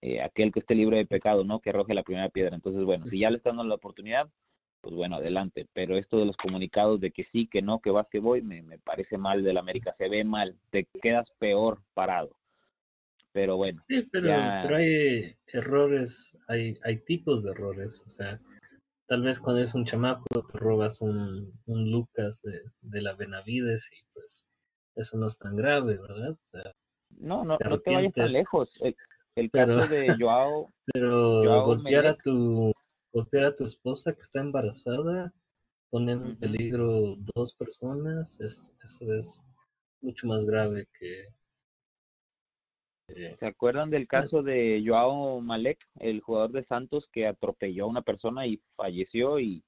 Eh, 0.00 0.20
aquel 0.20 0.52
que 0.52 0.60
esté 0.60 0.74
libre 0.74 0.98
de 0.98 1.06
pecado, 1.06 1.44
¿no? 1.44 1.60
Que 1.60 1.70
arroje 1.70 1.94
la 1.94 2.02
primera 2.02 2.28
piedra. 2.28 2.54
Entonces, 2.54 2.84
bueno, 2.84 3.06
si 3.06 3.20
ya 3.20 3.30
le 3.30 3.38
están 3.38 3.56
dando 3.56 3.68
la 3.70 3.76
oportunidad, 3.76 4.28
pues 4.80 4.94
bueno, 4.94 5.16
adelante. 5.16 5.66
Pero 5.72 5.96
esto 5.96 6.18
de 6.18 6.26
los 6.26 6.36
comunicados 6.36 7.00
de 7.00 7.10
que 7.10 7.24
sí, 7.32 7.46
que 7.46 7.62
no, 7.62 7.80
que 7.80 7.90
vas, 7.90 8.06
que 8.08 8.20
voy, 8.20 8.42
me, 8.42 8.62
me 8.62 8.78
parece 8.78 9.16
mal 9.16 9.42
del 9.42 9.58
América. 9.58 9.94
Se 9.96 10.08
ve 10.08 10.24
mal, 10.24 10.58
te 10.70 10.86
quedas 11.00 11.30
peor 11.38 11.82
parado. 11.94 12.36
Pero 13.32 13.56
bueno. 13.56 13.80
Sí, 13.88 14.02
pero, 14.12 14.28
pero 14.62 14.76
hay 14.76 15.36
errores, 15.46 16.36
hay, 16.48 16.78
hay 16.84 16.98
tipos 16.98 17.42
de 17.42 17.52
errores. 17.52 18.02
O 18.06 18.10
sea, 18.10 18.40
tal 19.06 19.22
vez 19.22 19.40
cuando 19.40 19.60
eres 19.60 19.74
un 19.74 19.84
chamaco 19.84 20.24
te 20.50 20.58
robas 20.58 21.00
un, 21.00 21.52
un 21.66 21.90
Lucas 21.90 22.42
de, 22.42 22.60
de 22.82 23.02
la 23.02 23.14
Benavides 23.14 23.90
y 23.92 24.04
pues 24.12 24.48
eso 24.96 25.16
no 25.16 25.26
es 25.26 25.38
tan 25.38 25.56
grave, 25.56 25.96
¿verdad? 25.96 26.30
O 26.30 26.34
sea, 26.34 26.74
no, 27.18 27.44
no, 27.44 27.58
no 27.58 27.80
te 27.80 27.94
vayas 27.94 28.12
tan 28.12 28.32
lejos. 28.32 28.70
El, 28.80 28.96
el 29.36 29.50
caso 29.50 29.86
de 29.88 30.14
Joao. 30.18 30.72
Pero 30.92 31.64
golpear 31.64 32.06
a 32.06 32.16
tu 32.16 32.72
golpear 33.12 33.44
a 33.44 33.54
tu 33.54 33.64
esposa 33.64 34.14
que 34.14 34.22
está 34.22 34.40
embarazada, 34.40 35.32
ponen 35.90 36.24
en 36.24 36.36
peligro 36.36 37.16
dos 37.34 37.54
personas, 37.54 38.40
es, 38.40 38.72
eso 38.82 39.14
es 39.14 39.46
mucho 40.00 40.26
más 40.26 40.46
grave 40.46 40.88
que... 40.98 41.28
¿Se 43.38 43.46
acuerdan 43.46 43.90
del 43.90 44.06
caso 44.06 44.42
de 44.42 44.82
Joao 44.86 45.40
Malek, 45.40 45.78
el 46.00 46.20
jugador 46.20 46.52
de 46.52 46.64
Santos 46.64 47.08
que 47.10 47.26
atropelló 47.26 47.84
a 47.84 47.88
una 47.88 48.02
persona 48.02 48.46
y 48.46 48.60
falleció 48.76 49.38
y 49.38 49.64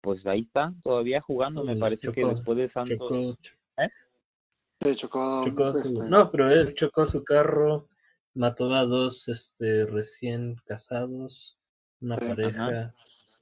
pues 0.00 0.24
ahí 0.26 0.40
está, 0.40 0.74
todavía 0.82 1.20
jugando, 1.20 1.64
me 1.64 1.76
pues 1.76 1.80
parece 1.80 2.12
que 2.12 2.24
después 2.24 2.56
de 2.58 2.68
Santos... 2.68 3.38
¿Eh? 3.76 4.94
chocó, 4.94 5.44
este 5.76 6.08
No, 6.08 6.30
pero 6.30 6.50
él 6.50 6.74
chocó 6.74 7.06
su 7.06 7.24
carro, 7.24 7.88
mató 8.34 8.72
a 8.74 8.84
dos 8.84 9.28
este, 9.28 9.84
recién 9.86 10.56
casados 10.66 11.58
una 12.00 12.16
pareja 12.16 12.94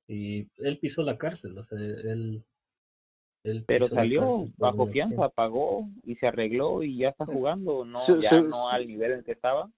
y 0.08 0.48
él 0.58 0.78
pisó 0.78 1.02
la 1.02 1.18
cárcel, 1.18 1.58
o 1.58 1.62
sea, 1.62 1.78
él... 1.78 2.42
él 3.46 3.64
Pero 3.66 3.88
salió 3.88 4.48
bajo 4.56 4.86
fianza, 4.86 5.28
pagó 5.28 5.88
y 6.04 6.16
se 6.16 6.26
arregló 6.26 6.82
y 6.82 6.98
ya 6.98 7.10
está 7.10 7.26
jugando, 7.26 7.84
no 7.84 8.00
ya 8.20 8.40
no 8.40 8.68
al 8.68 8.86
nivel 8.86 9.12
en 9.12 9.24
que 9.24 9.32
estaba. 9.32 9.70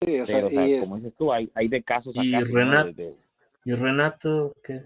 Sí, 0.00 0.20
o 0.20 0.26
sea, 0.26 0.42
como 0.80 0.96
dices 0.96 1.14
tú, 1.16 1.32
hay, 1.32 1.50
hay 1.54 1.68
de 1.68 1.82
casos 1.82 2.14
y 2.16 2.32
Renato, 2.32 3.16
Y 3.64 3.72
Renato, 3.72 4.54
que 4.64 4.82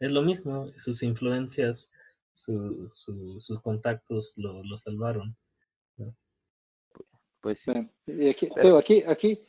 es 0.00 0.10
lo 0.10 0.22
mismo, 0.22 0.72
sus 0.76 1.02
influencias, 1.02 1.92
su, 2.32 2.90
su, 2.94 3.40
sus 3.40 3.60
contactos 3.60 4.32
lo, 4.36 4.62
lo 4.64 4.76
salvaron. 4.76 5.36
Pues 7.40 7.58
sí. 7.64 7.72
Y 8.06 8.28
aquí, 8.30 8.48
aquí, 8.76 9.02
aquí, 9.06 9.40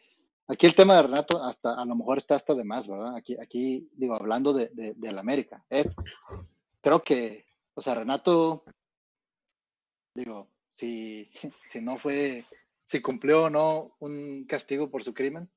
Aquí 0.50 0.66
el 0.66 0.74
tema 0.74 0.96
de 0.96 1.04
Renato 1.04 1.44
hasta 1.44 1.80
a 1.80 1.86
lo 1.86 1.96
mejor 1.96 2.18
está 2.18 2.34
hasta 2.34 2.56
de 2.56 2.64
más, 2.64 2.88
¿verdad? 2.88 3.16
Aquí, 3.16 3.38
aquí 3.40 3.88
digo, 3.94 4.16
hablando 4.16 4.52
de, 4.52 4.70
de, 4.74 5.12
la 5.12 5.22
América. 5.22 5.64
creo 6.82 7.04
que, 7.04 7.46
o 7.80 7.82
sea, 7.82 7.96
Renato, 7.96 8.66
digo, 10.14 10.50
si, 10.74 11.32
si 11.72 11.80
no 11.80 11.96
fue, 11.98 12.46
si 12.86 13.02
cumplió 13.02 13.44
o 13.44 13.50
no 13.50 13.96
un 14.00 14.44
castigo 14.44 14.92
por 14.92 15.02
su 15.02 15.14
crimen, 15.14 15.50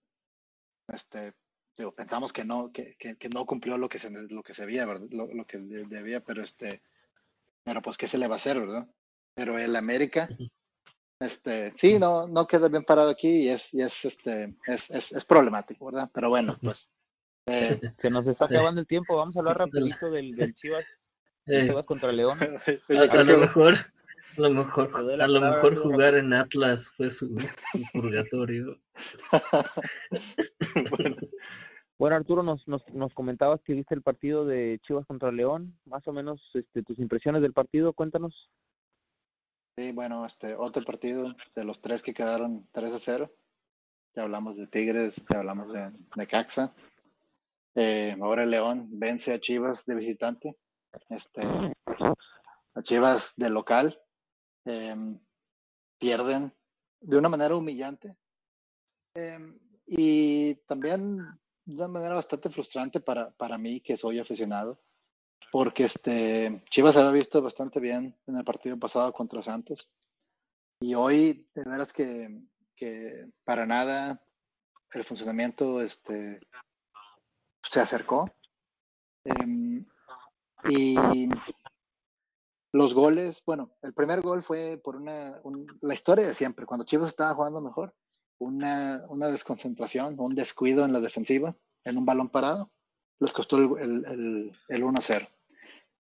este, 0.87 1.35
digo, 1.77 1.93
pensamos 1.93 2.33
que 2.33 2.45
no, 2.45 2.71
que, 2.71 2.95
que, 2.97 3.29
no 3.29 3.45
cumplió 3.45 3.77
lo 3.77 3.89
que 3.89 3.99
se, 3.99 4.09
lo 4.09 4.45
que 4.45 4.55
se 4.55 4.65
veía, 4.67 4.87
¿verdad? 4.87 5.09
Lo, 5.11 5.35
lo 5.35 5.45
que 5.45 5.59
debía, 5.59 6.21
pero 6.21 6.45
este, 6.45 6.81
pero 7.65 7.83
pues, 7.83 7.97
¿qué 7.97 8.07
se 8.07 8.19
le 8.19 8.29
va 8.29 8.35
a 8.35 8.37
hacer, 8.37 8.61
verdad? 8.61 8.87
Pero 9.35 9.59
el 9.59 9.75
América, 9.75 10.29
este, 11.19 11.73
sí, 11.75 11.99
no, 11.99 12.29
no 12.29 12.47
queda 12.47 12.69
bien 12.69 12.85
parado 12.85 13.11
aquí 13.11 13.47
y 13.47 13.49
es, 13.49 13.75
y 13.75 13.83
es, 13.83 14.05
este, 14.05 14.55
es, 14.69 14.93
es, 14.93 15.25
problemático, 15.25 15.87
¿verdad? 15.87 16.09
Pero 16.15 16.29
bueno, 16.29 16.57
pues. 16.63 16.89
Eh, 17.47 17.81
se 18.01 18.11
nos 18.11 18.25
está 18.29 18.45
acabando 18.45 18.81
el 18.81 18.87
tiempo, 18.87 19.17
vamos 19.17 19.35
a 19.35 19.41
hablar 19.41 19.59
rapidito 19.99 20.09
del, 20.09 20.37
del 20.37 20.55
Chivas, 20.55 20.85
Chivas 21.47 21.85
contra 21.85 22.13
León. 22.13 22.39
A, 22.89 23.23
lo 23.23 23.39
mejor, 23.39 23.75
A 24.37 24.41
lo 24.41 24.51
mejor, 24.51 25.21
a 25.21 25.29
lo 25.29 25.41
mejor 25.41 25.77
jugar 25.77 26.15
en 26.15 26.33
Atlas 26.33 26.91
fue 26.97 27.11
su, 27.11 27.37
purgatorio. 27.93 28.79
bueno. 31.99 32.17
Arturo, 32.17 32.43
nos, 32.43 32.67
nos, 32.67 32.83
nos, 32.93 33.15
comentabas 33.15 33.63
que 33.63 33.75
viste 33.75 33.95
el 33.95 34.03
partido 34.03 34.45
de 34.45 34.81
Chivas 34.83 35.07
contra 35.07 35.33
León. 35.33 35.79
Más 35.85 36.07
o 36.09 36.13
menos 36.13 36.51
este, 36.55 36.83
tus 36.83 36.99
impresiones 36.99 37.43
del 37.43 37.53
partido, 37.53 37.93
cuéntanos. 37.93 38.51
Sí, 39.77 39.93
bueno, 39.93 40.27
este 40.27 40.55
otro 40.55 40.85
partido 40.85 41.35
de 41.55 41.65
los 41.65 41.81
tres 41.81 42.03
que 42.03 42.13
quedaron 42.13 42.69
3 42.73 42.93
a 42.93 42.99
0. 42.99 43.33
Ya 44.15 44.23
hablamos 44.23 44.57
de 44.59 44.67
Tigres, 44.67 45.25
ya 45.31 45.39
hablamos 45.39 45.73
de, 45.73 45.91
de 46.15 46.27
Caxa. 46.27 46.75
Eh, 47.75 48.15
ahora 48.21 48.45
el 48.45 48.51
León 48.51 48.89
vence 48.91 49.33
a 49.33 49.41
Chivas 49.41 49.87
de 49.87 49.95
visitante. 49.95 50.57
Este, 51.09 51.43
a 52.75 52.83
Chivas 52.83 53.35
de 53.37 53.51
local. 53.51 54.01
Em, 54.65 55.21
pierden 55.99 56.53
de 57.01 57.17
una 57.17 57.29
manera 57.29 57.55
humillante. 57.55 58.17
Em, 59.15 59.59
y 59.87 60.55
también 60.67 61.19
de 61.65 61.75
una 61.75 61.89
manera 61.89 62.15
bastante 62.15 62.51
frustrante 62.51 63.01
para, 63.01 63.31
para 63.33 63.59
mí, 63.59 63.81
que 63.81 63.97
soy 63.97 64.19
aficionado, 64.19 64.81
porque 65.53 65.85
este, 65.85 66.65
Chivas 66.71 66.97
había 66.97 67.13
visto 67.13 67.43
bastante 67.43 67.79
bien 67.79 68.19
en 68.27 68.37
el 68.37 68.45
partido 68.45 68.79
pasado 68.79 69.13
contra 69.13 69.43
Santos. 69.43 69.91
Y 70.81 70.95
hoy, 70.95 71.49
de 71.55 71.65
veras 71.65 71.93
que, 71.93 72.43
que 72.75 73.31
para 73.45 73.67
nada 73.67 74.21
el 74.93 75.05
funcionamiento 75.05 75.81
este, 75.81 76.41
se 77.63 77.81
acercó. 77.81 78.29
Em, 79.25 79.87
y 80.69 80.97
los 82.73 82.95
goles, 82.95 83.43
bueno, 83.45 83.71
el 83.83 83.93
primer 83.93 84.23
gol 84.23 84.43
fue 84.43 84.81
por 84.83 84.97
una, 84.97 85.41
la 85.83 85.95
historia 85.95 86.27
de 86.27 86.35
siempre, 86.35 86.65
cuando 86.65 86.87
Chivas 86.87 87.09
estaba 87.09 87.35
jugando 87.35 87.61
mejor, 87.61 87.95
una, 88.39 89.05
una 89.09 89.29
desconcentración, 89.29 90.19
un 90.19 90.35
descuido 90.35 90.85
en 90.85 90.93
la 90.93 91.01
defensiva, 91.01 91.55
en 91.85 91.99
un 91.99 92.07
balón 92.07 92.31
parado, 92.31 92.71
les 93.21 93.33
costó 93.33 93.59
el, 93.59 94.05
el, 94.07 94.53
el, 94.69 94.83
1-0. 94.83 95.29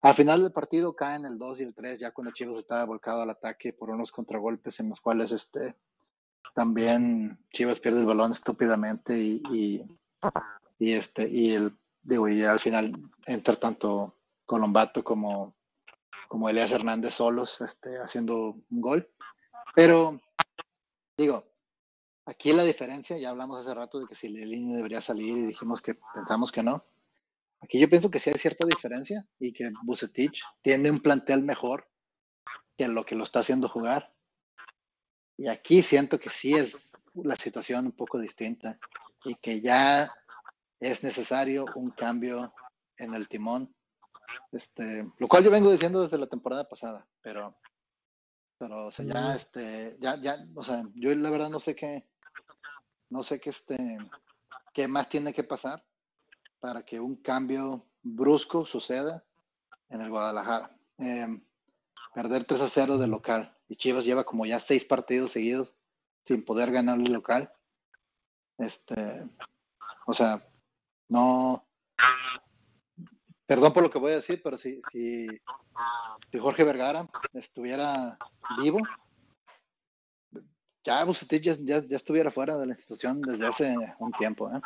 Al 0.01 0.13
final 0.13 0.43
del 0.43 0.51
partido 0.53 0.95
caen 0.95 1.25
el 1.25 1.37
2 1.37 1.59
y 1.59 1.63
el 1.63 1.73
3, 1.73 1.99
ya 1.99 2.11
cuando 2.11 2.31
Chivas 2.31 2.57
estaba 2.57 2.85
volcado 2.85 3.23
al 3.23 3.31
ataque 3.31 3.73
por 3.73 3.89
unos 3.89 4.11
contragolpes 4.11 4.79
en 4.79 4.89
los 4.89 5.01
cuales 5.01 5.31
este, 5.31 5.75
también 6.53 7.39
Chivas 7.51 7.79
pierde 7.79 8.01
el 8.01 8.05
balón 8.05 8.31
estúpidamente 8.31 9.17
y, 9.17 9.41
y, 10.77 10.93
este, 10.93 11.27
y 11.27 11.55
el, 11.55 11.75
digo, 12.03 12.29
y 12.29 12.43
al 12.43 12.59
final 12.59 12.93
entra 13.25 13.55
tanto 13.55 14.18
Colombato 14.49 15.03
como 15.03 15.53
como 16.29 16.47
Elias 16.47 16.71
Hernández 16.71 17.15
solos 17.15 17.59
este, 17.59 17.97
haciendo 17.97 18.55
un 18.69 18.81
gol. 18.81 19.09
Pero, 19.75 20.21
digo, 21.17 21.43
aquí 22.25 22.53
la 22.53 22.63
diferencia, 22.63 23.17
ya 23.17 23.31
hablamos 23.31 23.59
hace 23.59 23.73
rato 23.73 23.99
de 23.99 24.05
que 24.07 24.15
si 24.15 24.29
Lelini 24.29 24.75
debería 24.75 25.01
salir 25.01 25.37
y 25.37 25.47
dijimos 25.47 25.81
que 25.81 25.97
pensamos 26.13 26.51
que 26.51 26.61
no. 26.63 26.85
Aquí 27.61 27.79
yo 27.79 27.89
pienso 27.89 28.11
que 28.11 28.19
sí 28.19 28.29
hay 28.29 28.37
cierta 28.37 28.67
diferencia 28.67 29.27
y 29.39 29.51
que 29.53 29.71
Bucetich 29.83 30.43
tiene 30.61 30.91
un 30.91 30.99
plantel 30.99 31.41
mejor 31.41 31.89
que 32.77 32.87
lo 32.87 33.05
que 33.05 33.15
lo 33.15 33.23
está 33.23 33.39
haciendo 33.39 33.67
jugar. 33.67 34.13
Y 35.35 35.47
aquí 35.47 35.81
siento 35.81 36.19
que 36.19 36.29
sí 36.29 36.53
es 36.53 36.91
la 37.15 37.35
situación 37.37 37.87
un 37.87 37.91
poco 37.93 38.19
distinta 38.19 38.77
y 39.25 39.33
que 39.35 39.61
ya 39.61 40.13
es 40.79 41.03
necesario 41.03 41.65
un 41.75 41.89
cambio 41.89 42.53
en 42.97 43.15
el 43.15 43.27
timón 43.27 43.73
este, 44.51 45.09
lo 45.17 45.27
cual 45.27 45.43
yo 45.43 45.51
vengo 45.51 45.71
diciendo 45.71 46.01
desde 46.01 46.17
la 46.17 46.27
temporada 46.27 46.67
pasada, 46.67 47.07
pero, 47.21 47.57
pero, 48.57 48.87
o 48.87 48.91
sea, 48.91 49.05
ya, 49.05 49.35
este, 49.35 49.97
ya, 49.99 50.19
ya, 50.21 50.45
o 50.55 50.63
sea, 50.63 50.83
yo 50.95 51.13
la 51.15 51.29
verdad 51.29 51.49
no 51.49 51.59
sé 51.59 51.75
qué, 51.75 52.07
no 53.09 53.23
sé 53.23 53.39
qué, 53.39 53.49
este, 53.49 53.97
qué 54.73 54.87
más 54.87 55.09
tiene 55.09 55.33
que 55.33 55.43
pasar 55.43 55.83
para 56.59 56.83
que 56.83 56.99
un 56.99 57.15
cambio 57.15 57.85
brusco 58.01 58.65
suceda 58.65 59.23
en 59.89 60.01
el 60.01 60.09
Guadalajara. 60.09 60.75
Em, 60.97 61.43
perder 62.13 62.43
3 62.43 62.61
a 62.61 62.69
0 62.69 62.97
de 62.97 63.07
local 63.07 63.55
y 63.67 63.75
Chivas 63.75 64.05
lleva 64.05 64.23
como 64.23 64.45
ya 64.45 64.59
seis 64.59 64.83
partidos 64.83 65.31
seguidos 65.31 65.73
sin 66.25 66.43
poder 66.43 66.71
ganar 66.71 66.99
el 66.99 67.13
local. 67.13 67.51
Este, 68.57 69.23
o 70.05 70.13
sea, 70.13 70.45
no, 71.07 71.65
perdón 73.49 73.73
por 73.73 73.81
lo 73.81 73.89
que 73.89 73.97
voy 73.97 74.11
a 74.11 74.17
decir, 74.17 74.41
pero 74.43 74.57
si, 74.57 74.79
si, 74.91 75.27
Jorge 76.39 76.63
Vergara 76.63 77.09
estuviera 77.33 78.15
vivo, 78.61 78.77
ya 80.83 81.03
Bucetich 81.03 81.57
ya, 81.63 81.79
ya, 81.79 81.95
estuviera 81.95 82.29
fuera 82.29 82.59
de 82.59 82.67
la 82.67 82.73
institución 82.73 83.19
desde 83.21 83.47
hace 83.47 83.75
un 83.97 84.11
tiempo. 84.11 84.51
¿eh? 84.51 84.61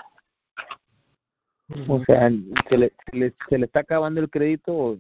O 1.88 2.04
sea, 2.04 2.30
se 2.70 2.78
le, 2.78 2.94
se 3.48 3.58
le, 3.58 3.66
está 3.66 3.80
acabando 3.80 4.20
el 4.20 4.30
crédito 4.30 5.00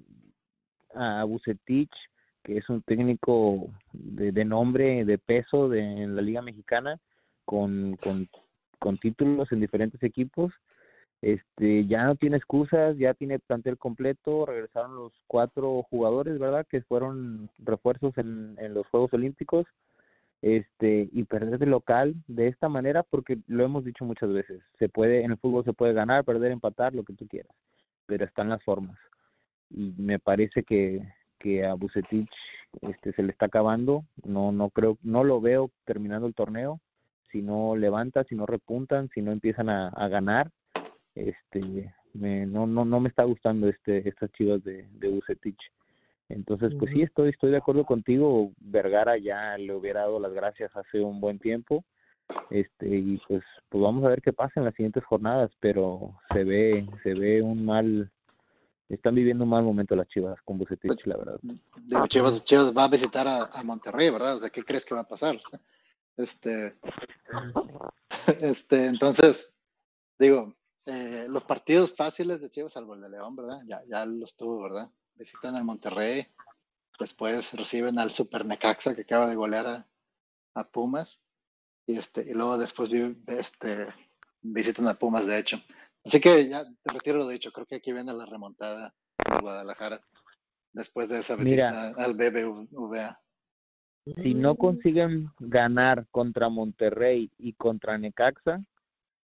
a 0.96 1.26
Bucetich, 1.26 1.94
que 2.42 2.60
es 2.60 2.70
un 2.70 2.82
técnico 2.84 3.70
de, 3.92 4.32
de 4.32 4.46
nombre, 4.46 5.04
de 5.04 5.18
peso 5.18 5.68
de, 5.68 5.82
en 5.82 6.16
la 6.16 6.22
Liga 6.22 6.42
Mexicana, 6.42 7.02
con, 7.44 7.98
con, 7.98 8.30
con 8.80 8.98
títulos 8.98 9.52
en 9.52 9.60
diferentes 9.60 10.02
equipos 10.04 10.54
este 11.24 11.86
ya 11.86 12.04
no 12.04 12.16
tiene 12.16 12.36
excusas, 12.36 12.98
ya 12.98 13.14
tiene 13.14 13.40
plantel 13.40 13.78
completo, 13.78 14.46
regresaron 14.46 14.96
los 14.98 15.14
cuatro 15.26 15.82
jugadores, 15.84 16.38
¿verdad? 16.38 16.68
Que 16.70 16.82
fueron 16.82 17.50
refuerzos 17.60 18.18
en, 18.18 18.58
en 18.60 18.74
los 18.74 18.86
Juegos 18.88 19.14
Olímpicos, 19.14 19.66
este 20.42 21.08
y 21.14 21.24
perder 21.24 21.60
de 21.60 21.66
local 21.66 22.14
de 22.28 22.50
esta 22.50 22.68
manera, 22.68 23.04
porque 23.04 23.40
lo 23.48 23.64
hemos 23.64 23.86
dicho 23.86 24.04
muchas 24.04 24.34
veces, 24.34 24.62
se 24.78 24.90
puede 24.90 25.24
en 25.24 25.32
el 25.32 25.38
fútbol 25.38 25.64
se 25.64 25.72
puede 25.72 25.94
ganar, 25.94 26.26
perder, 26.26 26.52
empatar, 26.52 26.94
lo 26.94 27.04
que 27.04 27.14
tú 27.14 27.26
quieras, 27.26 27.56
pero 28.06 28.26
están 28.26 28.50
las 28.50 28.62
formas 28.64 29.00
y 29.70 29.94
me 29.98 30.20
parece 30.20 30.64
que 30.64 31.02
que 31.40 31.66
a 31.66 31.74
Bucetich 31.74 32.32
este 32.82 33.14
se 33.14 33.24
le 33.24 33.32
está 33.32 33.46
acabando, 33.46 34.04
no 34.26 34.52
no 34.52 34.70
creo, 34.72 34.98
no 35.04 35.24
lo 35.24 35.40
veo 35.40 35.72
terminando 35.86 36.28
el 36.28 36.36
torneo, 36.36 36.82
si 37.32 37.42
no 37.42 37.78
levanta, 37.78 38.26
si 38.26 38.36
no 38.36 38.46
repuntan, 38.46 39.10
si 39.14 39.22
no 39.22 39.32
empiezan 39.32 39.70
a, 39.70 39.88
a 39.88 40.10
ganar 40.10 40.52
este 41.16 41.94
me, 42.14 42.46
no, 42.46 42.68
no, 42.68 42.86
no 42.86 43.00
me 43.00 43.10
está 43.10 43.24
gustando 43.24 43.68
este 43.68 44.08
estas 44.08 44.32
chivas 44.32 44.64
de, 44.64 44.88
de 44.92 45.08
Bucetich. 45.10 45.72
Entonces, 46.30 46.74
pues 46.80 46.92
sí, 46.92 47.02
estoy, 47.02 47.30
estoy 47.30 47.52
de 47.52 47.58
acuerdo 47.58 47.86
contigo. 47.86 48.52
Vergara 48.60 49.18
ya 49.18 49.58
le 49.58 49.74
hubiera 49.74 50.02
dado 50.02 50.20
las 50.20 50.34
gracias 50.34 50.76
hace 50.76 51.02
un 51.02 51.20
buen 51.20 51.38
tiempo. 51.40 51.84
Este, 52.50 52.88
y 52.88 53.22
pues, 53.28 53.44
pues 53.70 53.84
vamos 53.84 54.04
a 54.04 54.10
ver 54.10 54.22
qué 54.22 54.34
pasa 54.34 54.54
en 54.56 54.66
las 54.66 54.74
siguientes 54.76 55.04
jornadas, 55.04 55.52
pero 55.60 56.20
se 56.32 56.44
ve, 56.44 56.88
se 57.04 57.14
ve 57.14 57.42
un 57.42 57.66
mal, 57.66 58.12
están 58.90 59.16
viviendo 59.16 59.44
un 59.44 59.50
mal 59.50 59.64
momento 59.64 59.96
las 59.96 60.08
Chivas 60.08 60.42
con 60.44 60.58
Bucetich, 60.58 61.06
la 61.06 61.18
verdad. 61.18 61.40
Digo, 61.42 62.08
Chivas, 62.08 62.44
Chivas 62.44 62.76
va 62.76 62.86
a 62.86 62.90
visitar 62.90 63.28
a, 63.28 63.46
a, 63.46 63.64
Monterrey, 63.64 64.10
¿verdad? 64.10 64.38
O 64.38 64.40
sea, 64.40 64.50
¿qué 64.50 64.64
crees 64.64 64.86
que 64.86 64.96
va 64.96 65.02
a 65.02 65.08
pasar? 65.08 65.40
Este, 66.18 66.76
este, 68.42 68.86
entonces, 68.86 69.52
digo, 70.18 70.56
eh, 70.86 71.26
los 71.30 71.44
partidos 71.44 71.94
fáciles 71.96 72.42
de 72.42 72.50
Chivas, 72.50 72.74
salvo 72.74 72.96
el 72.96 73.02
de 73.02 73.10
León, 73.10 73.36
¿verdad? 73.36 73.62
Ya, 73.66 73.82
ya 73.88 74.06
los 74.06 74.36
tuvo, 74.36 74.64
¿verdad? 74.64 74.90
Visitan 75.16 75.56
al 75.56 75.64
Monterrey, 75.64 76.26
después 77.00 77.54
reciben 77.54 78.00
al 78.00 78.12
Super 78.12 78.46
Necaxa 78.46 78.96
que 78.96 79.02
acaba 79.02 79.28
de 79.28 79.36
golear 79.36 79.88
a, 80.56 80.64
Pumas, 80.72 81.24
y, 81.88 81.98
este, 81.98 82.22
y 82.22 82.34
luego 82.34 82.58
después 82.58 82.90
este, 83.28 83.88
visitan 84.42 84.88
a 84.88 84.96
Pumas, 84.96 85.26
de 85.26 85.40
hecho. 85.40 85.62
Así 86.04 86.20
que 86.20 86.50
ya 86.50 86.66
te 86.66 86.94
retiro 86.94 87.18
lo 87.18 87.28
dicho, 87.28 87.52
creo 87.52 87.66
que 87.66 87.76
aquí 87.76 87.94
viene 87.94 88.12
la 88.14 88.26
remontada 88.26 88.94
de 89.18 89.40
Guadalajara 89.40 90.02
después 90.74 91.08
de 91.08 91.20
esa 91.20 91.36
visita 91.36 91.94
al 91.98 92.14
BBVA. 92.16 93.20
Si 94.22 94.34
no 94.34 94.56
consiguen 94.56 95.32
ganar 95.40 96.08
contra 96.12 96.50
Monterrey 96.50 97.32
y 97.38 97.54
contra 97.54 97.98
Necaxa, 97.98 98.62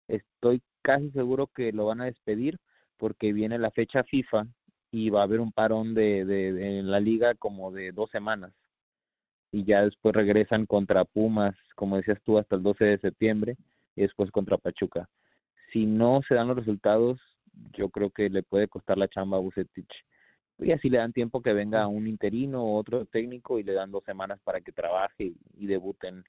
estoy 0.07 0.63
casi 0.84 1.09
seguro 1.11 1.47
que 1.47 1.71
lo 1.71 1.88
van 1.88 2.01
a 2.01 2.05
despedir 2.05 2.59
porque 2.97 3.34
viene 3.34 3.57
la 3.57 3.71
fecha 3.71 4.03
FIFA 4.03 4.47
y 4.91 5.09
va 5.09 5.21
a 5.21 5.23
haber 5.23 5.39
un 5.39 5.51
parón 5.51 5.95
de, 5.95 6.25
de, 6.25 6.79
en 6.79 6.91
la 6.91 6.99
liga 6.99 7.34
como 7.36 7.71
de 7.71 7.91
dos 7.91 8.11
semanas 8.11 8.53
y 9.53 9.63
ya 9.63 9.84
después 9.84 10.15
regresan 10.15 10.65
contra 10.65 11.05
Pumas, 11.05 11.55
como 11.75 11.97
decías 11.97 12.19
tú, 12.23 12.39
hasta 12.39 12.55
el 12.55 12.63
12 12.63 12.86
de 12.86 12.97
septiembre 12.97 13.55
y 13.95 14.01
después 14.01 14.31
contra 14.31 14.57
Pachuca. 14.57 15.07
Si 15.71 15.86
no 15.86 16.21
se 16.27 16.34
dan 16.34 16.47
los 16.47 16.57
resultados, 16.57 17.21
yo 17.71 17.89
creo 17.89 18.09
que 18.09 18.31
le 18.31 18.41
puede 18.41 18.67
costar 18.67 18.97
la 18.97 19.07
chamba 19.07 19.38
a 19.38 19.41
Bucetich. 19.41 19.93
Y 20.57 20.71
así 20.71 20.89
le 20.89 20.97
dan 20.97 21.13
tiempo 21.13 21.43
que 21.43 21.53
venga 21.53 21.88
un 21.88 22.07
interino 22.07 22.63
o 22.63 22.79
otro 22.79 23.05
técnico 23.05 23.59
y 23.59 23.63
le 23.63 23.73
dan 23.73 23.91
dos 23.91 24.03
semanas 24.05 24.39
para 24.43 24.59
que 24.59 24.71
trabaje 24.71 25.34
y 25.55 25.65
debuten 25.67 26.23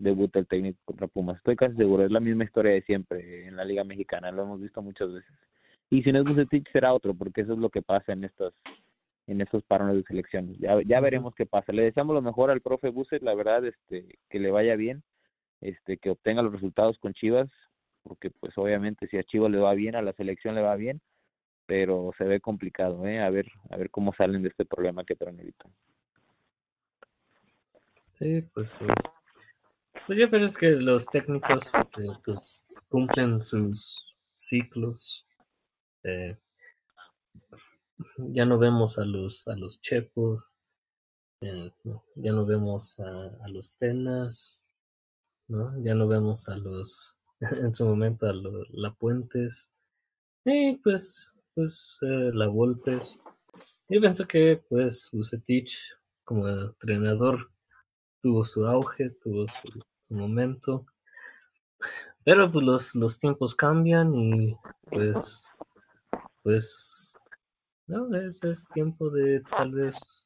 debuta 0.00 0.38
el 0.38 0.46
técnico 0.46 0.80
contra 0.84 1.06
Pumas. 1.06 1.36
Estoy 1.36 1.56
casi 1.56 1.76
seguro, 1.76 2.04
es 2.04 2.10
la 2.10 2.20
misma 2.20 2.44
historia 2.44 2.72
de 2.72 2.82
siempre 2.82 3.46
en 3.46 3.56
la 3.56 3.64
Liga 3.64 3.84
Mexicana, 3.84 4.32
lo 4.32 4.42
hemos 4.42 4.60
visto 4.60 4.82
muchas 4.82 5.12
veces. 5.12 5.30
Y 5.90 6.02
si 6.02 6.10
no 6.10 6.18
es 6.18 6.24
Bucetich 6.24 6.70
será 6.72 6.94
otro, 6.94 7.14
porque 7.14 7.42
eso 7.42 7.52
es 7.52 7.58
lo 7.58 7.68
que 7.68 7.82
pasa 7.82 8.12
en 8.12 8.24
estas 8.24 8.52
en 9.26 9.40
esos 9.40 9.62
parones 9.62 9.94
de 9.94 10.02
selecciones. 10.02 10.58
Ya, 10.58 10.80
ya 10.82 11.00
veremos 11.00 11.36
qué 11.36 11.46
pasa. 11.46 11.72
Le 11.72 11.84
deseamos 11.84 12.14
lo 12.14 12.22
mejor 12.22 12.50
al 12.50 12.60
profe 12.60 12.88
Busset, 12.88 13.22
la 13.22 13.34
verdad, 13.34 13.64
este, 13.64 14.18
que 14.28 14.40
le 14.40 14.50
vaya 14.50 14.74
bien, 14.74 15.04
este, 15.60 15.98
que 15.98 16.10
obtenga 16.10 16.42
los 16.42 16.52
resultados 16.52 16.98
con 16.98 17.12
Chivas, 17.12 17.48
porque 18.02 18.30
pues 18.30 18.58
obviamente 18.58 19.06
si 19.06 19.18
a 19.18 19.22
Chivas 19.22 19.52
le 19.52 19.58
va 19.58 19.74
bien, 19.74 19.94
a 19.94 20.02
la 20.02 20.14
selección 20.14 20.56
le 20.56 20.62
va 20.62 20.74
bien, 20.74 21.00
pero 21.66 22.10
se 22.18 22.24
ve 22.24 22.40
complicado, 22.40 23.06
¿eh? 23.06 23.20
A 23.20 23.30
ver, 23.30 23.46
a 23.70 23.76
ver 23.76 23.90
cómo 23.90 24.12
salen 24.14 24.42
de 24.42 24.48
este 24.48 24.64
problema 24.64 25.04
que 25.04 25.14
traen 25.14 25.38
ahorita. 25.38 25.66
Sí, 28.14 28.42
pues 28.52 28.70
sí. 28.70 28.86
Pues 30.10 30.18
ya, 30.18 30.28
pero 30.28 30.44
que 30.58 30.70
los 30.70 31.06
técnicos 31.06 31.62
eh, 31.72 32.08
pues 32.24 32.66
cumplen 32.88 33.40
sus 33.40 34.12
ciclos. 34.32 35.24
Eh, 36.02 36.36
ya 38.32 38.44
no 38.44 38.58
vemos 38.58 38.98
a 38.98 39.04
los 39.04 39.46
a 39.46 39.54
los 39.54 39.80
chepos, 39.80 40.56
eh, 41.42 41.70
ya 42.16 42.32
no 42.32 42.44
vemos 42.44 42.98
a, 42.98 43.46
los 43.50 43.76
tenas, 43.76 44.64
¿no? 45.46 45.80
Ya 45.84 45.94
no 45.94 46.08
vemos 46.08 46.48
a 46.48 46.56
los 46.56 47.16
en 47.40 47.72
su 47.72 47.84
momento 47.84 48.26
a 48.26 48.32
los 48.32 48.68
la 48.70 48.92
puentes 48.92 49.70
y 50.44 50.76
pues 50.78 51.36
pues 51.54 51.98
la 52.00 52.48
Volpes. 52.48 53.20
Yo 53.88 54.00
pienso 54.00 54.26
que 54.26 54.60
pues 54.68 55.08
Usetich 55.12 55.78
como 56.24 56.48
entrenador 56.48 57.52
tuvo 58.20 58.44
su 58.44 58.66
auge, 58.66 59.10
tuvo 59.10 59.46
su, 59.46 59.84
momento. 60.14 60.86
Pero 62.24 62.50
pues 62.52 62.64
los, 62.64 62.94
los 62.94 63.18
tiempos 63.18 63.54
cambian 63.54 64.14
y 64.14 64.56
pues 64.90 65.56
pues 66.42 67.18
no, 67.86 68.14
es, 68.16 68.42
es 68.44 68.68
tiempo 68.68 69.10
de 69.10 69.40
tal 69.40 69.72
vez 69.72 70.22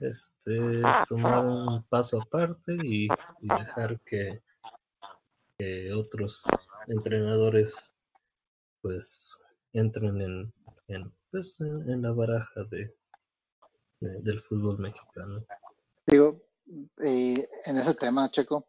este 0.00 0.82
tomar 1.08 1.46
un 1.46 1.82
paso 1.84 2.20
aparte 2.20 2.76
y, 2.82 3.08
dejar 3.40 4.00
que, 4.00 4.42
otros 5.94 6.44
entrenadores 6.86 7.74
pues 8.80 9.36
entren 9.72 10.20
en, 10.20 10.52
en, 10.86 11.12
pues, 11.32 11.56
en, 11.60 12.02
la 12.02 12.12
baraja 12.12 12.62
de, 12.70 12.94
del 13.98 14.40
fútbol 14.40 14.78
mexicano. 14.78 15.44
Digo, 16.06 16.40
en 16.98 17.76
ese 17.76 17.94
tema, 17.94 18.30
Checo, 18.30 18.68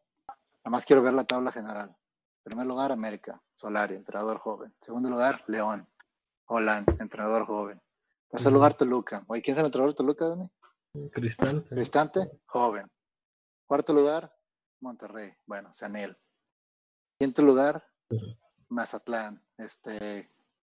nada 0.69 0.77
más 0.77 0.85
quiero 0.85 1.01
ver 1.01 1.13
la 1.13 1.23
tabla 1.23 1.51
general. 1.51 1.95
primer 2.43 2.67
lugar, 2.67 2.91
América, 2.91 3.41
Solari, 3.55 3.95
entrenador 3.95 4.37
joven. 4.37 4.71
segundo 4.79 5.09
lugar, 5.09 5.43
León, 5.47 5.89
Holland, 6.45 7.01
entrenador 7.01 7.47
joven. 7.47 7.81
Tercer 8.29 8.53
lugar, 8.53 8.75
Toluca. 8.75 9.23
Oye, 9.27 9.41
¿quién 9.41 9.55
es 9.55 9.59
el 9.59 9.65
entrenador 9.65 9.93
de 9.93 9.97
Toluca, 9.97 10.27
Dani? 10.27 10.51
Cristante. 11.11 11.69
Cristante, 11.69 12.39
joven. 12.45 12.87
Cuarto 13.65 13.93
lugar, 13.93 14.31
Monterrey. 14.79 15.33
Bueno, 15.47 15.73
Sanel. 15.73 16.15
Quinto 17.17 17.41
lugar, 17.41 17.83
Mazatlán. 18.67 19.43
Este, 19.57 20.29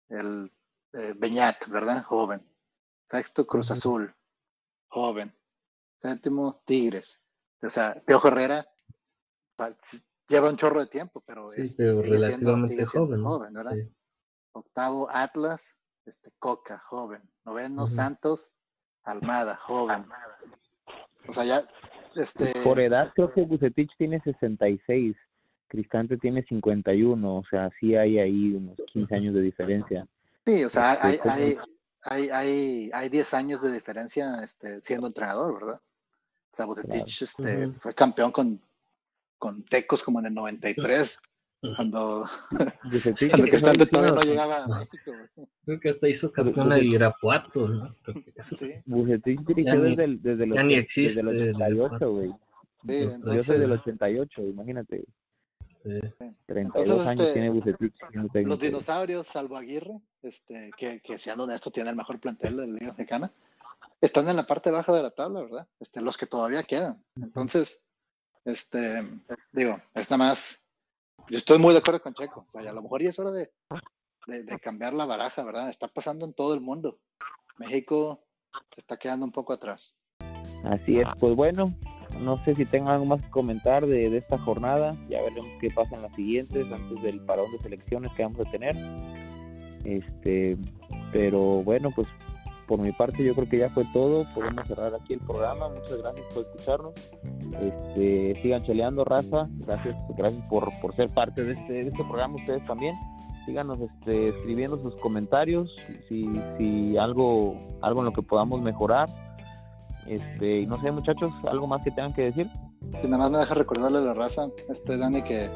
el 0.09 0.53
eh, 0.93 1.15
Beñat, 1.17 1.67
¿verdad? 1.69 2.03
Joven. 2.03 2.47
Sexto, 3.03 3.47
Cruz 3.47 3.71
Azul. 3.71 4.15
Joven. 4.89 5.35
Séptimo, 5.97 6.61
Tigres. 6.65 7.19
O 7.63 7.69
sea, 7.71 7.99
Piojo 8.05 8.27
Herrera 8.27 8.67
lleva 10.27 10.49
un 10.49 10.55
chorro 10.55 10.79
de 10.79 10.87
tiempo, 10.87 11.23
pero, 11.25 11.49
sí, 11.49 11.63
pero 11.77 12.01
relativamente 12.01 12.85
joven. 12.85 13.53
¿verdad? 13.53 13.75
Octavo, 14.53 15.07
Atlas, 15.09 15.75
este, 16.05 16.31
Coca, 16.39 16.79
joven. 16.87 17.21
Noveno, 17.45 17.87
Santos, 17.87 18.53
Almada, 19.03 19.55
joven. 19.55 20.05
O 21.27 21.33
sea, 21.33 21.45
ya, 21.45 21.67
este... 22.15 22.53
Por 22.63 22.79
edad 22.79 23.11
creo 23.15 23.31
que 23.31 23.41
Bucetich 23.41 23.95
tiene 23.97 24.19
66, 24.21 25.15
Cristante 25.67 26.17
tiene 26.17 26.43
51, 26.43 27.35
o 27.35 27.43
sea, 27.49 27.69
sí 27.79 27.95
hay 27.95 28.19
ahí 28.19 28.53
unos 28.53 28.77
15 28.87 29.15
años 29.15 29.33
de 29.33 29.41
diferencia. 29.41 30.07
Sí, 30.45 30.63
o 30.63 30.69
sea, 30.69 30.97
hay, 31.01 31.15
este, 31.15 31.29
hay, 31.29 31.57
hay, 32.03 32.29
hay, 32.29 32.91
hay 32.93 33.09
10 33.09 33.33
años 33.33 33.61
de 33.61 33.71
diferencia 33.71 34.41
este, 34.43 34.81
siendo 34.81 35.07
entrenador, 35.07 35.53
¿verdad? 35.53 35.81
O 36.51 36.55
sea, 36.55 36.65
Bucetich 36.65 37.21
este, 37.21 37.69
fue 37.79 37.93
campeón 37.93 38.31
con, 38.31 38.61
con 39.37 39.63
Tecos 39.63 40.03
como 40.03 40.19
en 40.19 40.27
el 40.27 40.33
93. 40.33 41.19
Cuando, 41.75 42.25
cuando 42.51 43.47
Cristante 43.47 43.85
todavía 43.87 44.15
no 44.15 44.21
llegaba 44.21 44.63
a 44.63 44.67
México. 44.67 45.11
Creo 45.65 45.79
que 45.79 45.89
hasta 45.89 46.07
hizo 46.07 46.31
campeón 46.31 46.71
a 46.71 46.79
Irapuato, 46.79 47.67
¿no? 47.67 47.95
Sí. 48.59 48.73
Bucetich 48.85 49.39
dirigió 49.41 49.81
desde, 49.81 50.03
el, 50.03 50.21
desde, 50.21 50.45
los, 50.45 50.55
ya 50.55 50.63
ni 50.63 50.75
existe 50.75 51.23
desde 51.23 51.49
el 51.49 51.55
88, 51.55 52.11
güey. 52.11 52.31
Sí, 52.87 53.19
yo 53.25 53.37
soy 53.39 53.59
del 53.59 53.71
88, 53.71 54.41
imagínate. 54.43 55.05
Sí. 55.83 55.99
32 56.45 57.07
años 57.07 57.21
este, 57.21 57.33
tiene 57.33 57.49
Bucetich. 57.49 57.93
Los 58.45 58.59
dinosaurios, 58.59 59.27
salvo 59.27 59.57
Aguirre, 59.57 59.99
este, 60.21 60.69
que, 60.77 61.01
que 61.01 61.17
siendo 61.17 61.45
honesto 61.45 61.71
tiene 61.71 61.89
el 61.89 61.95
mejor 61.95 62.19
plantel 62.19 62.57
de 62.57 62.67
la 62.67 62.73
Liga 62.73 62.93
Mexicana, 62.93 63.31
están 63.99 64.29
en 64.29 64.35
la 64.35 64.43
parte 64.43 64.69
baja 64.69 64.93
de 64.93 65.01
la 65.01 65.09
tabla, 65.09 65.41
¿verdad? 65.41 65.67
Este, 65.79 66.01
los 66.01 66.17
que 66.17 66.27
todavía 66.27 66.61
quedan. 66.63 67.03
Entonces, 67.15 67.86
este, 68.47 69.03
digo, 69.51 69.79
es 69.93 70.09
nada 70.09 70.29
más 70.29 70.59
yo 71.29 71.37
estoy 71.37 71.59
muy 71.59 71.73
de 71.73 71.79
acuerdo 71.79 72.01
con 72.01 72.13
Checo. 72.13 72.45
O 72.47 72.51
sea, 72.51 72.69
a 72.69 72.73
lo 72.73 72.81
mejor 72.81 73.03
ya 73.03 73.09
es 73.09 73.19
hora 73.19 73.31
de, 73.31 73.51
de, 74.27 74.59
cambiar 74.59 74.93
la 74.93 75.05
baraja, 75.05 75.43
¿verdad? 75.43 75.69
Está 75.69 75.87
pasando 75.87 76.25
en 76.25 76.33
todo 76.33 76.53
el 76.53 76.61
mundo. 76.61 76.99
México 77.57 78.23
se 78.73 78.79
está 78.79 78.97
quedando 78.97 79.25
un 79.25 79.31
poco 79.31 79.53
atrás. 79.53 79.93
Así 80.63 80.99
es, 80.99 81.07
pues 81.19 81.35
bueno, 81.35 81.73
no 82.19 82.43
sé 82.45 82.55
si 82.55 82.65
tengan 82.65 82.93
algo 82.93 83.05
más 83.05 83.21
que 83.21 83.29
comentar 83.29 83.85
de, 83.85 84.09
de, 84.09 84.17
esta 84.17 84.37
jornada. 84.37 84.95
Ya 85.09 85.21
veremos 85.21 85.51
qué 85.59 85.69
pasa 85.69 85.95
en 85.95 86.03
las 86.03 86.15
siguientes, 86.15 86.71
antes 86.71 87.01
del 87.01 87.19
parón 87.25 87.51
de 87.51 87.59
selecciones 87.59 88.11
que 88.13 88.23
vamos 88.23 88.45
a 88.45 88.51
tener. 88.51 88.75
Este, 89.83 90.57
pero 91.11 91.63
bueno, 91.63 91.91
pues 91.93 92.07
por 92.67 92.79
mi 92.79 92.91
parte 92.91 93.23
yo 93.23 93.33
creo 93.33 93.47
que 93.47 93.57
ya 93.57 93.69
fue 93.69 93.85
todo. 93.93 94.25
Podemos 94.35 94.67
cerrar 94.67 94.93
aquí 94.93 95.13
el 95.13 95.19
programa. 95.21 95.69
Muchas 95.69 95.97
gracias 95.97 96.25
por 96.33 96.45
escucharnos. 96.45 96.93
Este, 97.61 98.41
sigan 98.41 98.63
cheleando, 98.63 99.05
raza. 99.05 99.47
Gracias, 99.65 99.95
gracias 100.17 100.43
por, 100.49 100.69
por 100.81 100.95
ser 100.95 101.09
parte 101.09 101.43
de 101.43 101.53
este, 101.53 101.73
de 101.73 101.87
este 101.87 102.03
programa. 102.03 102.35
Ustedes 102.35 102.65
también. 102.65 102.95
Síganos 103.45 103.79
este, 103.79 104.29
escribiendo 104.29 104.77
sus 104.81 104.95
comentarios. 104.97 105.75
Si, 106.09 106.27
si 106.57 106.97
algo, 106.97 107.57
algo 107.81 108.01
en 108.01 108.05
lo 108.05 108.11
que 108.11 108.21
podamos 108.21 108.61
mejorar. 108.61 109.07
Este, 110.05 110.61
y 110.61 110.67
no 110.67 110.79
sé, 110.81 110.91
muchachos, 110.91 111.31
algo 111.49 111.67
más 111.67 111.83
que 111.83 111.91
tengan 111.91 112.13
que 112.13 112.23
decir. 112.23 112.49
Y 113.03 113.07
nada 113.07 113.17
más 113.23 113.31
me 113.31 113.37
deja 113.39 113.53
recordarle 113.53 113.97
a 113.99 114.01
la 114.01 114.13
raza, 114.13 114.47
este 114.69 114.97
Dani, 114.97 115.21
que 115.21 115.49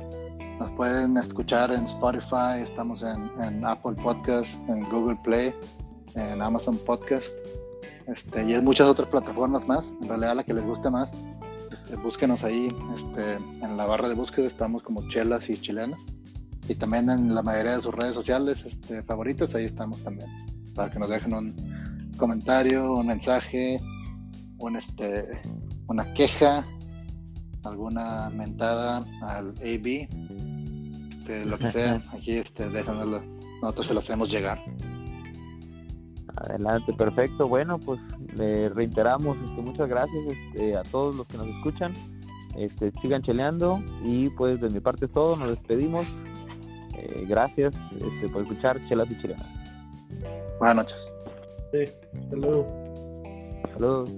nos 0.59 0.69
pueden 0.71 1.17
escuchar 1.17 1.71
en 1.71 1.85
Spotify, 1.85 2.61
estamos 2.61 3.03
en, 3.03 3.31
en 3.41 3.65
Apple 3.65 3.93
Podcast, 3.93 4.57
en 4.69 4.83
Google 4.89 5.17
Play, 5.23 5.53
en 6.15 6.41
Amazon 6.41 6.77
Podcast 6.77 7.35
este, 8.07 8.43
y 8.49 8.53
en 8.53 8.65
muchas 8.65 8.87
otras 8.87 9.09
plataformas 9.09 9.67
más. 9.67 9.93
En 10.01 10.09
realidad, 10.09 10.35
la 10.35 10.43
que 10.43 10.53
les 10.53 10.63
guste 10.63 10.89
más, 10.89 11.11
este, 11.71 11.95
búsquenos 11.95 12.43
ahí 12.43 12.67
este, 12.95 13.35
en 13.35 13.77
la 13.77 13.85
barra 13.85 14.09
de 14.09 14.15
búsqueda. 14.15 14.47
Estamos 14.47 14.83
como 14.83 15.07
Chelas 15.07 15.49
y 15.49 15.57
Chilenas. 15.57 15.99
Y 16.67 16.75
también 16.75 17.09
en 17.09 17.33
la 17.33 17.41
mayoría 17.41 17.77
de 17.77 17.81
sus 17.81 17.93
redes 17.93 18.13
sociales 18.13 18.63
este, 18.65 19.03
favoritas, 19.03 19.55
ahí 19.55 19.65
estamos 19.65 20.01
también. 20.01 20.29
Para 20.75 20.91
que 20.91 20.99
nos 20.99 21.09
dejen 21.09 21.33
un 21.33 22.11
comentario, 22.17 22.95
un 22.95 23.07
mensaje, 23.07 23.79
un, 24.57 24.75
este, 24.75 25.41
una 25.87 26.13
queja, 26.13 26.65
alguna 27.63 28.29
mentada 28.29 29.05
al 29.21 29.49
AB, 29.57 30.07
este, 31.09 31.45
lo 31.45 31.57
que 31.57 31.71
sea. 31.71 32.01
Aquí 32.13 32.37
este, 32.37 32.69
déjanoslo. 32.69 33.21
Nosotros 33.61 33.87
se 33.87 33.93
lo 33.93 33.99
hacemos 33.99 34.31
llegar. 34.31 34.59
Adelante, 36.37 36.93
perfecto. 36.93 37.47
Bueno, 37.47 37.79
pues 37.79 37.99
le 38.35 38.69
reiteramos 38.69 39.37
este, 39.45 39.61
muchas 39.61 39.89
gracias 39.89 40.23
este, 40.27 40.75
a 40.75 40.83
todos 40.83 41.15
los 41.15 41.27
que 41.27 41.37
nos 41.37 41.47
escuchan. 41.47 41.93
Este, 42.55 42.91
sigan 43.01 43.21
cheleando 43.21 43.81
y 44.03 44.29
pues 44.29 44.59
de 44.59 44.69
mi 44.69 44.79
parte 44.79 45.05
es 45.05 45.11
todo. 45.11 45.35
Nos 45.35 45.49
despedimos. 45.49 46.05
Eh, 46.97 47.25
gracias 47.27 47.73
este, 47.95 48.29
por 48.29 48.43
escuchar 48.43 48.79
Chelas 48.87 49.09
y 49.11 49.17
Chilenas. 49.19 49.47
Buenas 50.59 50.75
noches. 50.75 51.11
Sí, 51.71 51.91
hasta 52.19 52.35
luego. 52.35 52.67
Saludos. 53.73 54.09